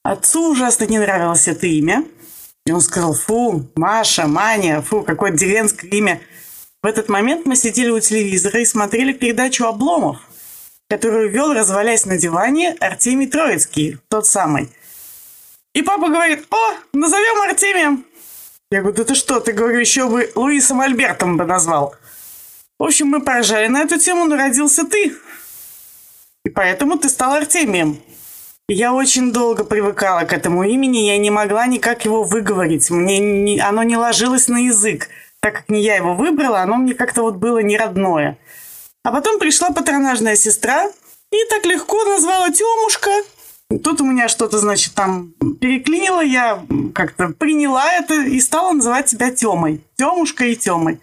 Отцу 0.03 0.51
ужасно 0.51 0.85
не 0.85 0.99
нравилось 0.99 1.47
это 1.47 1.65
имя. 1.65 2.05
И 2.65 2.71
он 2.71 2.81
сказал, 2.81 3.15
фу, 3.15 3.67
Маша, 3.75 4.27
Маня, 4.27 4.83
фу, 4.83 5.01
какое 5.01 5.31
деревенское 5.31 5.89
имя. 5.89 6.21
В 6.83 6.85
этот 6.85 7.09
момент 7.09 7.47
мы 7.47 7.55
сидели 7.55 7.89
у 7.89 7.99
телевизора 7.99 8.59
и 8.59 8.65
смотрели 8.65 9.13
передачу 9.13 9.65
«Обломов», 9.65 10.17
которую 10.87 11.31
вел, 11.31 11.53
развалясь 11.53 12.05
на 12.05 12.17
диване, 12.17 12.75
Артемий 12.79 13.27
Троицкий, 13.27 13.97
тот 14.07 14.27
самый. 14.27 14.69
И 15.73 15.81
папа 15.81 16.09
говорит, 16.09 16.45
о, 16.51 16.73
назовем 16.93 17.41
Артемием. 17.41 18.05
Я 18.69 18.81
говорю, 18.81 18.97
да 18.97 19.03
ты 19.03 19.15
что, 19.15 19.39
ты, 19.39 19.53
говорю, 19.53 19.79
еще 19.79 20.07
бы 20.07 20.31
Луисом 20.35 20.81
Альбертом 20.81 21.37
бы 21.37 21.45
назвал. 21.45 21.95
В 22.81 22.83
общем, 22.83 23.09
мы 23.09 23.21
поражали 23.21 23.67
на 23.67 23.83
эту 23.83 23.99
тему, 23.99 24.25
но 24.25 24.35
родился 24.35 24.83
ты. 24.85 25.15
И 26.43 26.49
поэтому 26.49 26.97
ты 26.97 27.09
стал 27.09 27.33
Артемием. 27.33 28.01
Я 28.67 28.95
очень 28.95 29.31
долго 29.31 29.63
привыкала 29.63 30.21
к 30.21 30.33
этому 30.33 30.63
имени, 30.63 31.05
я 31.05 31.19
не 31.19 31.29
могла 31.29 31.67
никак 31.67 32.05
его 32.05 32.23
выговорить. 32.23 32.89
Мне 32.89 33.19
не, 33.19 33.59
оно 33.59 33.83
не 33.83 33.97
ложилось 33.97 34.47
на 34.47 34.57
язык. 34.57 35.09
Так 35.41 35.57
как 35.57 35.69
не 35.69 35.83
я 35.83 35.95
его 35.95 36.15
выбрала, 36.15 36.61
оно 36.61 36.77
мне 36.77 36.95
как-то 36.95 37.21
вот 37.21 37.35
было 37.35 37.59
не 37.59 37.77
родное. 37.77 38.39
А 39.03 39.11
потом 39.11 39.37
пришла 39.37 39.69
патронажная 39.69 40.35
сестра 40.35 40.87
и 41.31 41.37
так 41.51 41.63
легко 41.67 42.03
назвала 42.05 42.49
Тёмушка. 42.49 43.11
Тут 43.83 44.01
у 44.01 44.05
меня 44.05 44.27
что-то, 44.27 44.57
значит, 44.57 44.95
там 44.95 45.33
переклинило, 45.61 46.21
я 46.21 46.65
как-то 46.95 47.27
приняла 47.27 47.93
это 47.93 48.15
и 48.15 48.39
стала 48.39 48.71
называть 48.71 49.05
тебя 49.05 49.29
Тёмой. 49.29 49.81
Тёмушка 49.97 50.45
и 50.45 50.55
Тёмой. 50.55 50.99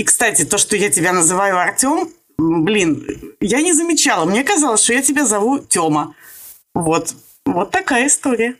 И, 0.00 0.02
кстати, 0.02 0.46
то, 0.46 0.56
что 0.56 0.78
я 0.78 0.88
тебя 0.88 1.12
называю 1.12 1.58
Артем, 1.58 2.08
блин, 2.38 3.06
я 3.42 3.60
не 3.60 3.74
замечала. 3.74 4.24
Мне 4.24 4.42
казалось, 4.42 4.82
что 4.82 4.94
я 4.94 5.02
тебя 5.02 5.26
зову 5.26 5.58
Тёма. 5.58 6.14
Вот. 6.74 7.14
Вот 7.44 7.70
такая 7.70 8.06
история. 8.06 8.56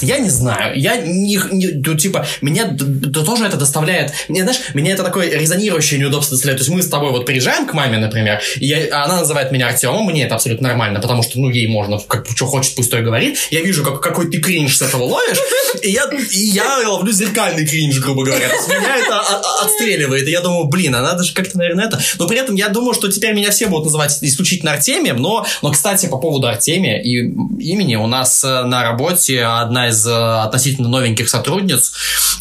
Просто. 0.00 0.06
Я 0.06 0.18
не 0.18 0.30
знаю. 0.30 0.78
Я 0.78 0.96
не, 0.96 1.38
не 1.52 1.68
ну, 1.84 1.94
типа, 1.96 2.26
меня 2.40 2.68
да, 2.70 3.22
тоже 3.22 3.44
это 3.44 3.56
доставляет, 3.56 4.12
мне, 4.28 4.42
знаешь, 4.42 4.60
меня 4.74 4.92
это 4.92 5.02
такое 5.02 5.30
резонирующее 5.30 6.00
неудобство 6.00 6.36
доставляет. 6.36 6.58
То 6.58 6.64
есть 6.64 6.74
мы 6.74 6.82
с 6.82 6.88
тобой 6.88 7.10
вот 7.10 7.26
приезжаем 7.26 7.66
к 7.66 7.74
маме, 7.74 7.98
например, 7.98 8.40
и 8.56 8.66
я, 8.66 9.04
она 9.04 9.20
называет 9.20 9.52
меня 9.52 9.68
Артемом, 9.68 10.06
мне 10.06 10.24
это 10.24 10.34
абсолютно 10.34 10.68
нормально, 10.68 11.00
потому 11.00 11.22
что, 11.22 11.38
ну, 11.38 11.50
ей 11.50 11.68
можно, 11.68 11.98
как 11.98 12.26
что 12.34 12.46
хочет, 12.46 12.74
пусть 12.74 12.90
то 12.90 12.98
и 12.98 13.02
говорит. 13.02 13.38
Я 13.50 13.60
вижу, 13.62 13.84
как, 13.84 14.00
какой 14.00 14.30
ты 14.30 14.38
кринж 14.38 14.76
с 14.76 14.82
этого 14.82 15.04
ловишь, 15.04 15.38
и 15.82 15.90
я, 15.90 16.10
и 16.32 16.38
я 16.38 16.88
ловлю 16.88 17.12
зеркальный 17.12 17.66
кринж, 17.66 17.98
грубо 17.98 18.24
говоря. 18.24 18.48
То 18.48 18.54
есть 18.54 18.68
меня 18.68 18.96
это 18.96 19.20
отстреливает, 19.62 20.26
и 20.26 20.30
я 20.30 20.40
думаю, 20.40 20.66
блин, 20.66 20.94
а 20.94 21.02
надо 21.02 21.22
же 21.24 21.34
как-то, 21.34 21.58
наверное, 21.58 21.86
это... 21.86 22.00
Но 22.18 22.26
при 22.26 22.38
этом 22.38 22.54
я 22.54 22.68
думаю, 22.68 22.94
что 22.94 23.10
теперь 23.10 23.34
меня 23.34 23.50
все 23.50 23.66
будут 23.66 23.86
называть 23.86 24.18
исключительно 24.22 24.72
Артемием, 24.72 25.16
но, 25.16 25.46
но 25.62 25.70
кстати, 25.70 26.06
по 26.06 26.18
поводу 26.18 26.48
Артемия 26.48 27.00
и 27.00 27.16
имени, 27.60 27.96
у 27.96 28.06
нас 28.06 28.42
э, 28.44 28.62
на 28.64 28.82
работе 28.82 29.42
одна 29.42 29.89
из 29.90 30.06
э, 30.06 30.42
относительно 30.42 30.88
новеньких 30.88 31.28
сотрудниц 31.28 31.92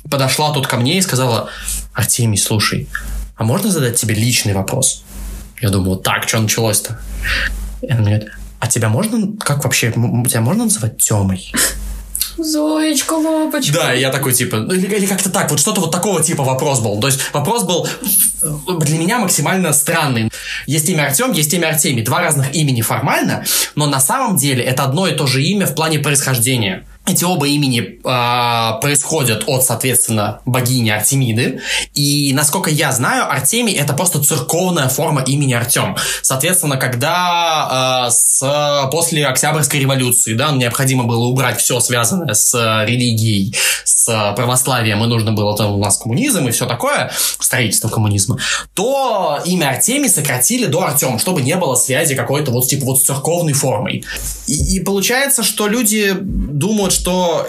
подошла 0.09 0.53
тут 0.53 0.67
ко 0.67 0.77
мне 0.77 0.97
и 0.97 1.01
сказала, 1.01 1.49
Артемий, 1.93 2.37
слушай, 2.37 2.87
а 3.35 3.43
можно 3.43 3.71
задать 3.71 3.95
тебе 3.95 4.15
личный 4.15 4.53
вопрос? 4.53 5.03
Я 5.61 5.69
думаю, 5.69 5.97
так, 5.97 6.27
что 6.27 6.39
началось-то? 6.39 6.99
И 7.81 7.91
она 7.91 8.01
мне 8.01 8.15
говорит, 8.17 8.31
а 8.59 8.67
тебя 8.67 8.89
можно, 8.89 9.37
как 9.39 9.63
вообще, 9.63 9.91
тебя 9.91 10.41
можно 10.41 10.65
называть 10.65 10.97
Темой? 10.97 11.51
Зоечка, 12.37 13.13
лапочка. 13.13 13.73
Да, 13.73 13.93
я 13.93 14.11
такой, 14.11 14.33
типа, 14.33 14.57
ну, 14.57 14.73
или, 14.73 14.85
или 14.95 15.05
как-то 15.05 15.29
так, 15.29 15.49
вот 15.49 15.59
что-то 15.59 15.81
вот 15.81 15.91
такого 15.91 16.23
типа 16.23 16.43
вопрос 16.43 16.79
был. 16.79 16.99
То 16.99 17.07
есть 17.07 17.19
вопрос 17.33 17.63
был 17.63 17.87
для 18.79 18.97
меня 18.97 19.19
максимально 19.19 19.73
странный. 19.73 20.31
Есть 20.65 20.89
имя 20.89 21.07
Артем, 21.07 21.33
есть 21.33 21.53
имя 21.53 21.67
Артемий. 21.67 22.03
Два 22.03 22.21
разных 22.21 22.53
имени 22.55 22.81
формально, 22.81 23.43
но 23.75 23.87
на 23.87 23.99
самом 23.99 24.37
деле 24.37 24.63
это 24.63 24.83
одно 24.83 25.07
и 25.07 25.15
то 25.15 25.27
же 25.27 25.43
имя 25.43 25.65
в 25.65 25.75
плане 25.75 25.99
происхождения. 25.99 26.85
Эти 27.09 27.23
оба 27.23 27.47
имени 27.47 27.99
э, 28.03 28.79
происходят 28.81 29.43
от, 29.47 29.63
соответственно, 29.63 30.41
богини 30.45 30.91
Артемиды. 30.91 31.59
И, 31.95 32.31
насколько 32.33 32.69
я 32.69 32.91
знаю, 32.91 33.31
Артемий 33.31 33.73
это 33.73 33.93
просто 33.93 34.23
церковная 34.23 34.89
форма 34.89 35.23
имени 35.23 35.53
Артем. 35.53 35.97
Соответственно, 36.21 36.77
когда 36.77 38.05
э, 38.07 38.11
с, 38.11 38.89
после 38.91 39.25
Октябрьской 39.25 39.79
революции 39.79 40.33
да, 40.33 40.51
необходимо 40.51 41.05
было 41.05 41.25
убрать 41.25 41.59
все 41.59 41.79
связанное 41.79 42.35
с 42.35 42.53
религией, 42.85 43.55
с 43.85 44.33
православием, 44.35 45.03
и 45.03 45.07
нужно 45.07 45.31
было 45.31 45.57
там 45.57 45.71
у 45.71 45.83
нас 45.83 45.97
коммунизм 45.97 46.47
и 46.47 46.51
все 46.51 46.67
такое, 46.67 47.11
строительство 47.39 47.89
коммунизма, 47.89 48.37
то 48.75 49.39
имя 49.45 49.69
Артемий 49.69 50.09
сократили 50.09 50.65
до 50.67 50.83
Артем, 50.83 51.17
чтобы 51.17 51.41
не 51.41 51.55
было 51.55 51.75
связи 51.75 52.13
какой-то 52.15 52.51
вот 52.51 52.67
типа 52.67 52.85
вот 52.85 52.99
с 52.99 53.03
церковной 53.03 53.53
формой. 53.53 54.05
И, 54.47 54.77
и 54.77 54.79
получается, 54.79 55.43
что 55.43 55.67
люди 55.67 56.15
думают, 56.19 56.98
что 56.99 57.47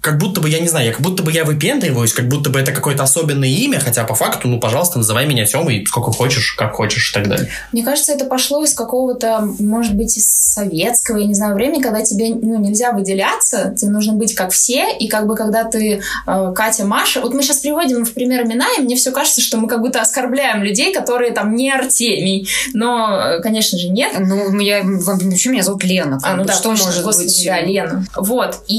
как 0.00 0.18
будто 0.18 0.40
бы, 0.40 0.48
я 0.48 0.60
не 0.60 0.68
знаю, 0.68 0.92
как 0.92 1.00
будто 1.00 1.22
бы 1.22 1.32
я 1.32 1.44
выпендриваюсь, 1.44 2.12
как 2.12 2.28
будто 2.28 2.50
бы 2.50 2.60
это 2.60 2.72
какое-то 2.72 3.02
особенное 3.02 3.48
имя, 3.48 3.80
хотя 3.80 4.04
по 4.04 4.14
факту, 4.14 4.48
ну, 4.48 4.60
пожалуйста, 4.60 4.98
называй 4.98 5.26
меня 5.26 5.44
Тёмой 5.44 5.84
сколько 5.86 6.12
хочешь, 6.12 6.52
как 6.52 6.74
хочешь 6.74 7.10
и 7.10 7.14
так 7.14 7.28
далее. 7.28 7.48
Мне 7.72 7.82
кажется, 7.82 8.12
это 8.12 8.26
пошло 8.26 8.62
из 8.62 8.74
какого-то, 8.74 9.48
может 9.58 9.94
быть, 9.94 10.16
из 10.16 10.30
советского, 10.30 11.18
я 11.18 11.26
не 11.26 11.34
знаю, 11.34 11.54
времени, 11.54 11.82
когда 11.82 12.02
тебе 12.02 12.28
ну, 12.28 12.58
нельзя 12.58 12.92
выделяться, 12.92 13.74
тебе 13.76 13.90
нужно 13.90 14.12
быть 14.12 14.34
как 14.34 14.52
все, 14.52 14.96
и 14.96 15.08
как 15.08 15.26
бы 15.26 15.34
когда 15.34 15.64
ты 15.64 16.00
э, 16.26 16.52
Катя, 16.54 16.84
Маша, 16.84 17.20
вот 17.20 17.34
мы 17.34 17.42
сейчас 17.42 17.58
приводим 17.58 18.04
в 18.04 18.12
пример 18.12 18.44
имена, 18.44 18.66
и 18.78 18.82
мне 18.82 18.94
все 18.94 19.10
кажется, 19.10 19.40
что 19.40 19.56
мы 19.56 19.68
как 19.68 19.80
будто 19.80 20.00
оскорбляем 20.00 20.62
людей, 20.62 20.94
которые 20.94 21.32
там 21.32 21.56
не 21.56 21.70
Артемий, 21.70 22.48
но, 22.72 23.18
э, 23.18 23.40
конечно 23.40 23.78
же, 23.78 23.88
нет. 23.88 24.12
Ну, 24.18 24.58
я, 24.60 24.82
вообще 24.84 25.50
меня 25.50 25.62
зовут 25.62 25.82
Лена. 25.82 26.18
А, 26.22 26.36
ну 26.36 26.44
да, 26.44 26.52
что 26.52 26.70
точно, 26.70 26.86
может 26.86 27.02
господи, 27.02 27.26
быть? 27.26 27.46
Да, 27.46 27.60
Лена. 27.60 28.06
Вот. 28.16 28.58
И 28.68 28.75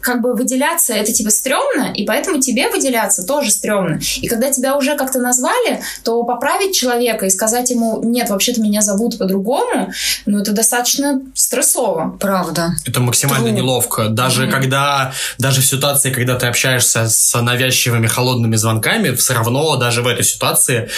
как 0.00 0.20
бы 0.20 0.34
выделяться 0.34 0.94
это 0.94 1.12
типа 1.12 1.30
стрёмно, 1.30 1.92
и 1.94 2.04
поэтому 2.04 2.40
тебе 2.40 2.70
выделяться 2.70 3.24
тоже 3.24 3.50
стрёмно. 3.50 4.00
И 4.20 4.28
когда 4.28 4.50
тебя 4.50 4.76
уже 4.76 4.96
как-то 4.96 5.18
назвали, 5.20 5.80
то 6.04 6.22
поправить 6.24 6.74
человека 6.74 7.26
и 7.26 7.30
сказать 7.30 7.70
ему, 7.70 8.02
нет, 8.02 8.30
вообще-то 8.30 8.60
меня 8.60 8.80
зовут 8.80 9.18
по-другому, 9.18 9.92
ну 10.26 10.40
это 10.40 10.52
достаточно 10.52 11.20
стрессово. 11.34 12.16
Правда. 12.20 12.74
Это 12.86 13.00
максимально 13.00 13.48
Тру. 13.48 13.56
неловко. 13.56 14.08
Даже 14.08 14.46
mm-hmm. 14.46 14.50
когда, 14.50 15.12
даже 15.38 15.60
в 15.60 15.66
ситуации, 15.66 16.10
когда 16.10 16.36
ты 16.36 16.46
общаешься 16.46 17.08
с 17.08 17.40
навязчивыми 17.40 18.06
холодными 18.06 18.56
звонками, 18.56 19.14
все 19.14 19.34
равно 19.34 19.76
даже 19.76 20.02
в 20.02 20.06
этой 20.06 20.24
ситуации 20.24 20.88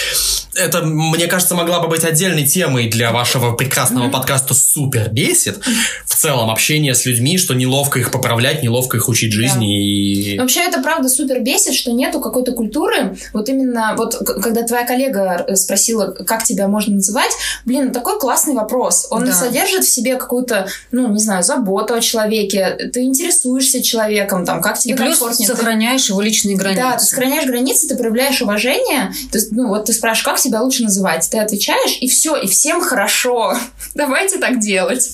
это, 0.55 0.83
мне 0.83 1.27
кажется, 1.27 1.55
могла 1.55 1.81
бы 1.81 1.89
быть 1.89 2.05
отдельной 2.05 2.47
темой 2.47 2.89
для 2.89 3.13
вашего 3.13 3.53
прекрасного 3.53 4.07
mm-hmm. 4.07 4.11
подкаста 4.11 4.55
«Супер 4.55 5.09
бесит». 5.11 5.61
В 6.07 6.15
целом 6.15 6.51
общение 6.51 6.95
с 6.95 7.07
людьми, 7.07 7.39
что 7.39 7.55
неловко 7.55 7.99
их 7.99 8.10
поправлять, 8.11 8.63
неловко 8.63 8.97
их 8.97 9.09
учить 9.09 9.33
жизни. 9.33 9.67
Да. 9.67 10.35
И... 10.35 10.39
Вообще 10.39 10.61
это 10.61 10.81
правда 10.81 11.09
супер 11.09 11.41
бесит, 11.41 11.75
что 11.75 11.93
нету 11.93 12.21
какой-то 12.21 12.53
культуры. 12.53 13.17
Вот 13.33 13.49
именно, 13.49 13.95
вот 13.97 14.15
когда 14.15 14.63
твоя 14.63 14.87
коллега 14.87 15.47
спросила, 15.55 16.07
как 16.07 16.45
тебя 16.45 16.69
можно 16.69 16.95
называть, 16.95 17.31
блин, 17.65 17.93
такой 17.93 18.19
классный 18.19 18.55
вопрос. 18.55 19.07
Он 19.11 19.25
да. 19.25 19.33
содержит 19.33 19.85
в 19.85 19.91
себе 19.91 20.17
какую-то, 20.17 20.69
ну, 20.93 21.09
не 21.13 21.21
знаю, 21.21 21.43
заботу 21.43 21.95
о 21.95 22.01
человеке. 22.01 22.91
Ты 22.93 23.03
интересуешься 23.03 23.83
человеком, 23.83 24.45
там, 24.45 24.61
как 24.61 24.79
тебе 24.79 24.95
и 24.95 24.97
плюс 24.97 25.19
комфортнее. 25.19 25.49
сохраняешь 25.49 26.05
ты... 26.05 26.13
его 26.13 26.21
личные 26.21 26.57
границы. 26.57 26.83
Да, 26.83 26.97
ты 26.97 27.05
сохраняешь 27.05 27.47
границы, 27.47 27.89
ты 27.89 27.97
проявляешь 27.97 28.41
уважение. 28.43 29.13
То 29.31 29.39
есть, 29.39 29.53
ну, 29.53 29.69
вот 29.69 29.87
ты 29.87 29.93
спрашиваешь, 29.93 30.25
как 30.25 30.41
тебя 30.41 30.63
лучше 30.63 30.83
называть? 30.83 31.29
Ты 31.31 31.39
отвечаешь, 31.39 31.99
и 32.01 32.09
все, 32.09 32.37
и 32.37 32.47
всем 32.47 32.81
хорошо. 32.81 33.57
Давайте 33.95 34.39
так 34.39 34.61
делать. 34.61 35.11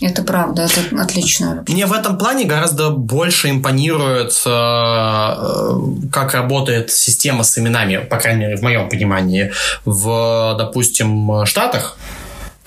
Это 0.00 0.22
правда, 0.22 0.62
это 0.62 1.02
отлично. 1.02 1.64
Мне 1.68 1.86
в 1.86 1.92
этом 1.92 2.16
плане 2.16 2.44
гораздо 2.44 2.90
больше 2.90 3.50
импонирует, 3.50 4.32
э, 4.46 4.50
э, 4.50 6.08
как 6.10 6.34
работает 6.34 6.90
система 6.90 7.44
с 7.44 7.58
именами, 7.58 7.98
по 7.98 8.16
крайней 8.16 8.40
мере, 8.40 8.56
в 8.56 8.62
моем 8.62 8.88
понимании, 8.88 9.52
в, 9.84 10.54
допустим, 10.58 11.44
Штатах 11.44 11.98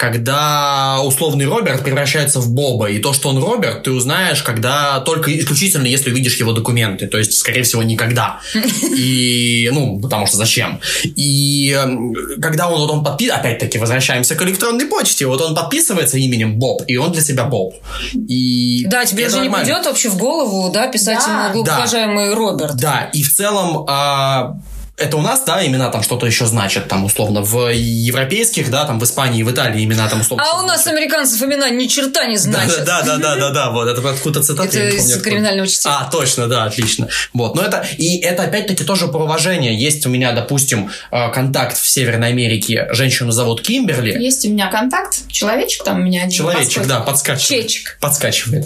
когда 0.03 0.99
условный 1.01 1.45
Роберт 1.45 1.81
превращается 1.81 2.41
в 2.41 2.51
Боба, 2.51 2.89
и 2.89 2.99
то, 2.99 3.13
что 3.13 3.29
он 3.29 3.41
Роберт, 3.41 3.83
ты 3.83 3.91
узнаешь, 3.91 4.43
когда 4.43 4.99
только 4.99 5.31
исключительно, 5.39 5.85
если 5.85 6.11
увидишь 6.11 6.35
его 6.35 6.51
документы, 6.51 7.07
то 7.07 7.17
есть, 7.17 7.37
скорее 7.37 7.63
всего, 7.63 7.83
никогда. 7.83 8.41
И, 8.97 9.69
ну, 9.71 10.01
потому 10.01 10.27
что 10.27 10.35
зачем? 10.35 10.81
И 11.15 11.71
эм, 11.71 12.13
когда 12.41 12.67
он, 12.67 12.81
вот 12.81 12.91
он 12.91 13.03
подписывается, 13.05 13.47
опять-таки, 13.47 13.77
возвращаемся 13.77 14.35
к 14.35 14.41
электронной 14.41 14.87
почте, 14.87 15.25
вот 15.25 15.39
он 15.39 15.55
подписывается 15.55 16.17
именем 16.17 16.59
Боб, 16.59 16.81
и 16.85 16.97
он 16.97 17.13
для 17.13 17.21
себя 17.21 17.45
Боб. 17.45 17.73
И 18.13 18.85
да, 18.87 19.05
тебе 19.05 19.29
же 19.29 19.39
не 19.39 19.49
придет 19.49 19.85
вообще 19.85 20.09
в 20.09 20.17
голову, 20.17 20.69
да, 20.73 20.87
писать 20.87 21.19
да. 21.25 21.45
ему 21.45 21.53
глубоковажаемый 21.53 22.29
да. 22.31 22.35
Роберт. 22.35 22.75
Да, 22.75 23.09
и 23.13 23.23
в 23.23 23.33
целом 23.33 23.85
а, 23.87 24.57
это 24.95 25.17
у 25.17 25.21
нас, 25.21 25.43
да, 25.43 25.65
имена 25.65 25.89
там 25.89 26.03
что-то 26.03 26.27
еще 26.27 26.45
значат, 26.45 26.87
там, 26.87 27.03
условно, 27.03 27.41
в 27.41 27.69
европейских, 27.71 28.69
да, 28.69 28.85
там, 28.85 28.99
в 28.99 29.03
Испании, 29.03 29.41
в 29.41 29.51
Италии 29.51 29.83
имена 29.83 30.07
там, 30.07 30.21
условно. 30.21 30.45
А 30.47 30.61
у 30.61 30.67
нас 30.67 30.83
значат. 30.83 30.99
американцев 30.99 31.41
имена 31.41 31.69
ни 31.71 31.87
черта 31.87 32.25
не 32.25 32.37
значат. 32.37 32.85
Да, 32.85 33.01
да, 33.01 33.17
да, 33.17 33.35
да, 33.35 33.49
да, 33.49 33.71
вот, 33.71 33.87
это 33.87 34.07
откуда 34.07 34.43
цитата. 34.43 34.69
Это 34.77 34.95
из 34.95 35.19
криминального 35.21 35.67
чтения. 35.67 35.95
А, 35.99 36.09
точно, 36.11 36.47
да, 36.47 36.65
отлично. 36.65 37.07
Вот, 37.33 37.55
но 37.55 37.63
это, 37.63 37.83
и 37.97 38.19
это 38.19 38.43
опять-таки 38.43 38.83
тоже 38.83 39.07
про 39.07 39.23
уважение. 39.23 39.75
Есть 39.75 40.05
у 40.05 40.09
меня, 40.09 40.31
допустим, 40.31 40.91
э, 41.11 41.31
контакт 41.31 41.75
в 41.75 41.87
Северной 41.87 42.29
Америке, 42.29 42.87
женщину 42.91 43.31
зовут 43.31 43.63
Кимберли. 43.63 44.11
Есть 44.11 44.45
у 44.45 44.49
меня 44.49 44.67
контакт, 44.67 45.27
человечек 45.31 45.83
там 45.83 46.01
у 46.01 46.03
меня 46.03 46.23
один. 46.23 46.37
Человечек, 46.37 46.85
да, 46.85 46.99
подскачивает. 46.99 47.63
Чечек. 47.63 47.97
Подскачивает. 47.99 48.65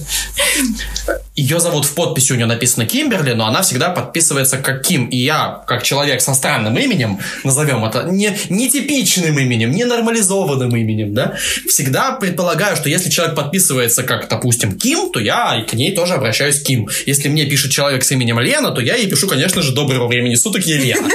Ее 1.36 1.60
зовут 1.60 1.86
в 1.86 1.94
подписи, 1.94 2.34
у 2.34 2.36
нее 2.36 2.48
написано 2.48 2.86
Кимберли, 2.86 3.32
но 3.34 3.46
она 3.46 3.62
всегда 3.62 3.92
подписывается 3.92 4.58
как 4.58 4.86
Ким. 4.86 5.08
И 5.08 5.18
я, 5.18 5.64
как 5.68 5.84
человек 5.84 6.17
со 6.22 6.34
странным 6.34 6.78
именем, 6.78 7.20
назовем 7.44 7.84
это, 7.86 8.04
не, 8.04 8.38
нетипичным 8.50 9.38
именем, 9.38 9.72
не 9.72 9.86
нормализованным 9.86 10.76
именем, 10.76 11.14
да, 11.14 11.36
всегда 11.68 12.12
предполагаю, 12.12 12.76
что 12.76 12.90
если 12.90 13.10
человек 13.10 13.36
подписывается 13.36 14.04
как, 14.04 14.28
допустим, 14.28 14.78
Ким, 14.78 15.12
то 15.12 15.20
я 15.20 15.66
к 15.70 15.74
ней 15.74 15.96
тоже 15.96 16.14
обращаюсь 16.14 16.62
Ким. 16.62 16.90
Если 17.06 17.30
мне 17.30 17.46
пишет 17.46 17.72
человек 17.72 18.04
с 18.04 18.12
именем 18.12 18.40
Лена, 18.40 18.72
то 18.72 18.82
я 18.82 18.96
ей 18.96 19.08
пишу, 19.08 19.28
конечно 19.28 19.62
же, 19.62 19.74
доброго 19.74 20.08
времени 20.08 20.36
суток, 20.36 20.66
Елена. 20.66 21.08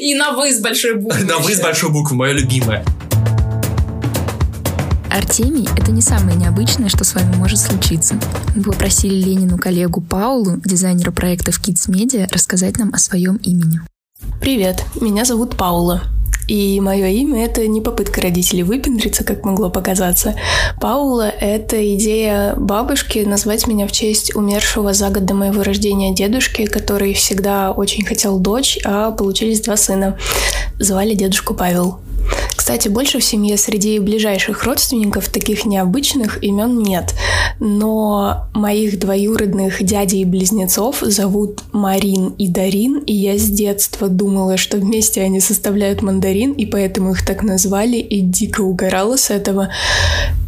И 0.00 0.14
на 0.14 0.32
«вы» 0.32 0.52
с 0.52 0.60
большой 0.60 0.94
буквы. 0.94 1.24
На 1.24 1.38
«вы» 1.38 1.54
с 1.54 1.60
большой 1.60 1.90
буквы, 1.90 2.16
мое 2.16 2.32
любимое. 2.32 2.84
Артемий– 5.16 5.66
это 5.78 5.92
не 5.92 6.02
самое 6.02 6.36
необычное, 6.36 6.90
что 6.90 7.02
с 7.02 7.14
вами 7.14 7.34
может 7.36 7.58
случиться. 7.58 8.16
Мы 8.54 8.62
попросили 8.62 9.14
Ленину 9.14 9.56
коллегу 9.56 10.02
Паулу, 10.02 10.60
дизайнера 10.62 11.10
проектов 11.10 11.58
Kids 11.58 11.88
Media, 11.88 12.28
рассказать 12.30 12.76
нам 12.76 12.92
о 12.92 12.98
своем 12.98 13.36
имени. 13.36 13.80
Привет, 14.42 14.84
меня 15.00 15.24
зовут 15.24 15.56
Паула. 15.56 16.02
И 16.48 16.78
мое 16.80 17.06
имя— 17.06 17.44
это 17.46 17.66
не 17.66 17.80
попытка 17.80 18.20
родителей 18.20 18.62
выпендриться, 18.62 19.24
как 19.24 19.42
могло 19.42 19.70
показаться. 19.70 20.34
Паула— 20.82 21.30
это 21.40 21.96
идея 21.96 22.54
бабушки 22.54 23.20
назвать 23.20 23.66
меня 23.66 23.88
в 23.88 23.92
честь 23.92 24.36
умершего 24.36 24.92
за 24.92 25.08
год 25.08 25.24
до 25.24 25.32
моего 25.32 25.62
рождения 25.62 26.14
дедушки, 26.14 26.66
который 26.66 27.14
всегда 27.14 27.72
очень 27.72 28.04
хотел 28.04 28.38
дочь, 28.38 28.78
а 28.84 29.12
получились 29.12 29.62
два 29.62 29.78
сына. 29.78 30.18
Звали 30.78 31.14
дедушку 31.14 31.54
Павел. 31.54 32.00
Кстати, 32.56 32.88
больше 32.88 33.20
в 33.20 33.24
семье 33.24 33.56
среди 33.56 34.00
ближайших 34.00 34.64
родственников 34.64 35.28
таких 35.28 35.66
необычных 35.66 36.42
имен 36.42 36.82
нет. 36.82 37.14
Но 37.60 38.48
моих 38.54 38.98
двоюродных 38.98 39.82
дядей 39.84 40.22
и 40.22 40.24
близнецов 40.24 40.98
зовут 41.00 41.60
Марин 41.72 42.34
и 42.38 42.48
Дарин, 42.48 42.98
и 42.98 43.12
я 43.12 43.38
с 43.38 43.44
детства 43.44 44.08
думала, 44.08 44.56
что 44.56 44.78
вместе 44.78 45.22
они 45.22 45.38
составляют 45.38 46.02
мандарин, 46.02 46.52
и 46.52 46.66
поэтому 46.66 47.12
их 47.12 47.24
так 47.24 47.44
назвали, 47.44 47.98
и 47.98 48.20
дико 48.20 48.62
угорала 48.62 49.16
с 49.16 49.30
этого. 49.30 49.68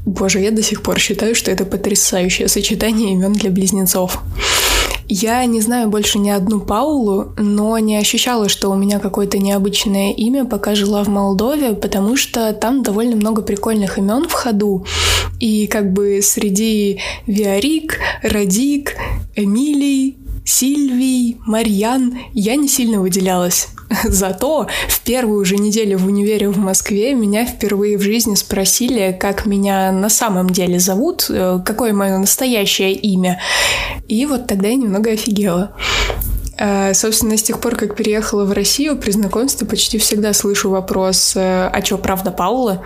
Боже, 0.04 0.40
я 0.40 0.50
до 0.50 0.62
сих 0.62 0.82
пор 0.82 0.98
считаю, 0.98 1.34
что 1.34 1.50
это 1.50 1.64
потрясающее 1.64 2.48
сочетание 2.48 3.12
имен 3.12 3.32
для 3.32 3.50
близнецов. 3.50 4.22
Я 5.10 5.42
не 5.46 5.62
знаю 5.62 5.88
больше 5.88 6.18
ни 6.18 6.28
одну 6.28 6.60
Паулу, 6.60 7.32
но 7.38 7.78
не 7.78 7.96
ощущала, 7.96 8.50
что 8.50 8.68
у 8.70 8.74
меня 8.76 8.98
какое-то 8.98 9.38
необычное 9.38 10.12
имя, 10.12 10.44
пока 10.44 10.74
жила 10.74 11.02
в 11.02 11.08
Молдове, 11.08 11.72
потому 11.72 12.14
что 12.16 12.52
там 12.52 12.82
довольно 12.82 13.16
много 13.16 13.40
прикольных 13.40 13.96
имен 13.96 14.28
в 14.28 14.32
ходу. 14.32 14.84
И 15.40 15.66
как 15.66 15.94
бы 15.94 16.20
среди 16.22 17.00
Виарик, 17.26 17.98
Радик, 18.22 18.96
Эмилий, 19.34 20.18
Сильвий, 20.48 21.36
Марьян 21.44 22.18
я 22.32 22.56
не 22.56 22.68
сильно 22.68 23.02
выделялась. 23.02 23.68
Зато 24.04 24.66
в 24.88 25.00
первую 25.00 25.44
же 25.44 25.58
неделю 25.58 25.98
в 25.98 26.06
универе 26.06 26.48
в 26.48 26.56
Москве 26.56 27.12
меня 27.12 27.44
впервые 27.44 27.98
в 27.98 28.00
жизни 28.00 28.34
спросили, 28.34 29.14
как 29.20 29.44
меня 29.44 29.92
на 29.92 30.08
самом 30.08 30.48
деле 30.48 30.78
зовут, 30.78 31.26
э, 31.28 31.60
какое 31.66 31.92
мое 31.92 32.16
настоящее 32.16 32.94
имя. 32.94 33.42
И 34.08 34.24
вот 34.24 34.46
тогда 34.46 34.68
я 34.68 34.76
немного 34.76 35.10
офигела. 35.10 35.76
Э, 36.56 36.94
собственно, 36.94 37.36
с 37.36 37.42
тех 37.42 37.60
пор, 37.60 37.76
как 37.76 37.94
переехала 37.94 38.46
в 38.46 38.52
Россию, 38.52 38.96
при 38.96 39.10
знакомстве 39.10 39.66
почти 39.66 39.98
всегда 39.98 40.32
слышу 40.32 40.70
вопрос 40.70 41.34
э, 41.36 41.70
«А 41.70 41.82
чё, 41.82 41.98
правда 41.98 42.30
Паула?» 42.30 42.82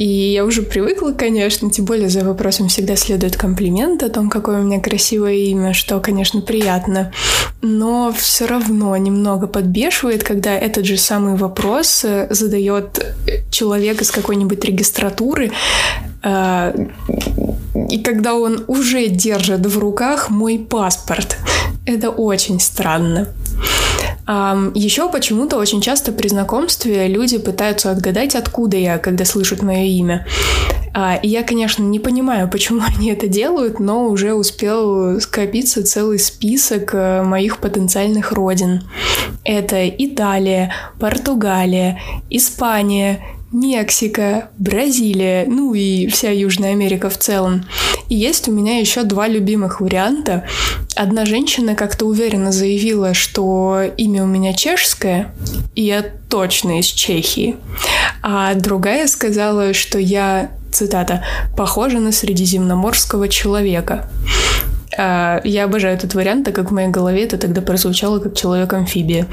И 0.00 0.32
я 0.32 0.46
уже 0.46 0.62
привыкла, 0.62 1.12
конечно, 1.12 1.70
тем 1.70 1.84
более 1.84 2.08
за 2.08 2.24
вопросом 2.24 2.68
всегда 2.68 2.96
следует 2.96 3.36
комплимент 3.36 4.02
о 4.02 4.08
том, 4.08 4.30
какое 4.30 4.60
у 4.60 4.62
меня 4.62 4.80
красивое 4.80 5.34
имя, 5.34 5.74
что, 5.74 6.00
конечно, 6.00 6.40
приятно. 6.40 7.12
Но 7.60 8.10
все 8.16 8.46
равно 8.46 8.96
немного 8.96 9.46
подбешивает, 9.46 10.22
когда 10.22 10.54
этот 10.56 10.86
же 10.86 10.96
самый 10.96 11.36
вопрос 11.36 12.02
э, 12.02 12.28
задает 12.30 13.14
человек 13.50 14.00
из 14.00 14.10
какой-нибудь 14.10 14.64
регистратуры, 14.64 15.52
и 16.24 17.98
когда 18.02 18.34
он 18.34 18.64
уже 18.68 19.06
держит 19.08 19.66
в 19.66 19.78
руках 19.78 20.30
мой 20.30 20.58
паспорт. 20.58 21.36
Это 21.84 22.08
очень 22.08 22.58
странно. 22.58 23.28
Еще 24.26 25.10
почему-то 25.10 25.56
очень 25.56 25.80
часто 25.80 26.12
при 26.12 26.28
знакомстве 26.28 27.08
люди 27.08 27.38
пытаются 27.38 27.90
отгадать, 27.90 28.36
откуда 28.36 28.76
я, 28.76 28.98
когда 28.98 29.24
слышат 29.24 29.62
мое 29.62 29.84
имя. 29.84 30.26
А, 30.92 31.16
и 31.16 31.28
я, 31.28 31.42
конечно, 31.42 31.82
не 31.82 32.00
понимаю, 32.00 32.48
почему 32.48 32.82
они 32.96 33.10
это 33.10 33.28
делают, 33.28 33.78
но 33.80 34.08
уже 34.08 34.34
успел 34.34 35.20
скопиться 35.20 35.84
целый 35.84 36.18
список 36.18 36.94
э, 36.94 37.22
моих 37.22 37.58
потенциальных 37.58 38.32
родин. 38.32 38.82
Это 39.44 39.88
Италия, 39.88 40.72
Португалия, 40.98 42.00
Испания, 42.28 43.24
Мексика, 43.52 44.50
Бразилия, 44.58 45.44
ну 45.48 45.74
и 45.74 46.06
вся 46.06 46.30
Южная 46.30 46.70
Америка 46.70 47.10
в 47.10 47.18
целом. 47.18 47.64
И 48.08 48.14
есть 48.14 48.48
у 48.48 48.52
меня 48.52 48.78
еще 48.78 49.02
два 49.02 49.26
любимых 49.26 49.80
варианта. 49.80 50.44
Одна 50.94 51.24
женщина 51.24 51.74
как-то 51.74 52.06
уверенно 52.06 52.52
заявила, 52.52 53.12
что 53.12 53.82
имя 53.96 54.22
у 54.22 54.26
меня 54.26 54.52
чешское, 54.52 55.34
и 55.74 55.82
я 55.82 56.04
точно 56.28 56.78
из 56.78 56.86
Чехии. 56.86 57.56
А 58.22 58.54
другая 58.54 59.08
сказала, 59.08 59.74
что 59.74 59.98
я, 59.98 60.52
цитата, 60.70 61.24
похожа 61.56 61.98
на 61.98 62.12
средиземноморского 62.12 63.28
человека. 63.28 64.08
А, 65.02 65.40
я 65.44 65.64
обожаю 65.64 65.96
этот 65.96 66.12
вариант, 66.12 66.44
так 66.44 66.54
как 66.54 66.70
в 66.70 66.74
моей 66.74 66.88
голове 66.88 67.24
это 67.24 67.38
тогда 67.38 67.62
прозвучало 67.62 68.18
как 68.18 68.36
человек-амфибия. 68.36 69.26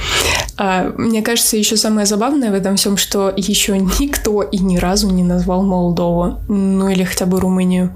А, 0.56 0.94
мне 0.98 1.22
кажется, 1.22 1.58
еще 1.58 1.76
самое 1.76 2.08
забавное 2.08 2.52
в 2.52 2.54
этом 2.54 2.78
всем, 2.78 2.96
что 2.96 3.34
еще 3.36 3.78
никто 3.78 4.44
и 4.44 4.60
ни 4.60 4.78
разу 4.78 5.10
не 5.10 5.24
назвал 5.24 5.64
Молдову, 5.64 6.40
ну 6.48 6.88
или 6.88 7.04
хотя 7.04 7.26
бы 7.26 7.42
Румынию. 7.42 7.94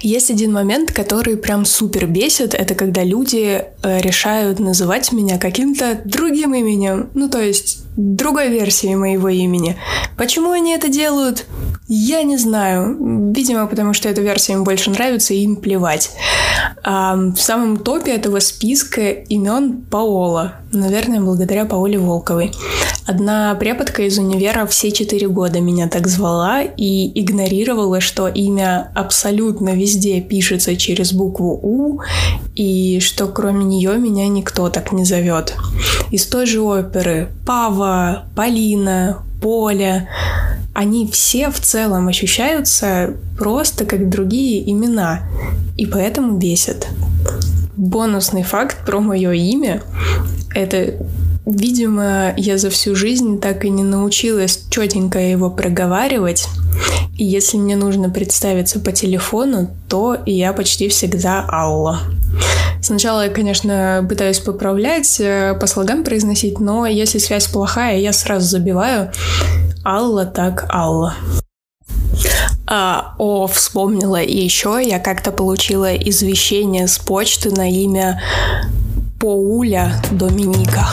Есть 0.00 0.30
один 0.30 0.54
момент, 0.54 0.90
который 0.90 1.36
прям 1.36 1.66
супер 1.66 2.06
бесит. 2.06 2.54
Это 2.54 2.74
когда 2.74 3.04
люди 3.04 3.62
э, 3.82 4.00
решают 4.00 4.58
называть 4.58 5.12
меня 5.12 5.38
каким-то 5.38 6.00
другим 6.04 6.54
именем. 6.54 7.10
Ну, 7.12 7.28
то 7.28 7.40
есть 7.40 7.85
другой 7.96 8.48
версией 8.50 8.94
моего 8.94 9.28
имени. 9.28 9.76
Почему 10.16 10.50
они 10.50 10.74
это 10.74 10.88
делают? 10.88 11.46
Я 11.88 12.22
не 12.22 12.36
знаю. 12.36 13.32
Видимо, 13.32 13.66
потому 13.66 13.94
что 13.94 14.08
эта 14.08 14.20
версия 14.20 14.54
им 14.54 14.64
больше 14.64 14.90
нравится, 14.90 15.34
и 15.34 15.38
им 15.38 15.56
плевать. 15.56 16.10
А 16.82 17.16
в 17.16 17.36
самом 17.36 17.78
топе 17.78 18.12
этого 18.12 18.40
списка 18.40 19.10
имен 19.10 19.82
Паола. 19.90 20.54
Наверное, 20.72 21.20
благодаря 21.20 21.64
Паоле 21.64 21.98
Волковой. 21.98 22.52
Одна 23.06 23.54
преподка 23.54 24.02
из 24.02 24.18
универа 24.18 24.66
все 24.66 24.90
четыре 24.90 25.28
года 25.28 25.60
меня 25.60 25.88
так 25.88 26.08
звала 26.08 26.62
и 26.62 27.20
игнорировала, 27.20 28.00
что 28.00 28.26
имя 28.26 28.90
абсолютно 28.96 29.70
везде 29.70 30.20
пишется 30.20 30.76
через 30.76 31.12
букву 31.12 31.58
У, 31.62 32.00
и 32.56 32.98
что 33.00 33.28
кроме 33.28 33.64
нее 33.64 33.96
меня 33.96 34.26
никто 34.26 34.68
так 34.70 34.90
не 34.90 35.04
зовет. 35.04 35.54
Из 36.10 36.26
той 36.26 36.46
же 36.46 36.60
оперы 36.60 37.28
Пава, 37.46 37.85
Полина, 38.34 39.22
Поля, 39.40 40.08
они 40.74 41.08
все 41.10 41.50
в 41.50 41.60
целом 41.60 42.08
ощущаются 42.08 43.14
просто 43.38 43.84
как 43.84 44.08
другие 44.08 44.70
имена, 44.70 45.22
и 45.76 45.86
поэтому 45.86 46.38
бесят. 46.38 46.88
Бонусный 47.76 48.42
факт 48.42 48.84
про 48.86 49.00
мое 49.00 49.32
имя— 49.32 49.82
это 50.54 50.94
Видимо, 51.46 52.34
я 52.36 52.58
за 52.58 52.70
всю 52.70 52.96
жизнь 52.96 53.40
так 53.40 53.64
и 53.64 53.70
не 53.70 53.84
научилась 53.84 54.64
четенько 54.68 55.20
его 55.20 55.48
проговаривать. 55.48 56.48
И 57.16 57.24
если 57.24 57.56
мне 57.56 57.76
нужно 57.76 58.10
представиться 58.10 58.80
по 58.80 58.90
телефону, 58.90 59.70
то 59.88 60.16
я 60.26 60.52
почти 60.52 60.88
всегда 60.88 61.46
Алла. 61.48 62.00
Сначала 62.86 63.24
я, 63.24 63.34
конечно, 63.34 64.06
пытаюсь 64.08 64.38
поправлять, 64.38 65.18
э, 65.18 65.54
по 65.60 65.66
слогам 65.66 66.04
произносить, 66.04 66.60
но 66.60 66.86
если 66.86 67.18
связь 67.18 67.48
плохая, 67.48 67.98
я 67.98 68.12
сразу 68.12 68.46
забиваю 68.46 69.10
Алла 69.84 70.24
так 70.24 70.72
Алла. 70.72 71.14
А, 72.68 73.16
о, 73.18 73.48
вспомнила 73.48 74.22
и 74.22 74.38
еще 74.38 74.80
я 74.80 75.00
как-то 75.00 75.32
получила 75.32 75.96
извещение 75.96 76.86
с 76.86 76.96
почты 76.98 77.50
на 77.50 77.68
имя 77.68 78.22
Поуля 79.18 79.90
Доминика. 80.12 80.86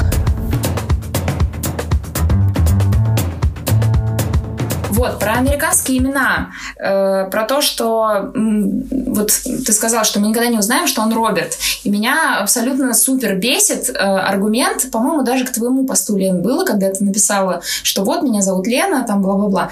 Вот, 4.93 5.19
про 5.19 5.33
американские 5.33 5.97
имена. 5.97 6.51
Э, 6.77 7.27
про 7.29 7.43
то, 7.43 7.61
что 7.61 8.31
вот 8.63 9.31
ты 9.65 9.73
сказал, 9.73 10.03
что 10.03 10.19
мы 10.19 10.27
никогда 10.27 10.49
не 10.49 10.57
узнаем, 10.57 10.87
что 10.87 11.01
он 11.01 11.13
Роберт. 11.13 11.57
И 11.83 11.89
меня 11.89 12.39
абсолютно 12.39 12.93
супер 12.93 13.35
бесит 13.35 13.89
э, 13.89 13.93
аргумент, 13.93 14.91
по-моему, 14.91 15.23
даже 15.23 15.45
к 15.45 15.51
твоему 15.51 15.85
посту, 15.85 16.17
Лен, 16.17 16.41
было, 16.41 16.65
когда 16.65 16.91
ты 16.91 17.03
написала, 17.03 17.61
что 17.83 18.03
вот 18.03 18.23
меня 18.23 18.41
зовут 18.41 18.67
Лена, 18.67 19.05
там 19.07 19.21
бла-бла-бла. 19.21 19.69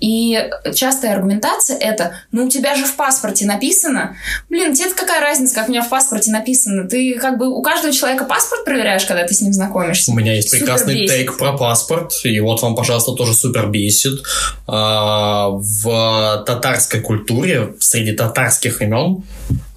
И 0.00 0.50
частая 0.74 1.14
аргументация 1.14 1.76
это, 1.76 2.12
ну 2.32 2.46
у 2.46 2.48
тебя 2.48 2.74
же 2.74 2.84
в 2.84 2.96
паспорте 2.96 3.46
написано. 3.46 4.16
Блин, 4.48 4.74
тебе 4.74 4.90
какая 4.94 5.20
разница, 5.20 5.54
как 5.54 5.68
у 5.68 5.70
меня 5.70 5.82
в 5.82 5.88
паспорте 5.88 6.30
написано? 6.30 6.88
Ты 6.88 7.18
как 7.18 7.38
бы 7.38 7.48
у 7.48 7.62
каждого 7.62 7.92
человека 7.92 8.24
паспорт 8.24 8.64
проверяешь, 8.64 9.04
когда 9.04 9.24
ты 9.24 9.34
с 9.34 9.40
ним 9.40 9.52
знакомишься. 9.52 10.10
У 10.10 10.14
меня 10.14 10.34
есть 10.34 10.50
прекрасный 10.50 11.06
тейк 11.06 11.36
про 11.36 11.56
паспорт, 11.56 12.12
и 12.24 12.40
вот 12.40 12.62
вам, 12.62 12.74
пожалуйста, 12.74 13.12
тоже 13.12 13.34
супер 13.34 13.68
бесит. 13.68 14.22
А, 14.66 15.48
в 15.50 16.44
татарской 16.46 17.00
культуре, 17.00 17.74
среди 17.80 18.12
татарских 18.32 18.80
имен, 18.82 19.24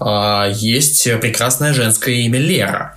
а, 0.00 0.48
есть 0.48 1.04
прекрасное 1.20 1.74
женское 1.74 2.14
имя 2.14 2.38
Лера. 2.38 2.96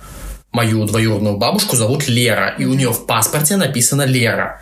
Мою 0.52 0.84
двоюродную 0.84 1.36
бабушку 1.36 1.76
зовут 1.76 2.08
Лера, 2.08 2.54
и 2.58 2.64
у 2.64 2.74
нее 2.74 2.90
в 2.90 3.06
паспорте 3.06 3.56
написано 3.56 4.02
Лера. 4.02 4.60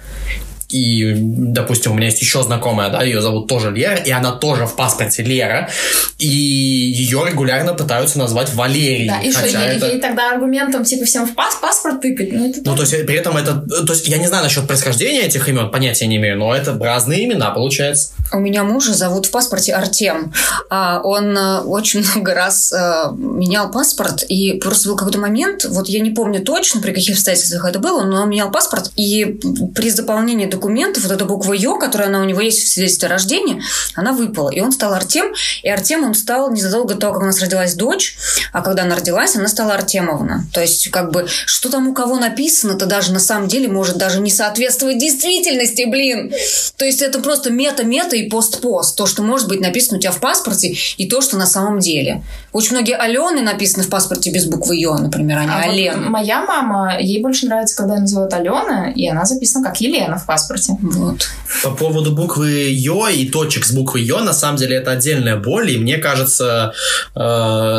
И, 0.71 1.15
допустим, 1.17 1.93
у 1.93 1.95
меня 1.95 2.07
есть 2.07 2.21
еще 2.21 2.43
знакомая, 2.43 2.91
да, 2.91 3.03
ее 3.03 3.23
зовут 3.23 3.49
тоже 3.49 3.71
Лера, 3.71 3.97
и 3.97 4.11
она 4.11 4.33
тоже 4.33 4.67
в 4.67 4.77
паспорте 4.77 5.23
Лера, 5.23 5.71
и 6.19 6.27
ее 6.29 7.25
регулярно 7.27 7.73
пытаются 7.73 8.19
назвать 8.19 8.53
Валерией. 8.53 9.09
Да, 9.09 9.21
и 9.21 9.33
что, 9.33 9.47
это... 9.47 9.87
ей, 9.87 9.99
тогда 9.99 10.33
аргументом, 10.33 10.85
типа, 10.85 11.07
всем 11.07 11.27
в 11.27 11.35
пас 11.35 11.57
паспорт 11.57 12.03
тыкать? 12.03 12.33
Ну, 12.33 12.51
это 12.51 12.61
ну 12.63 12.77
то 12.77 12.83
есть, 12.83 13.07
при 13.07 13.17
этом 13.17 13.39
это... 13.39 13.55
То 13.87 13.95
есть, 13.95 14.09
я 14.09 14.19
не 14.19 14.27
знаю 14.27 14.45
насчет 14.45 14.67
происхождения 14.67 15.23
этих 15.23 15.49
имен, 15.49 15.71
понятия 15.71 16.07
не 16.07 16.17
имею, 16.17 16.37
но 16.39 16.55
это 16.55 16.79
разные 16.79 17.25
имена, 17.25 17.51
получается. 17.51 18.11
У 18.31 18.39
меня 18.39 18.63
мужа 18.63 18.93
зовут 18.93 19.25
в 19.25 19.31
паспорте 19.31 19.73
Артем. 19.73 20.35
А 20.69 21.01
он 21.03 21.35
э, 21.35 21.61
очень 21.61 22.05
много 22.13 22.35
раз 22.35 22.75
э, 22.75 23.11
менял 23.17 23.71
паспорт, 23.71 24.23
и 24.29 24.59
просто 24.59 24.91
был 24.91 24.97
какой-то 24.97 25.19
момент, 25.19 25.65
вот 25.65 25.89
я 25.89 26.01
не 26.01 26.11
помню 26.11 26.43
точно, 26.45 26.83
при 26.83 26.93
каких 26.93 27.15
обстоятельствах 27.15 27.65
это 27.65 27.79
было, 27.79 28.03
но 28.03 28.23
он 28.23 28.29
менял 28.29 28.51
паспорт, 28.51 28.93
и 28.97 29.41
при 29.75 29.89
заполнении 29.89 30.45
документов 30.45 30.58
вот 31.03 31.13
эта 31.13 31.25
буква 31.25 31.53
Ё, 31.53 31.79
которая 31.79 32.09
она 32.09 32.21
у 32.21 32.25
него 32.25 32.41
есть 32.41 32.63
в 32.65 32.69
свидетельстве 32.69 33.09
о 33.09 33.11
рождении, 33.11 33.63
она 33.95 34.13
выпала. 34.13 34.51
И 34.51 34.61
он 34.61 34.73
стал 34.73 34.95
Артем. 34.95 35.33
И 35.63 35.69
Артем 35.69 36.05
он 36.05 36.15
стал 36.15 36.51
незадолго 36.53 36.95
до 36.95 37.01
того, 37.01 37.15
как 37.15 37.23
у 37.23 37.27
нас 37.27 37.41
родилась 37.41 37.75
дочь. 37.75 38.17
А 38.53 38.63
когда 38.63 38.83
она 38.83 38.97
родилась, 38.97 39.37
она 39.37 39.49
стала 39.49 39.75
Артемовна. 39.75 40.45
То 40.53 40.61
есть, 40.61 40.91
как 40.91 41.13
бы, 41.13 41.27
что 41.47 41.71
там 41.71 41.89
у 41.89 41.95
кого 41.95 42.19
написано, 42.19 42.75
то 42.75 42.87
даже 42.87 43.13
на 43.13 43.21
самом 43.21 43.49
деле 43.49 43.69
может 43.69 43.97
даже 43.97 44.21
не 44.21 44.31
соответствовать 44.31 44.99
действительности, 44.99 45.85
блин. 45.85 46.33
То 46.77 46.85
есть, 46.85 47.03
это 47.03 47.21
просто 47.21 47.51
мета-мета 47.51 48.17
и 48.17 48.29
пост-пост. 48.29 48.97
То, 48.97 49.07
что 49.07 49.23
может 49.23 49.49
быть 49.49 49.61
написано 49.61 49.99
у 49.99 50.01
тебя 50.01 50.13
в 50.13 50.21
паспорте, 50.21 50.75
и 50.97 51.09
то, 51.09 51.21
что 51.21 51.37
на 51.37 51.47
самом 51.47 51.79
деле. 51.79 52.23
Очень 52.53 52.73
многие 52.73 52.97
Алены 52.97 53.43
написаны 53.43 53.85
в 53.85 53.91
паспорте 53.91 54.31
без 54.31 54.47
буквы 54.47 54.77
Ё, 54.77 54.97
например, 54.97 55.39
а 55.39 55.45
не 55.45 55.51
А 55.51 55.57
вот 55.57 55.65
Алена. 55.65 56.09
моя 56.09 56.43
мама, 56.45 56.99
ей 57.01 57.23
больше 57.23 57.47
нравится, 57.47 57.77
когда 57.77 57.95
ее 57.95 58.01
называют 58.01 58.33
Алена, 58.33 58.91
и 58.95 59.07
она 59.07 59.25
записана 59.25 59.65
как 59.65 59.81
Елена 59.81 60.19
в 60.19 60.27
паспорте. 60.27 60.48
Вот. 60.81 61.29
По 61.63 61.71
поводу 61.71 62.13
буквы 62.13 62.71
Ё 62.71 63.09
и 63.09 63.29
точек 63.29 63.65
с 63.65 63.73
буквой 63.73 64.03
Ё, 64.03 64.21
на 64.21 64.33
самом 64.33 64.57
деле 64.57 64.77
это 64.77 64.93
отдельная 64.93 65.37
боль, 65.37 65.71
и 65.71 65.79
мне 65.79 65.99
кажется, 65.99 66.73
э, 67.15 67.21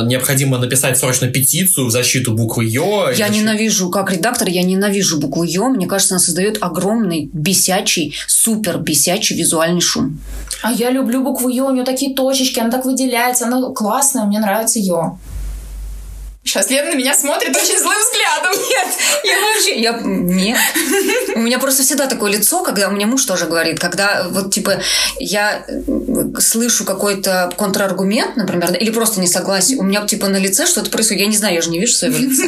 необходимо 0.05 0.57
написать 0.57 0.97
срочно 0.97 1.27
петицию 1.27 1.87
в 1.87 1.91
защиту 1.91 2.33
буквы 2.33 2.65
Ё. 2.65 3.09
Я 3.09 3.15
защиту- 3.15 3.33
ненавижу, 3.33 3.89
как 3.89 4.11
редактор, 4.11 4.49
я 4.49 4.63
ненавижу 4.63 5.19
букву 5.19 5.43
Ё. 5.43 5.69
Мне 5.69 5.87
кажется, 5.87 6.15
она 6.15 6.19
создает 6.19 6.57
огромный, 6.61 7.29
бесячий, 7.33 8.15
супер 8.27 8.77
бесячий 8.77 9.35
визуальный 9.37 9.81
шум. 9.81 10.19
А 10.61 10.71
я 10.71 10.91
люблю 10.91 11.23
букву 11.23 11.49
Ё, 11.49 11.67
у 11.67 11.71
нее 11.71 11.85
такие 11.85 12.13
точечки, 12.15 12.59
она 12.59 12.69
так 12.71 12.85
выделяется, 12.85 13.45
она 13.45 13.61
классная, 13.73 14.25
мне 14.25 14.39
нравится 14.39 14.79
Ё. 14.79 15.17
Сейчас 16.43 16.69
Лена 16.69 16.91
на 16.91 16.95
меня 16.95 17.13
смотрит 17.13 17.55
очень 17.55 17.77
злым 17.77 17.97
взглядом. 17.99 18.51
Нет, 18.69 18.87
я 19.23 19.39
вообще... 19.39 19.81
Я... 19.81 19.99
Нет. 20.03 20.57
У 21.35 21.39
меня 21.39 21.59
просто 21.59 21.83
всегда 21.83 22.07
такое 22.07 22.31
лицо, 22.31 22.63
когда 22.63 22.87
у 22.87 22.91
меня 22.91 23.07
муж 23.07 23.25
тоже 23.25 23.45
говорит, 23.45 23.79
когда 23.79 24.25
вот 24.29 24.51
типа 24.51 24.79
я 25.19 25.63
э, 25.67 26.39
слышу 26.39 26.85
какой-то 26.85 27.51
контраргумент, 27.57 28.35
например, 28.37 28.73
или 28.73 28.89
просто 28.89 29.19
не 29.19 29.27
согласие, 29.27 29.77
у 29.77 29.83
меня 29.83 30.07
типа 30.07 30.27
на 30.27 30.37
лице 30.37 30.65
что-то 30.65 30.89
происходит. 30.89 31.21
Я 31.21 31.27
не 31.27 31.37
знаю, 31.37 31.55
я 31.55 31.61
же 31.61 31.69
не 31.69 31.79
вижу 31.79 31.93
своего 31.93 32.17
лица. 32.17 32.43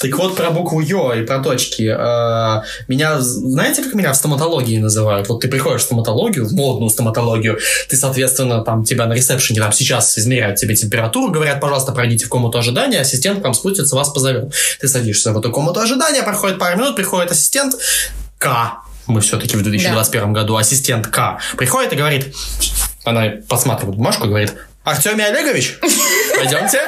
Так 0.00 0.18
вот, 0.18 0.34
про 0.34 0.50
букву 0.50 0.80
Ё 0.80 1.12
и 1.12 1.24
про 1.24 1.38
точки. 1.38 1.82
Э, 1.82 2.62
Меня, 2.88 3.20
знаете, 3.20 3.82
как 3.82 3.94
меня 3.94 4.12
в 4.12 4.16
стоматологии 4.16 4.78
называют? 4.78 5.28
Вот 5.28 5.40
ты 5.40 5.48
приходишь 5.48 5.82
в 5.82 5.84
стоматологию, 5.84 6.46
в 6.46 6.52
модную 6.54 6.90
стоматологию, 6.90 7.58
ты, 7.88 7.96
соответственно, 7.96 8.64
там 8.64 8.84
тебя 8.84 9.06
на 9.06 9.12
ресепшене 9.12 9.60
там 9.60 9.72
сейчас 9.72 10.18
измеряют 10.18 10.56
тебе 10.56 10.74
температуру, 10.74 11.30
говорят, 11.30 11.60
пожалуйста, 11.60 11.92
пройдите 11.92 12.26
в 12.26 12.28
комнату 12.28 12.58
ожидания, 12.58 13.01
ассистент 13.02 13.40
к 13.40 13.44
вам 13.44 13.54
спустится, 13.54 13.96
вас 13.96 14.08
позовет. 14.10 14.52
Ты 14.80 14.88
садишься 14.88 15.32
в 15.32 15.38
эту 15.38 15.50
комнату 15.50 15.80
ожидания, 15.80 16.22
проходит 16.22 16.58
пару 16.58 16.78
минут, 16.78 16.96
приходит 16.96 17.30
ассистент 17.30 17.74
К. 18.38 18.82
Мы 19.06 19.20
все-таки 19.20 19.56
в 19.56 19.62
2021 19.62 20.32
году 20.32 20.56
ассистент 20.56 21.06
К. 21.06 21.38
Приходит 21.56 21.92
и 21.92 21.96
говорит, 21.96 22.34
она 23.04 23.32
посматривает 23.48 23.96
бумажку 23.96 24.26
и 24.26 24.28
говорит, 24.28 24.54
Артемий 24.84 25.26
Олегович, 25.26 25.78
пойдемте. 26.36 26.80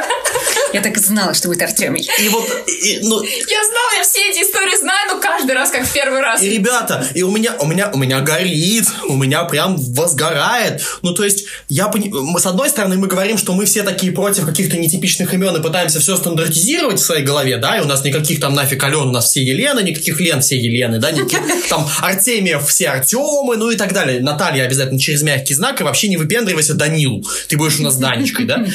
Я 0.73 0.81
так 0.81 0.97
и 0.97 1.01
знала, 1.01 1.35
что 1.35 1.49
будет 1.49 1.63
Артемий. 1.63 2.09
И 2.21 2.29
вот, 2.29 2.49
и, 2.67 2.99
ну, 3.03 3.23
Я 3.23 3.65
знала, 3.65 3.91
я 3.99 4.03
все 4.03 4.29
эти 4.31 4.41
истории 4.43 4.77
знаю, 4.77 5.15
но 5.15 5.21
каждый 5.21 5.53
раз 5.53 5.71
как 5.71 5.87
в 5.87 5.93
первый 5.93 6.21
раз. 6.21 6.43
И, 6.43 6.51
ребята, 6.51 7.07
и 7.15 7.23
у 7.23 7.31
меня, 7.31 7.55
у 7.61 7.67
меня, 7.67 7.91
у 7.93 7.97
меня 7.97 8.21
горит, 8.21 8.87
у 9.09 9.15
меня 9.17 9.45
прям 9.45 9.77
возгорает. 9.77 10.83
Ну, 11.03 11.15
то 11.15 11.25
есть, 11.25 11.45
я 11.69 11.89
пони- 11.89 12.13
с 12.39 12.47
одной 12.47 12.69
стороны, 12.69 12.97
мы 12.97 13.07
говорим, 13.07 13.39
что 13.39 13.53
мы 13.53 13.67
все 13.67 13.83
такие 13.85 14.13
против 14.13 14.47
каких-то 14.47 14.77
нетипичных 14.77 15.33
имен 15.33 15.55
и 15.57 15.63
пытаемся 15.63 16.01
все 16.01 16.17
стандартизировать 16.17 16.99
в 17.01 17.05
своей 17.05 17.25
голове, 17.25 17.57
да, 17.59 17.79
и 17.79 17.81
у 17.81 17.85
нас 17.87 18.05
никаких 18.05 18.41
там 18.41 18.55
нафиг 18.55 18.83
Ален, 18.83 19.09
у 19.09 19.13
нас 19.13 19.27
все 19.31 19.43
Елены, 19.43 19.81
никаких 19.81 20.19
Лен 20.21 20.41
все 20.41 20.57
Елены, 20.57 20.99
да, 20.99 21.11
никаких 21.13 21.41
там 21.69 21.89
Артемиев 22.01 22.67
все 22.67 22.89
Артемы, 22.89 23.57
ну 23.57 23.71
и 23.71 23.77
так 23.77 23.93
далее. 23.93 24.21
Наталья 24.21 24.65
обязательно 24.65 24.99
через 24.99 25.23
мягкий 25.23 25.55
знак, 25.55 25.81
и 25.81 25.85
вообще 25.85 26.09
не 26.09 26.17
выпендривайся 26.17 26.75
Данил. 26.75 27.25
Ты 27.49 27.57
будешь 27.57 27.79
у 27.79 27.83
нас 27.85 27.97
Данечкой, 27.97 28.47
да? 28.47 28.65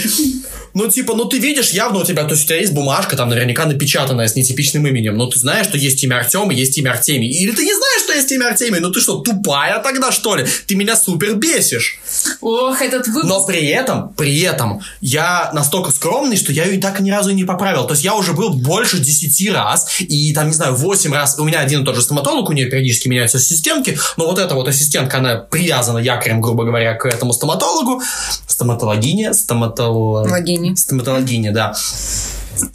Ну, 0.73 0.87
типа, 0.87 1.15
ну 1.15 1.25
ты 1.25 1.39
видишь, 1.39 1.71
явно 1.71 1.99
у 1.99 2.05
тебя, 2.05 2.23
то 2.23 2.31
есть 2.31 2.43
у 2.43 2.47
тебя 2.47 2.57
есть 2.57 2.73
бумажка, 2.73 3.15
там 3.15 3.29
наверняка 3.29 3.65
напечатанная 3.65 4.27
с 4.27 4.35
нетипичным 4.35 4.85
именем, 4.87 5.17
но 5.17 5.27
ты 5.27 5.39
знаешь, 5.39 5.67
что 5.67 5.77
есть 5.77 6.03
имя 6.03 6.17
Артем 6.17 6.51
и 6.51 6.55
есть 6.55 6.77
имя 6.77 6.91
Артемий. 6.91 7.29
Или 7.29 7.51
ты 7.51 7.63
не 7.63 7.73
знаешь, 7.73 7.98
имя 8.31 8.49
Артемий, 8.49 8.79
ну 8.79 8.91
ты 8.91 8.99
что, 8.99 9.19
тупая 9.19 9.79
тогда, 9.79 10.11
что 10.11 10.35
ли? 10.35 10.45
Ты 10.67 10.75
меня 10.75 10.95
супер 10.95 11.35
бесишь. 11.35 11.99
Ох, 12.41 12.81
этот 12.81 13.07
выпуск. 13.07 13.25
Но 13.25 13.45
при 13.45 13.67
этом, 13.67 14.13
при 14.13 14.41
этом, 14.41 14.81
я 15.01 15.49
настолько 15.53 15.91
скромный, 15.91 16.37
что 16.37 16.51
я 16.51 16.65
ее 16.65 16.79
так 16.79 16.99
ни 16.99 17.11
разу 17.11 17.29
и 17.31 17.33
не 17.33 17.43
поправил. 17.43 17.85
То 17.85 17.93
есть 17.93 18.03
я 18.03 18.15
уже 18.15 18.33
был 18.33 18.49
больше 18.53 18.99
10 18.99 19.51
раз, 19.53 19.87
и 19.99 20.33
там, 20.33 20.47
не 20.47 20.53
знаю, 20.53 20.75
8 20.75 21.13
раз, 21.13 21.37
у 21.39 21.43
меня 21.43 21.59
один 21.59 21.81
и 21.81 21.85
тот 21.85 21.95
же 21.95 22.01
стоматолог, 22.01 22.49
у 22.49 22.53
нее 22.53 22.67
периодически 22.67 23.07
меняются 23.07 23.37
ассистентки, 23.37 23.97
но 24.17 24.25
вот 24.27 24.39
эта 24.39 24.55
вот 24.55 24.67
ассистентка, 24.67 25.17
она 25.17 25.35
привязана 25.37 25.99
якорем, 25.99 26.41
грубо 26.41 26.65
говоря, 26.65 26.93
к 26.95 27.05
этому 27.05 27.33
стоматологу. 27.33 28.01
Стоматологиня, 28.47 29.33
стоматолог... 29.33 30.29
Логини. 30.29 30.75
Стоматологиня, 30.75 31.51
да. 31.51 31.73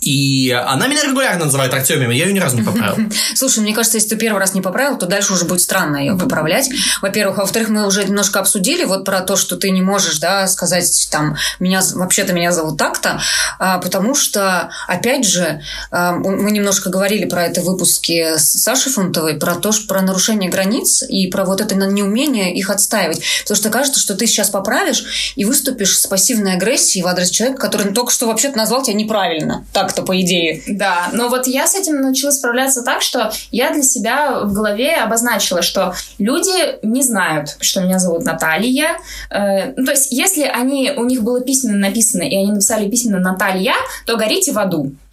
И 0.01 0.51
она 0.51 0.87
меня 0.87 1.03
регулярно 1.05 1.47
называет 1.47 1.73
Артемием, 1.75 2.11
я 2.11 2.27
ее 2.27 2.33
ни 2.33 2.39
разу 2.39 2.57
не 2.57 2.63
поправил. 2.63 3.11
Слушай, 3.35 3.61
мне 3.61 3.75
кажется, 3.75 3.99
если 3.99 4.11
ты 4.11 4.17
первый 4.17 4.39
раз 4.39 4.55
не 4.55 4.61
поправил, 4.61 4.99
то 4.99 5.07
дальше 5.07 5.33
уже 5.33 5.45
будет 5.45 5.61
странно 5.61 5.97
ее 5.97 6.17
поправлять. 6.17 6.71
Во-первых. 7.03 7.39
А 7.39 7.43
во-вторых, 7.43 7.69
мы 7.69 7.87
уже 7.87 8.05
немножко 8.05 8.41
обсудили 8.41 8.85
вот 8.85 9.05
про 9.05 9.21
то, 9.21 9.37
что 9.37 9.57
ты 9.57 9.71
не 9.71 9.83
можешь, 9.83 10.19
да, 10.19 10.47
сказать 10.47 11.09
там, 11.11 11.37
меня, 11.59 11.83
вообще-то 11.95 12.33
меня 12.33 12.53
зовут 12.53 12.79
так-то, 12.79 13.21
а, 13.59 13.79
потому 13.79 14.15
что, 14.15 14.71
опять 14.89 15.27
же, 15.27 15.61
а, 15.91 16.13
мы 16.13 16.51
немножко 16.51 16.91
говорили 16.91 17.27
про 17.27 17.45
это 17.45 17.61
в 17.61 17.65
выпуске 17.65 18.39
с 18.39 18.63
Сашей 18.63 18.93
Фунтовой, 18.93 19.35
про 19.35 19.55
то, 19.55 19.73
что 19.73 19.87
про 19.87 20.03
нарушение 20.03 20.51
границ 20.51 21.03
и 21.09 21.27
про 21.29 21.45
вот 21.45 21.61
это 21.61 21.75
неумение 21.75 22.55
их 22.55 22.71
отстаивать. 22.71 23.23
Потому 23.43 23.57
что 23.57 23.71
кажется, 23.71 24.01
что 24.01 24.15
ты 24.15 24.27
сейчас 24.27 24.51
поправишь 24.51 25.33
и 25.37 25.45
выступишь 25.45 25.99
с 25.99 26.07
пассивной 26.07 26.55
агрессией 26.55 27.03
в 27.03 27.07
адрес 27.07 27.31
человека, 27.31 27.61
который 27.61 27.93
только 27.93 28.13
что 28.13 28.27
вообще-то 28.27 28.57
назвал 28.57 28.83
тебя 28.83 28.97
неправильно. 28.97 29.65
Так-то, 29.75 30.03
по 30.03 30.21
идее. 30.21 30.63
Да, 30.69 31.09
но 31.13 31.29
вот 31.29 31.49
я 31.49 31.67
с 31.67 31.75
этим 31.75 32.01
научилась 32.01 32.37
справляться 32.37 32.83
так, 32.83 33.03
что 33.03 33.33
я 33.51 33.73
для 33.73 33.83
себя 33.83 34.41
в 34.45 34.53
голове 34.53 34.95
обозначила, 34.95 35.63
что 35.63 35.95
люди 36.19 36.79
не 36.87 37.03
знают, 37.03 37.57
что 37.61 37.81
меня 37.81 37.99
зовут 37.99 38.25
Наталья. 38.25 38.97
Э, 39.31 39.73
ну, 39.77 39.85
то 39.85 39.91
есть, 39.91 40.13
если 40.13 40.45
они, 40.45 40.93
у 40.97 41.03
них 41.05 41.25
было 41.25 41.41
письменно 41.41 41.79
написано, 41.79 42.23
и 42.23 42.37
они 42.37 42.53
написали 42.53 42.89
письменно 42.89 43.19
Наталья, 43.19 43.75
то 44.07 44.17
горите 44.17 44.53
в 44.53 44.59
аду. 44.61 44.95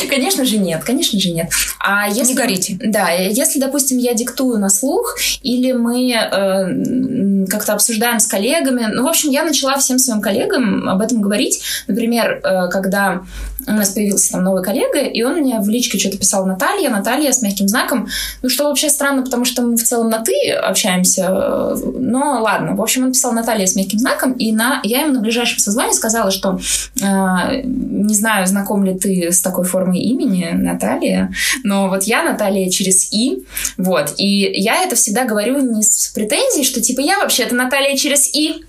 Конечно 0.08 0.44
же 0.44 0.58
нет, 0.58 0.82
конечно 0.84 1.18
же 1.18 1.30
нет. 1.30 1.50
А 1.78 2.08
если, 2.08 2.32
Не 2.32 2.34
горите. 2.34 2.78
Да, 2.80 3.10
если, 3.10 3.58
допустим, 3.58 3.98
я 3.98 4.14
диктую 4.14 4.58
на 4.58 4.68
слух, 4.68 5.16
или 5.42 5.72
мы 5.72 6.12
э, 6.12 7.46
как-то 7.46 7.74
обсуждаем 7.74 8.20
с 8.20 8.26
коллегами, 8.26 8.86
ну, 8.92 9.04
в 9.04 9.08
общем, 9.08 9.30
я 9.30 9.44
начала 9.44 9.76
всем 9.78 9.98
своим 9.98 10.20
коллегам 10.20 10.88
об 10.88 11.00
этом 11.00 11.20
говорить. 11.20 11.62
Например, 11.86 12.40
э, 12.42 12.68
когда 12.70 13.22
у 13.66 13.72
нас 13.72 13.90
появился 13.90 14.32
там 14.32 14.44
новый 14.44 14.62
коллега, 14.62 15.00
и 15.00 15.22
он 15.22 15.36
мне 15.36 15.58
в 15.60 15.68
личке 15.68 15.98
что-то 15.98 16.18
писал 16.18 16.46
Наталья, 16.46 16.90
Наталья 16.90 17.32
с 17.32 17.42
мягким 17.42 17.68
знаком, 17.68 18.08
ну, 18.42 18.48
что 18.48 18.64
вообще 18.64 18.90
странно, 18.90 19.22
потому 19.22 19.44
что 19.44 19.62
мы 19.62 19.76
в 19.76 19.82
целом 19.82 20.10
на 20.10 20.20
«ты» 20.20 20.50
общаемся, 20.50 21.28
э, 21.28 21.76
но 21.98 22.42
ладно. 22.42 22.74
В 22.74 22.82
общем, 22.82 23.04
он 23.04 23.12
писал 23.12 23.32
Наталья 23.32 23.66
с 23.66 23.76
мягким 23.76 23.98
знаком, 23.98 24.32
и 24.32 24.52
на... 24.52 24.80
я 24.84 25.02
ему 25.02 25.14
на 25.14 25.20
ближайшем 25.20 25.58
созвоне 25.58 25.92
сказала, 25.92 26.30
что 26.30 26.58
э, 27.00 27.62
не 27.64 28.14
знаю, 28.14 28.46
знаком 28.46 28.84
ли 28.84 28.98
ты 28.98 29.32
с 29.32 29.40
такой 29.40 29.64
формой 29.64 29.83
имени, 29.92 30.50
Наталья, 30.52 31.32
но 31.62 31.88
вот 31.88 32.04
я 32.04 32.22
Наталья 32.22 32.70
через 32.70 33.12
«и», 33.12 33.44
вот, 33.76 34.14
и 34.18 34.50
я 34.54 34.82
это 34.82 34.96
всегда 34.96 35.24
говорю 35.24 35.58
не 35.58 35.82
с 35.82 36.12
претензией, 36.14 36.64
что 36.64 36.80
типа 36.80 37.00
я 37.00 37.18
вообще-то 37.18 37.54
Наталья 37.54 37.96
через 37.96 38.34
«и», 38.34 38.64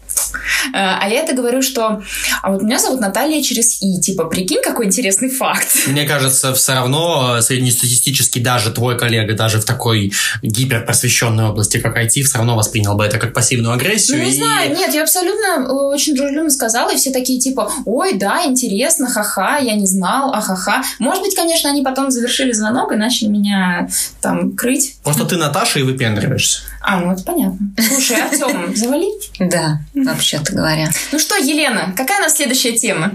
а 0.73 1.07
я 1.07 1.21
это 1.21 1.33
говорю, 1.33 1.61
что 1.61 2.01
а 2.41 2.51
вот 2.51 2.61
меня 2.61 2.79
зовут 2.79 2.99
Наталья 2.99 3.41
через 3.41 3.81
«и», 3.81 3.99
типа, 3.99 4.25
прикинь, 4.25 4.61
какой 4.63 4.85
интересный 4.87 5.29
факт. 5.29 5.67
Мне 5.87 6.05
кажется, 6.05 6.53
все 6.53 6.73
равно 6.73 7.37
э, 7.37 7.41
среднестатистически 7.41 8.39
даже 8.39 8.71
твой 8.71 8.97
коллега, 8.97 9.33
даже 9.35 9.59
в 9.59 9.65
такой 9.65 10.11
гиперпросвещенной 10.41 11.45
области, 11.45 11.77
как 11.79 11.97
IT, 11.97 12.23
все 12.23 12.37
равно 12.37 12.55
воспринял 12.55 12.95
бы 12.95 13.05
это 13.05 13.17
как 13.17 13.33
пассивную 13.33 13.73
агрессию. 13.73 14.17
Ну, 14.17 14.23
не 14.23 14.31
и- 14.31 14.35
знаю, 14.35 14.75
нет, 14.75 14.93
я 14.93 15.03
абсолютно 15.03 15.65
э, 15.65 15.71
очень 15.71 16.15
дружелюбно 16.15 16.49
сказала, 16.49 16.91
и 16.91 16.97
все 16.97 17.11
такие 17.11 17.39
типа, 17.39 17.71
ой, 17.85 18.13
да, 18.15 18.43
интересно, 18.45 19.09
ха-ха, 19.09 19.57
я 19.57 19.75
не 19.75 19.85
знал, 19.85 20.33
а-ха-ха. 20.33 20.83
Может 20.99 21.23
быть, 21.23 21.35
конечно, 21.35 21.69
они 21.69 21.81
потом 21.81 22.11
завершили 22.11 22.51
звонок 22.51 22.91
и 22.91 22.95
начали 22.95 23.29
меня 23.29 23.89
там 24.21 24.55
крыть. 24.55 24.95
Просто 25.03 25.25
ты 25.25 25.37
Наташа 25.37 25.79
и 25.79 25.83
выпендриваешься. 25.83 26.61
А, 26.87 26.99
ну 26.99 27.11
это 27.11 27.23
понятно. 27.23 27.57
Слушай, 27.79 28.21
Артем, 28.21 28.75
завали. 28.75 29.07
Да, 29.39 29.79
вообще-то 29.95 30.53
говоря. 30.53 30.87
Ну 31.11 31.17
что, 31.17 31.35
Елена, 31.35 31.93
какая 31.97 32.19
у 32.19 32.21
нас 32.21 32.35
следующая 32.35 32.73
тема? 32.73 33.11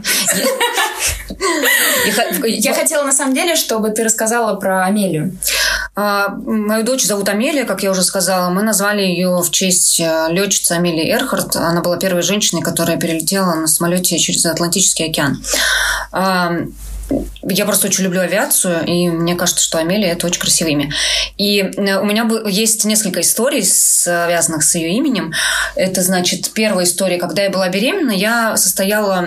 Я 2.45 2.75
хотела, 2.75 3.05
на 3.05 3.13
самом 3.13 3.33
деле, 3.35 3.55
чтобы 3.55 3.91
ты 3.91 4.03
рассказала 4.03 4.57
про 4.57 4.85
Амелию. 4.87 5.39
А, 5.95 6.29
Мою 6.31 6.83
дочь 6.83 7.05
зовут 7.05 7.29
Амелия, 7.29 7.65
как 7.65 7.85
я 7.85 7.93
уже 7.93 8.03
сказала. 8.03 8.51
Мы 8.51 8.63
назвали 8.63 9.03
ее 9.03 9.41
в 9.41 9.51
честь 9.51 10.01
э, 10.01 10.27
летчицы 10.31 10.73
Амелии 10.73 11.09
Эрхард. 11.13 11.55
Она 11.55 11.81
была 11.81 11.97
первой 11.97 12.23
женщиной, 12.23 12.63
которая 12.63 12.97
перелетела 12.97 13.55
на 13.55 13.69
самолете 13.69 14.19
через 14.19 14.45
Атлантический 14.47 15.07
океан. 15.07 15.43
Я 17.43 17.65
просто 17.65 17.89
очень 17.89 18.05
люблю 18.05 18.21
авиацию, 18.21 18.85
и 18.85 19.09
мне 19.09 19.35
кажется, 19.35 19.63
что 19.63 19.79
Амелия– 19.79 20.13
это 20.13 20.27
очень 20.27 20.41
красивое 20.41 20.73
имя. 20.73 20.93
И 21.37 21.63
у 21.63 22.05
меня 22.05 22.29
есть 22.49 22.85
несколько 22.85 23.21
историй, 23.23 23.65
связанных 23.65 24.63
с 24.63 24.75
ее 24.75 24.91
именем. 24.97 25.33
Это, 25.75 26.03
значит, 26.03 26.51
первая 26.53 26.85
история, 26.85 27.19
когда 27.19 27.43
я 27.43 27.51
была 27.51 27.69
беременна, 27.69 28.11
я 28.13 28.57
состояла, 28.57 29.27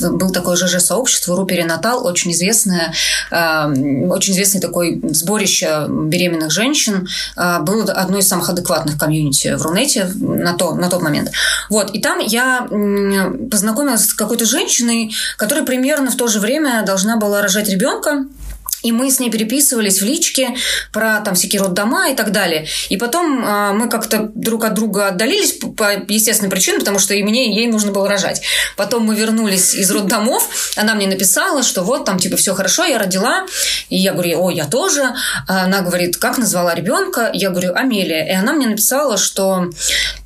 был 0.00 0.30
такое 0.30 0.56
ЖЖ-сообщество, 0.56 1.36
Ру 1.36 1.46
Перинатал, 1.46 2.06
очень 2.06 2.32
известное, 2.32 2.92
очень 3.30 4.32
известный 4.34 4.60
такой 4.60 5.00
сборище 5.02 5.86
беременных 5.88 6.50
женщин, 6.52 7.08
было 7.34 7.90
одно 7.92 8.18
из 8.18 8.28
самых 8.28 8.50
адекватных 8.50 8.98
комьюнити 8.98 9.54
в 9.56 9.62
Рунете 9.62 10.10
на, 10.14 10.52
то, 10.54 10.74
на 10.74 10.88
тот 10.88 11.02
момент. 11.02 11.32
Вот, 11.70 11.90
и 11.90 12.00
там 12.00 12.18
я 12.20 12.68
познакомилась 13.50 14.08
с 14.08 14.14
какой-то 14.14 14.44
женщиной, 14.44 15.14
которая 15.36 15.64
примерно 15.64 16.10
в 16.10 16.16
то 16.16 16.28
же 16.28 16.38
время 16.38 16.82
должна 16.82 17.15
была 17.16 17.42
рожать 17.42 17.68
ребенка. 17.68 18.26
И 18.82 18.92
мы 18.92 19.10
с 19.10 19.18
ней 19.18 19.30
переписывались 19.30 20.00
в 20.00 20.04
личке 20.04 20.54
про 20.92 21.20
там 21.20 21.34
всякие 21.34 21.60
роддома 21.60 22.10
и 22.10 22.14
так 22.14 22.30
далее. 22.30 22.66
И 22.88 22.96
потом 22.96 23.44
э, 23.44 23.72
мы 23.72 23.88
как-то 23.88 24.30
друг 24.34 24.64
от 24.64 24.74
друга 24.74 25.08
отдалились 25.08 25.52
по, 25.54 25.68
по 25.68 25.92
естественной 26.08 26.50
причине, 26.50 26.78
потому 26.78 26.98
что 26.98 27.14
и 27.14 27.22
мне, 27.22 27.50
и 27.50 27.56
ей 27.56 27.66
нужно 27.66 27.90
было 27.90 28.08
рожать. 28.08 28.42
Потом 28.76 29.04
мы 29.04 29.16
вернулись 29.16 29.74
из 29.74 29.90
роддомов, 29.90 30.72
она 30.76 30.94
мне 30.94 31.08
написала, 31.08 31.62
что 31.62 31.82
вот 31.82 32.04
там 32.04 32.18
типа 32.18 32.36
все 32.36 32.54
хорошо, 32.54 32.84
я 32.84 32.98
родила. 32.98 33.46
И 33.88 33.96
я 33.96 34.12
говорю, 34.12 34.44
о, 34.44 34.50
я 34.50 34.66
тоже. 34.66 35.14
Она 35.48 35.80
говорит, 35.80 36.16
как 36.18 36.38
назвала 36.38 36.74
ребенка? 36.74 37.30
Я 37.32 37.50
говорю, 37.50 37.74
Амелия. 37.74 38.26
И 38.26 38.32
она 38.32 38.52
мне 38.52 38.68
написала, 38.68 39.16
что 39.16 39.70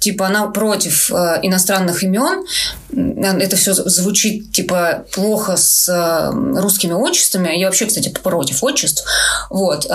типа 0.00 0.26
она 0.26 0.48
против 0.48 1.10
э, 1.10 1.38
иностранных 1.42 2.02
имен. 2.02 2.44
Это 2.92 3.56
все 3.56 3.74
звучит 3.74 4.52
типа 4.52 5.04
плохо 5.12 5.56
с 5.56 5.88
э, 5.88 6.60
русскими 6.60 6.92
отчествами. 6.92 7.56
Я 7.56 7.66
вообще, 7.66 7.86
кстати, 7.86 8.08
против 8.08 8.62
отчеств. 8.64 9.04
Вот 9.50 9.86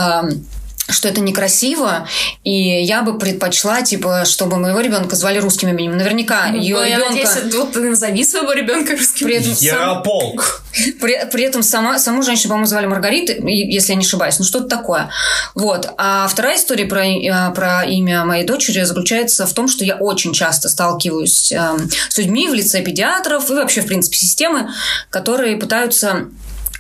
что 0.88 1.08
это 1.08 1.20
некрасиво, 1.22 2.08
и 2.44 2.84
я 2.84 3.02
бы 3.02 3.18
предпочла, 3.18 3.82
типа, 3.82 4.24
чтобы 4.26 4.58
моего 4.58 4.80
ребенка 4.82 5.16
звали 5.16 5.40
русским 5.40 5.70
именем. 5.70 5.98
Наверняка 5.98 6.48
ну, 6.52 6.58
ее 6.60 6.78
я 6.78 6.98
ребенка... 6.98 7.10
надеюсь, 7.10 7.56
вот 7.56 7.74
ты 7.74 7.80
назови 7.82 8.24
своего 8.24 8.54
ребенка 8.54 8.94
русским 8.94 9.28
при 9.28 9.38
этом 9.38 9.52
Ярополк. 9.54 10.64
Сам... 10.74 10.94
При, 11.02 11.28
при 11.32 11.44
этом 11.44 11.64
сама, 11.64 11.98
саму 12.00 12.22
женщину, 12.22 12.50
по-моему, 12.50 12.68
звали 12.68 12.86
Маргарита, 12.86 13.34
если 13.48 13.94
я 13.94 13.96
не 13.96 14.06
ошибаюсь. 14.06 14.38
Ну, 14.38 14.46
что-то 14.46 14.68
такое. 14.68 15.10
Вот. 15.56 15.90
А 15.98 16.28
вторая 16.28 16.58
история 16.58 16.86
про, 16.86 17.06
э, 17.06 17.54
про 17.56 17.84
имя 17.84 18.26
моей 18.26 18.46
дочери 18.46 18.84
заключается 18.84 19.48
в 19.48 19.54
том, 19.54 19.68
что 19.68 19.86
я 19.86 19.96
очень 19.96 20.34
часто 20.34 20.70
сталкиваюсь 20.70 21.52
э, 21.52 21.78
с 22.10 22.18
людьми 22.18 22.48
в 22.48 22.54
лице 22.54 22.82
педиатров 22.82 23.50
и 23.50 23.54
вообще, 23.54 23.82
в 23.82 23.88
принципе, 23.88 24.18
системы, 24.18 24.70
которые 25.10 25.58
пытаются 25.58 26.28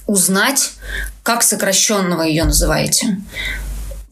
узнать, 0.07 0.71
как 1.23 1.41
сокращенного 1.41 2.21
ее 2.21 2.43
называете. 2.43 3.17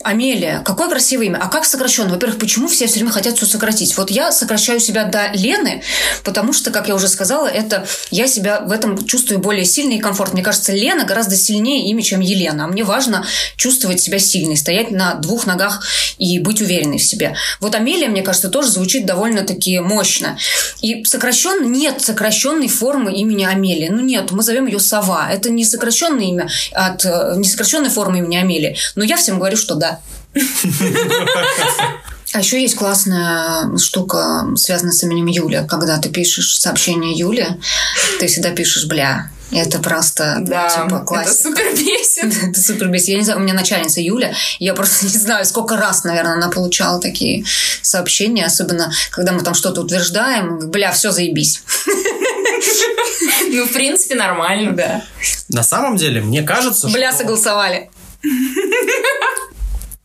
Амелия, 0.03 0.61
какое 0.63 0.89
красивое 0.89 1.27
имя. 1.27 1.39
А 1.41 1.47
как 1.47 1.65
сокращенно? 1.65 2.09
Во-первых, 2.09 2.39
почему 2.39 2.67
все 2.67 2.87
все 2.87 2.95
время 2.95 3.11
хотят 3.11 3.37
все 3.37 3.45
сократить? 3.45 3.95
Вот 3.97 4.11
я 4.11 4.31
сокращаю 4.31 4.79
себя 4.79 5.05
до 5.05 5.31
Лены, 5.33 5.81
потому 6.23 6.53
что, 6.53 6.71
как 6.71 6.87
я 6.87 6.95
уже 6.95 7.07
сказала, 7.07 7.47
это 7.47 7.85
я 8.11 8.27
себя 8.27 8.61
в 8.61 8.71
этом 8.71 9.05
чувствую 9.05 9.39
более 9.39 9.65
сильно 9.65 9.93
и 9.93 9.99
комфортно. 9.99 10.35
Мне 10.35 10.43
кажется, 10.43 10.73
Лена 10.73 11.05
гораздо 11.05 11.35
сильнее 11.35 11.89
имя, 11.89 12.01
чем 12.01 12.19
Елена. 12.19 12.65
А 12.65 12.67
мне 12.67 12.83
важно 12.83 13.25
чувствовать 13.55 14.01
себя 14.01 14.19
сильной, 14.19 14.57
стоять 14.57 14.91
на 14.91 15.15
двух 15.15 15.45
ногах 15.45 15.85
и 16.17 16.39
быть 16.39 16.61
уверенной 16.61 16.97
в 16.97 17.03
себе. 17.03 17.35
Вот 17.59 17.75
Амелия, 17.75 18.09
мне 18.09 18.21
кажется, 18.21 18.49
тоже 18.49 18.69
звучит 18.69 19.05
довольно-таки 19.05 19.79
мощно. 19.79 20.37
И 20.81 21.03
сокращенно 21.05 21.65
нет 21.65 22.01
сокращенной 22.01 22.67
формы 22.67 23.13
имени 23.13 23.45
Амелия. 23.45 23.91
Ну 23.91 24.01
нет, 24.01 24.31
мы 24.31 24.43
зовем 24.43 24.65
ее 24.65 24.79
Сова. 24.79 25.31
Это 25.31 25.49
не 25.49 25.65
сокращенное 25.65 26.25
имя 26.25 26.49
от 26.71 27.05
э, 27.05 27.35
не 27.37 27.47
сокращенная 27.47 27.89
форма 27.89 28.17
имени 28.17 28.35
Амелия. 28.35 28.75
Но 28.95 29.03
я 29.03 29.17
всем 29.17 29.39
говорю, 29.39 29.57
что 29.57 29.75
да, 29.75 29.92
а 32.33 32.39
еще 32.39 32.61
есть 32.61 32.75
классная 32.75 33.77
штука, 33.77 34.47
связанная 34.55 34.93
с 34.93 35.03
именем 35.03 35.27
Юля. 35.27 35.63
Когда 35.63 35.97
ты 35.99 36.09
пишешь 36.09 36.57
сообщение 36.57 37.13
Юле, 37.13 37.59
ты 38.19 38.27
всегда 38.27 38.51
пишешь 38.51 38.85
«бля». 38.85 39.29
Это 39.51 39.77
просто 39.77 40.37
да, 40.41 40.67
типа 40.67 40.99
классика. 40.99 41.49
Это 41.61 41.71
супер 41.71 41.73
бесит. 41.75 42.43
это 42.43 42.59
супер 42.59 42.87
бесит. 42.87 43.09
Я 43.09 43.17
не 43.17 43.23
знаю, 43.23 43.39
у 43.39 43.43
меня 43.43 43.53
начальница 43.53 44.01
Юля, 44.01 44.33
я 44.57 44.73
просто 44.73 45.05
не 45.05 45.11
знаю, 45.11 45.45
сколько 45.45 45.77
раз, 45.77 46.03
наверное, 46.03 46.33
она 46.33 46.49
получала 46.49 46.99
такие 46.99 47.45
сообщения, 47.83 48.45
особенно 48.45 48.91
когда 49.11 49.31
мы 49.31 49.43
там 49.43 49.53
что-то 49.53 49.81
утверждаем, 49.81 50.71
бля, 50.71 50.91
все 50.91 51.11
заебись. 51.11 51.61
Ну, 53.49 53.65
в 53.65 53.73
принципе, 53.73 54.15
нормально, 54.15 54.71
да. 54.71 55.03
На 55.49 55.63
самом 55.63 55.97
деле, 55.97 56.21
мне 56.21 56.41
кажется, 56.41 56.87
Бля, 56.87 57.13
согласовали. 57.13 57.91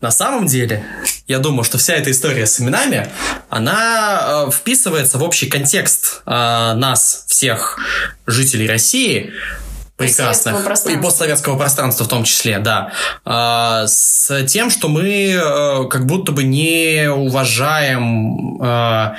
На 0.01 0.13
самом 0.13 0.47
деле, 0.47 0.85
я 1.27 1.41
думаю, 1.41 1.65
что 1.65 1.77
вся 1.77 1.95
эта 1.95 2.13
история 2.13 2.47
с 2.47 2.61
именами, 2.61 3.09
она 3.49 4.47
э, 4.47 4.51
вписывается 4.53 5.19
в 5.19 5.25
общий 5.25 5.47
контекст 5.47 6.23
э, 6.25 6.31
нас, 6.31 7.25
всех 7.27 7.81
жителей 8.25 8.69
России, 8.69 9.33
прекрасных 9.99 10.65
и 10.87 10.97
постсоветского 10.97 11.59
пространства 11.59 12.05
в 12.05 12.09
том 12.09 12.25
числе, 12.25 12.61
да, 12.61 12.93
э, 13.27 13.87
с 13.87 14.45
тем, 14.47 14.71
что 14.71 14.89
мы 14.89 15.33
э, 15.33 15.89
как 15.91 16.07
будто 16.07 16.33
бы 16.33 16.45
не 16.45 17.11
уважаем 17.11 18.63
э, 18.63 19.17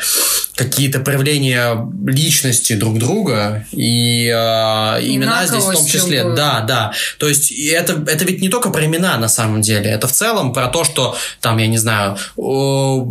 какие-то 0.60 1.00
проявления 1.00 1.88
личности 2.06 2.74
друг 2.74 2.98
друга 2.98 3.66
и 3.72 4.28
э, 4.28 4.32
имена 4.34 5.46
здесь 5.46 5.64
в 5.64 5.74
том 5.74 5.86
числе. 5.86 6.24
Было. 6.24 6.36
Да, 6.36 6.60
да. 6.62 6.92
То 7.18 7.30
есть 7.30 7.52
это, 7.52 7.94
это 8.08 8.26
ведь 8.26 8.42
не 8.42 8.50
только 8.50 8.70
про 8.70 8.86
имена 8.86 9.18
на 9.18 9.30
самом 9.30 9.62
деле. 9.62 9.90
Это 9.90 10.08
в 10.08 10.12
целом 10.12 10.52
про 10.52 10.68
то, 10.68 10.84
что 10.84 11.16
там, 11.40 11.58
я 11.58 11.68
не 11.68 11.78
знаю, 11.78 12.18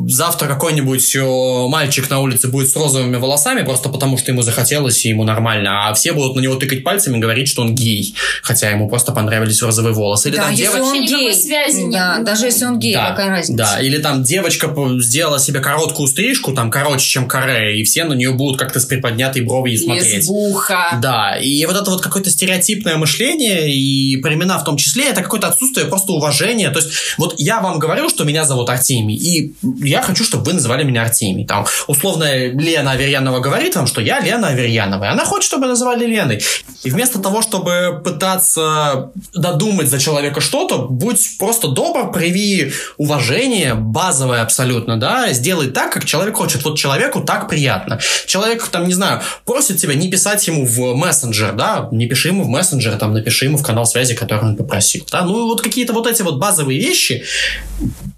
завтра 0.08 0.46
какой-нибудь 0.46 1.16
мальчик 1.70 2.10
на 2.10 2.20
улице 2.20 2.48
будет 2.48 2.68
с 2.70 2.76
розовыми 2.76 3.16
волосами 3.16 3.62
просто 3.62 3.88
потому, 3.88 4.18
что 4.18 4.30
ему 4.30 4.42
захотелось 4.42 5.04
и 5.06 5.08
ему 5.08 5.24
нормально, 5.24 5.88
а 5.88 5.94
все 5.94 6.12
будут 6.12 6.36
на 6.36 6.40
него 6.40 6.56
тыкать 6.56 6.84
пальцами 6.84 7.16
и 7.16 7.20
говорить, 7.20 7.48
что 7.48 7.57
он 7.58 7.74
гей, 7.74 8.14
хотя 8.42 8.70
ему 8.70 8.88
просто 8.88 9.12
понравились 9.12 9.62
розовые 9.62 9.94
волосы. 9.94 10.28
Или 10.28 10.36
да, 10.36 10.42
там 10.44 10.50
если 10.52 10.64
девочка... 10.64 10.82
он 10.82 11.06
гей. 11.06 11.34
Связи 11.34 11.90
да, 11.90 12.16
нет. 12.16 12.24
даже 12.24 12.46
если 12.46 12.64
он 12.64 12.78
гей, 12.78 12.94
да, 12.94 13.10
какая 13.10 13.30
разница. 13.30 13.56
Да, 13.56 13.80
или 13.80 13.98
там 13.98 14.22
девочка 14.22 14.74
сделала 15.00 15.38
себе 15.38 15.60
короткую 15.60 16.08
стрижку, 16.08 16.52
там 16.52 16.70
короче, 16.70 17.06
чем 17.06 17.26
каре, 17.28 17.80
и 17.80 17.84
все 17.84 18.04
на 18.04 18.14
нее 18.14 18.32
будут 18.32 18.58
как-то 18.58 18.80
с 18.80 18.84
приподнятой 18.84 19.42
бровью 19.42 19.78
смотреть. 19.78 20.14
Лесбуха. 20.14 20.98
Да, 21.00 21.36
и 21.36 21.64
вот 21.66 21.76
это 21.76 21.90
вот 21.90 22.00
какое-то 22.00 22.30
стереотипное 22.30 22.96
мышление, 22.96 23.72
и 23.72 24.16
племена 24.16 24.58
в 24.58 24.64
том 24.64 24.76
числе, 24.76 25.08
это 25.08 25.22
какое-то 25.22 25.48
отсутствие 25.48 25.86
просто 25.86 26.12
уважения. 26.12 26.70
То 26.70 26.80
есть 26.80 26.90
вот 27.18 27.34
я 27.38 27.60
вам 27.60 27.78
говорю, 27.78 28.08
что 28.08 28.24
меня 28.24 28.44
зовут 28.44 28.70
Артемий, 28.70 29.16
и 29.16 29.54
я 29.84 30.02
хочу, 30.02 30.24
чтобы 30.24 30.44
вы 30.44 30.52
называли 30.52 30.84
меня 30.84 31.02
Артемий. 31.02 31.46
Там, 31.46 31.66
условно, 31.86 32.48
Лена 32.48 32.92
Аверьянова 32.92 33.40
говорит 33.40 33.76
вам, 33.76 33.86
что 33.86 34.00
я 34.00 34.20
Лена 34.20 34.48
Аверьянова, 34.48 35.04
и 35.04 35.08
она 35.08 35.24
хочет, 35.24 35.46
чтобы 35.46 35.66
называли 35.66 36.06
Леной. 36.06 36.42
И 36.84 36.90
вместо 36.90 37.18
того, 37.18 37.42
чтобы 37.48 38.00
пытаться 38.04 39.10
додумать 39.34 39.88
за 39.88 39.98
человека 39.98 40.40
что-то, 40.40 40.78
будь 40.78 41.38
просто 41.38 41.68
добр, 41.68 42.12
прояви 42.12 42.72
уважение, 42.98 43.74
базовое 43.74 44.42
абсолютно, 44.42 44.98
да, 44.98 45.32
сделай 45.32 45.68
так, 45.70 45.92
как 45.92 46.04
человек 46.04 46.36
хочет. 46.36 46.64
Вот 46.64 46.78
человеку 46.78 47.20
так 47.20 47.48
приятно. 47.48 47.98
Человек, 48.26 48.66
там, 48.68 48.86
не 48.86 48.94
знаю, 48.94 49.22
просит 49.44 49.78
тебя 49.78 49.94
не 49.94 50.10
писать 50.10 50.46
ему 50.46 50.66
в 50.66 50.94
мессенджер, 50.94 51.52
да, 51.52 51.88
не 51.90 52.06
пиши 52.06 52.28
ему 52.28 52.44
в 52.44 52.48
мессенджер, 52.48 52.96
там, 52.96 53.14
напиши 53.14 53.46
ему 53.46 53.56
в 53.56 53.62
канал 53.62 53.86
связи, 53.86 54.14
который 54.14 54.44
он 54.44 54.56
попросил, 54.56 55.04
да, 55.10 55.22
ну, 55.22 55.46
вот 55.46 55.62
какие-то 55.62 55.92
вот 55.92 56.06
эти 56.06 56.22
вот 56.22 56.38
базовые 56.38 56.78
вещи 56.78 57.24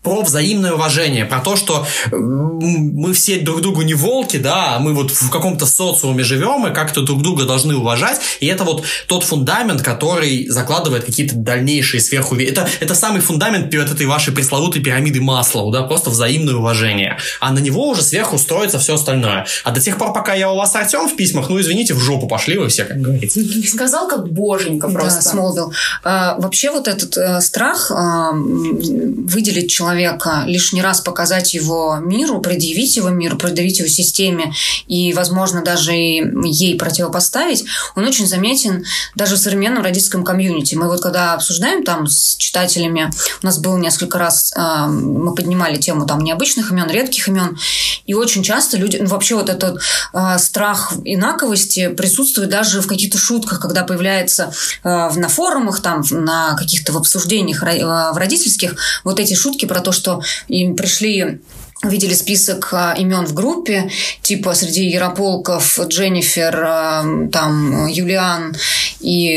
про 0.03 0.23
взаимное 0.23 0.73
уважение, 0.73 1.27
про 1.27 1.41
то, 1.41 1.57
что 1.57 1.87
мы 2.11 3.13
все 3.13 3.39
друг 3.39 3.61
другу 3.61 3.83
не 3.83 3.95
волки, 3.95 4.39
да, 4.39 4.77
а 4.77 4.79
мы 4.79 4.95
вот 4.95 5.11
в 5.11 5.31
каком-то 5.31 5.67
социуме 5.67 6.25
живем 6.25 6.67
и 6.67 6.73
как-то 6.75 7.03
друг 7.03 7.23
друга 7.23 7.45
должны 7.45 7.77
уважать, 7.77 8.21
и 8.41 8.47
это 8.47 8.65
вот 8.65 8.85
тот 9.07 9.25
фундамент, 9.25 9.83
который 9.83 10.49
закладывает 10.49 11.05
какие-то 11.05 11.37
дальнейшие 11.37 12.01
сверху... 12.01 12.37
Это, 12.37 12.69
это 12.81 12.95
самый 12.95 13.21
фундамент 13.21 13.71
перед 13.71 13.91
этой 13.91 14.07
вашей 14.07 14.33
пресловутой 14.33 14.83
пирамиды 14.83 15.21
Маслоу, 15.21 15.71
да, 15.71 15.83
просто 15.83 16.09
взаимное 16.11 16.55
уважение. 16.55 17.19
А 17.41 17.53
на 17.53 17.59
него 17.59 17.89
уже 17.89 18.03
сверху 18.03 18.39
строится 18.39 18.79
все 18.79 18.95
остальное. 18.95 19.47
А 19.65 19.71
до 19.71 19.81
тех 19.81 19.99
пор, 19.99 20.15
пока 20.15 20.35
я 20.35 20.51
у 20.51 20.57
вас 20.57 20.75
Артем 20.75 21.09
в 21.09 21.17
письмах, 21.17 21.51
ну, 21.51 21.61
извините, 21.61 21.93
в 21.93 22.01
жопу 22.01 22.27
пошли 22.27 22.57
вы 22.57 22.69
все, 22.69 22.85
как 22.85 23.01
говорится. 23.01 23.41
Сказал 23.67 24.09
как 24.09 24.31
боженька 24.33 24.89
просто. 24.89 25.23
Да, 25.23 25.31
Смолвил. 25.31 25.73
А, 26.03 26.37
вообще 26.39 26.71
вот 26.71 26.89
этот 26.89 27.17
а, 27.19 27.41
страх 27.41 27.91
а, 27.91 28.33
выделить 28.33 29.71
человека 29.71 29.90
человека, 29.91 30.45
лишний 30.47 30.83
раз 30.83 31.01
показать 31.01 31.55
его 31.55 31.97
миру, 32.01 32.41
предъявить 32.41 32.97
его 32.97 33.11
миру, 33.11 33.37
предъявить 33.37 33.79
его 33.79 33.89
системе 33.89 34.53
и, 34.87 35.13
возможно, 35.13 35.63
даже 35.63 35.97
и 35.97 36.23
ей 36.45 36.77
противопоставить, 36.77 37.65
он 37.97 38.05
очень 38.05 38.27
заметен 38.27 38.85
даже 39.17 39.37
в 39.37 39.39
современном 39.39 39.83
родительском 39.83 40.25
комьюнити. 40.25 40.75
Мы 40.77 40.87
вот 40.87 41.01
когда 41.01 41.35
обсуждаем 41.35 41.85
там 41.85 42.07
с 42.07 42.37
читателями, 42.37 43.11
у 43.43 43.47
нас 43.47 43.59
было 43.59 43.77
несколько 43.79 44.19
раз, 44.19 44.53
э, 44.57 44.87
мы 44.87 45.35
поднимали 45.35 45.77
тему 45.77 46.07
там 46.07 46.21
необычных 46.21 46.71
имен, 46.71 46.89
редких 46.89 47.29
имен, 47.29 47.59
и 48.07 48.15
очень 48.15 48.43
часто 48.43 48.77
люди, 48.77 48.99
ну, 48.99 49.07
вообще 49.07 49.35
вот 49.35 49.49
этот 49.49 49.81
э, 50.13 50.39
страх 50.39 50.93
инаковости 51.05 51.89
присутствует 51.89 52.49
даже 52.49 52.81
в 52.81 52.87
каких-то 52.87 53.19
шутках, 53.19 53.61
когда 53.61 53.85
появляется 53.85 54.53
э, 54.85 54.89
на 54.89 55.29
форумах, 55.29 55.81
там, 55.81 56.03
на 56.11 56.55
каких-то 56.57 56.93
в 56.93 56.97
обсуждениях 56.97 57.63
в 57.63 58.17
родительских 58.17 58.77
вот 59.05 59.19
эти 59.19 59.35
шутки 59.35 59.65
про 59.65 59.80
то, 59.81 59.93
что 59.93 60.23
им 60.49 60.77
пришли 60.77 61.41
видели 61.83 62.13
список 62.13 62.69
а, 62.73 62.95
имен 62.97 63.25
в 63.27 63.33
группе, 63.33 63.91
типа 64.23 64.55
среди 64.55 64.87
Ярополков, 64.87 65.79
Дженнифер, 65.79 66.63
а, 66.63 67.05
там, 67.33 67.87
Юлиан 67.87 68.55
и 69.01 69.37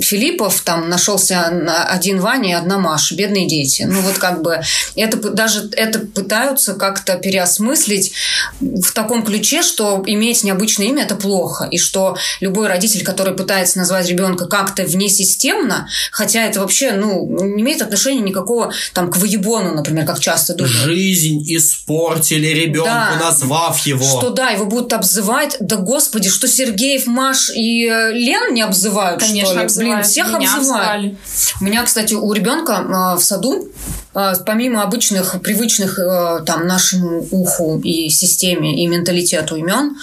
Филиппов, 0.00 0.62
там 0.62 0.88
нашелся 0.88 1.46
один 1.88 2.20
Ваня 2.20 2.50
и 2.50 2.52
одна 2.54 2.78
Маша, 2.78 3.14
бедные 3.14 3.46
дети. 3.46 3.82
Ну 3.82 4.00
вот 4.00 4.16
как 4.18 4.42
бы 4.42 4.60
это 4.94 5.16
даже 5.30 5.68
это 5.72 5.98
пытаются 5.98 6.74
как-то 6.74 7.16
переосмыслить 7.16 8.12
в 8.60 8.92
таком 8.92 9.22
ключе, 9.22 9.62
что 9.62 10.02
иметь 10.06 10.44
необычное 10.44 10.86
имя– 10.86 11.02
это 11.04 11.14
плохо, 11.14 11.68
и 11.70 11.78
что 11.78 12.16
любой 12.40 12.68
родитель, 12.68 13.04
который 13.04 13.34
пытается 13.34 13.78
назвать 13.78 14.08
ребенка 14.08 14.46
как-то 14.46 14.84
внесистемно, 14.84 15.88
хотя 16.10 16.44
это 16.44 16.60
вообще, 16.60 16.92
ну, 16.92 17.26
не 17.44 17.62
имеет 17.62 17.82
отношения 17.82 18.22
никакого 18.22 18.72
там 18.94 19.10
к 19.10 19.16
воебону, 19.18 19.74
например, 19.74 20.06
как 20.06 20.20
часто 20.20 20.54
думают. 20.54 20.74
Жизнь 20.74 21.42
и 21.46 21.58
испортили 21.66 22.48
ребенку, 22.48 22.88
да. 22.88 23.18
назвав 23.20 23.78
его. 23.86 24.04
Что 24.04 24.30
да, 24.30 24.50
его 24.50 24.64
будут 24.64 24.92
обзывать. 24.92 25.56
Да 25.60 25.76
господи, 25.76 26.28
что 26.28 26.48
Сергеев, 26.48 27.06
Маш 27.06 27.50
и 27.50 27.86
э, 27.86 28.12
Лен 28.12 28.54
не 28.54 28.62
обзывают, 28.62 29.20
Конечно, 29.20 29.50
что 29.50 29.58
ли? 29.58 29.64
Обзывают. 29.64 29.94
Блин, 29.94 30.04
всех 30.04 30.28
Меня 30.28 30.54
обзывают. 30.54 30.88
обзывали. 30.88 31.16
У 31.60 31.64
меня, 31.64 31.82
кстати, 31.84 32.14
у 32.14 32.32
ребенка 32.32 32.72
э, 32.72 33.18
в 33.18 33.22
саду 33.22 33.68
э, 34.14 34.32
помимо 34.44 34.82
обычных, 34.82 35.40
привычных 35.42 35.98
э, 35.98 36.42
там 36.46 36.66
нашему 36.66 37.26
уху 37.30 37.80
и 37.82 38.08
системе 38.08 38.82
и 38.82 38.86
менталитету 38.86 39.56
имен, 39.56 39.96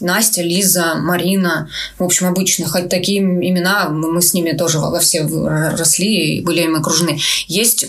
Настя, 0.00 0.42
Лиза, 0.42 0.94
Марина, 0.96 1.68
в 1.98 2.04
общем, 2.04 2.26
обычных, 2.26 2.70
хоть 2.70 2.88
такие 2.88 3.20
имена, 3.20 3.88
мы 3.88 4.12
мы 4.12 4.22
с 4.22 4.34
ними 4.34 4.52
тоже 4.52 4.78
во 4.78 4.98
все 4.98 5.26
росли 5.26 6.38
и 6.38 6.40
были 6.42 6.62
им 6.62 6.76
окружены. 6.76 7.18
Есть 7.48 7.86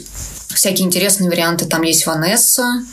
всякие 0.53 0.87
интересные 0.87 1.29
варианты. 1.29 1.65
Там 1.65 1.83
есть 1.83 2.05
Ванесса, 2.05 2.83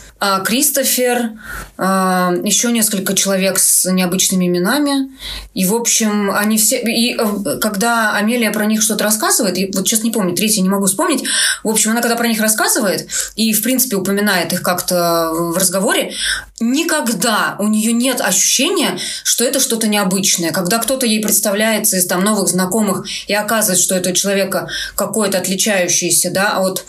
Кристофер, 0.44 1.32
а, 1.76 2.32
еще 2.44 2.70
несколько 2.70 3.14
человек 3.14 3.58
с 3.58 3.90
необычными 3.90 4.46
именами. 4.46 5.10
И, 5.54 5.66
в 5.66 5.74
общем, 5.74 6.30
они 6.30 6.58
все... 6.58 6.80
И 6.80 7.16
э, 7.16 7.58
когда 7.60 8.14
Амелия 8.14 8.52
про 8.52 8.64
них 8.64 8.82
что-то 8.82 9.04
рассказывает, 9.04 9.58
и 9.58 9.70
вот 9.74 9.86
сейчас 9.86 10.02
не 10.02 10.10
помню, 10.10 10.34
третий 10.34 10.62
не 10.62 10.68
могу 10.68 10.86
вспомнить, 10.86 11.24
в 11.62 11.68
общем, 11.68 11.90
она 11.90 12.00
когда 12.00 12.16
про 12.16 12.28
них 12.28 12.40
рассказывает 12.40 13.08
и, 13.36 13.52
в 13.52 13.62
принципе, 13.62 13.96
упоминает 13.96 14.52
их 14.52 14.62
как-то 14.62 15.30
в 15.32 15.56
разговоре, 15.56 16.14
никогда 16.60 17.56
у 17.58 17.66
нее 17.66 17.92
нет 17.92 18.20
ощущения, 18.20 18.98
что 19.24 19.44
это 19.44 19.60
что-то 19.60 19.88
необычное. 19.88 20.52
Когда 20.52 20.78
кто-то 20.78 21.06
ей 21.06 21.20
представляется 21.20 21.96
из 21.96 22.06
там 22.06 22.22
новых 22.22 22.48
знакомых 22.48 23.06
и 23.26 23.34
оказывает, 23.34 23.80
что 23.80 23.94
это 23.94 24.12
человека 24.12 24.68
какое-то 24.94 25.38
отличающееся 25.38 26.30
да, 26.30 26.58
от 26.58 26.84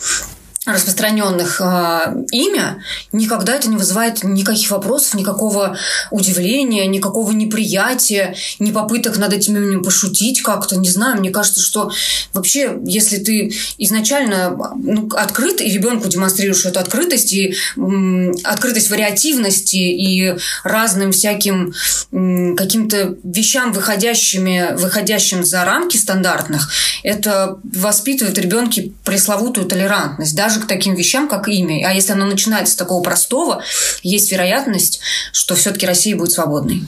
распространенных 0.66 1.60
э, 1.60 2.24
имя, 2.32 2.82
никогда 3.12 3.54
это 3.54 3.68
не 3.68 3.76
вызывает 3.76 4.24
никаких 4.24 4.70
вопросов, 4.70 5.14
никакого 5.14 5.78
удивления, 6.10 6.86
никакого 6.86 7.30
неприятия, 7.30 8.34
ни 8.58 8.72
попыток 8.72 9.16
над 9.16 9.32
этим 9.32 9.56
именем 9.56 9.82
пошутить 9.82 10.42
как-то, 10.42 10.76
не 10.76 10.90
знаю. 10.90 11.18
Мне 11.20 11.30
кажется, 11.30 11.60
что 11.60 11.92
вообще, 12.32 12.78
если 12.84 13.18
ты 13.18 13.54
изначально 13.78 14.56
ну, 14.76 15.08
открыт 15.14 15.60
и 15.60 15.70
ребенку 15.70 16.08
демонстрируешь 16.08 16.66
эту 16.66 16.80
открытость 16.80 17.32
и 17.32 17.54
м, 17.76 18.32
открытость 18.42 18.90
вариативности 18.90 19.76
и 19.76 20.34
разным 20.64 21.12
всяким 21.12 21.74
м, 22.12 22.56
каким-то 22.56 23.16
вещам, 23.22 23.72
выходящими, 23.72 24.74
выходящим 24.76 25.44
за 25.44 25.64
рамки 25.64 25.96
стандартных, 25.96 26.68
это 27.04 27.58
воспитывает 27.62 28.36
ребенке 28.38 28.92
пресловутую 29.04 29.66
толерантность. 29.66 30.34
Даже 30.34 30.55
к 30.60 30.66
таким 30.66 30.94
вещам, 30.94 31.28
как 31.28 31.48
имя. 31.48 31.86
А 31.88 31.92
если 31.92 32.12
оно 32.12 32.26
начинается 32.26 32.74
с 32.74 32.76
такого 32.76 33.02
простого, 33.02 33.62
есть 34.02 34.30
вероятность, 34.32 35.00
что 35.32 35.54
все-таки 35.54 35.86
Россия 35.86 36.16
будет 36.16 36.32
свободной. 36.32 36.84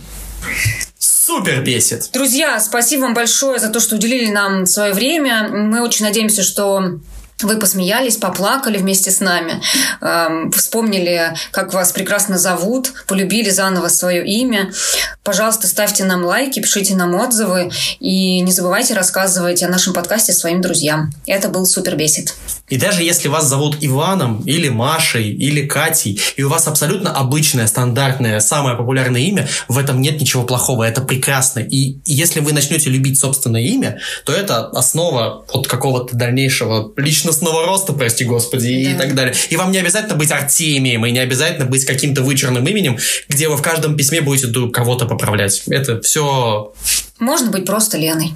Супер 0.98 1.62
бесит. 1.62 2.08
Друзья, 2.12 2.58
спасибо 2.58 3.02
вам 3.02 3.14
большое 3.14 3.58
за 3.58 3.68
то, 3.68 3.80
что 3.80 3.96
уделили 3.96 4.30
нам 4.30 4.64
свое 4.66 4.94
время. 4.94 5.48
Мы 5.48 5.82
очень 5.82 6.06
надеемся, 6.06 6.42
что 6.42 7.00
вы 7.42 7.58
посмеялись, 7.58 8.16
поплакали 8.16 8.78
вместе 8.78 9.10
с 9.10 9.20
нами, 9.20 9.60
эм, 10.00 10.50
вспомнили, 10.50 11.34
как 11.52 11.72
вас 11.72 11.92
прекрасно 11.92 12.38
зовут, 12.38 12.92
полюбили 13.06 13.50
заново 13.50 13.88
свое 13.88 14.26
имя. 14.26 14.72
Пожалуйста, 15.22 15.66
ставьте 15.66 16.04
нам 16.04 16.24
лайки, 16.24 16.60
пишите 16.60 16.96
нам 16.96 17.14
отзывы 17.14 17.70
и 18.00 18.40
не 18.40 18.50
забывайте 18.50 18.94
рассказывать 18.94 19.62
о 19.62 19.68
нашем 19.68 19.92
подкасте 19.92 20.32
своим 20.32 20.60
друзьям. 20.60 21.12
Это 21.26 21.48
был 21.48 21.64
Супер 21.64 21.96
Бесит. 21.96 22.34
И 22.68 22.76
даже 22.76 23.02
если 23.02 23.28
вас 23.28 23.46
зовут 23.46 23.78
Иваном, 23.80 24.42
или 24.42 24.68
Машей, 24.68 25.30
или 25.30 25.66
Катей, 25.66 26.20
и 26.36 26.42
у 26.42 26.48
вас 26.48 26.66
абсолютно 26.68 27.10
обычное, 27.10 27.66
стандартное, 27.66 28.40
самое 28.40 28.76
популярное 28.76 29.20
имя, 29.22 29.48
в 29.68 29.78
этом 29.78 30.00
нет 30.00 30.20
ничего 30.20 30.44
плохого, 30.44 30.84
это 30.84 31.00
прекрасно. 31.00 31.60
И 31.60 31.98
если 32.04 32.40
вы 32.40 32.52
начнете 32.52 32.90
любить 32.90 33.18
собственное 33.18 33.62
имя, 33.62 34.00
то 34.24 34.32
это 34.32 34.68
основа 34.68 35.44
от 35.52 35.66
какого-то 35.66 36.16
дальнейшего 36.16 36.92
личностного 36.96 37.66
роста, 37.66 37.92
прости 37.92 38.24
господи, 38.24 38.68
и 38.68 38.94
так 38.94 39.14
далее. 39.14 39.34
И 39.50 39.56
вам 39.56 39.72
не 39.72 39.78
обязательно 39.78 40.16
быть 40.16 40.30
Артемием, 40.30 41.04
и 41.06 41.10
не 41.10 41.18
обязательно 41.18 41.66
быть 41.66 41.84
каким-то 41.84 42.22
вычурным 42.22 42.66
именем, 42.66 42.98
где 43.28 43.48
вы 43.48 43.56
в 43.56 43.62
каждом 43.62 43.96
письме 43.96 44.20
будете 44.20 44.48
кого-то 44.70 45.06
поправлять. 45.06 45.62
Это 45.68 46.00
все 46.00 46.72
Можно 47.18 47.50
быть 47.50 47.64
просто 47.64 47.98
Леной. 47.98 48.34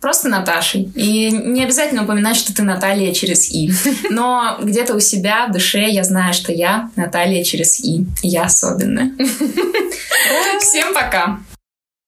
Просто 0.00 0.28
Наташей. 0.28 0.90
И 0.94 1.30
не 1.30 1.64
обязательно 1.64 2.04
упоминать, 2.04 2.36
что 2.36 2.54
ты 2.54 2.62
Наталья 2.62 3.12
через 3.12 3.50
И. 3.50 3.72
Но 4.10 4.58
где-то 4.62 4.94
у 4.94 5.00
себя 5.00 5.46
в 5.46 5.52
душе 5.52 5.88
я 5.88 6.04
знаю, 6.04 6.34
что 6.34 6.52
я 6.52 6.90
Наталья 6.96 7.42
через 7.44 7.80
И. 7.80 8.06
Я 8.22 8.44
особенная. 8.44 9.12
Всем 10.60 10.94
пока. 10.94 11.40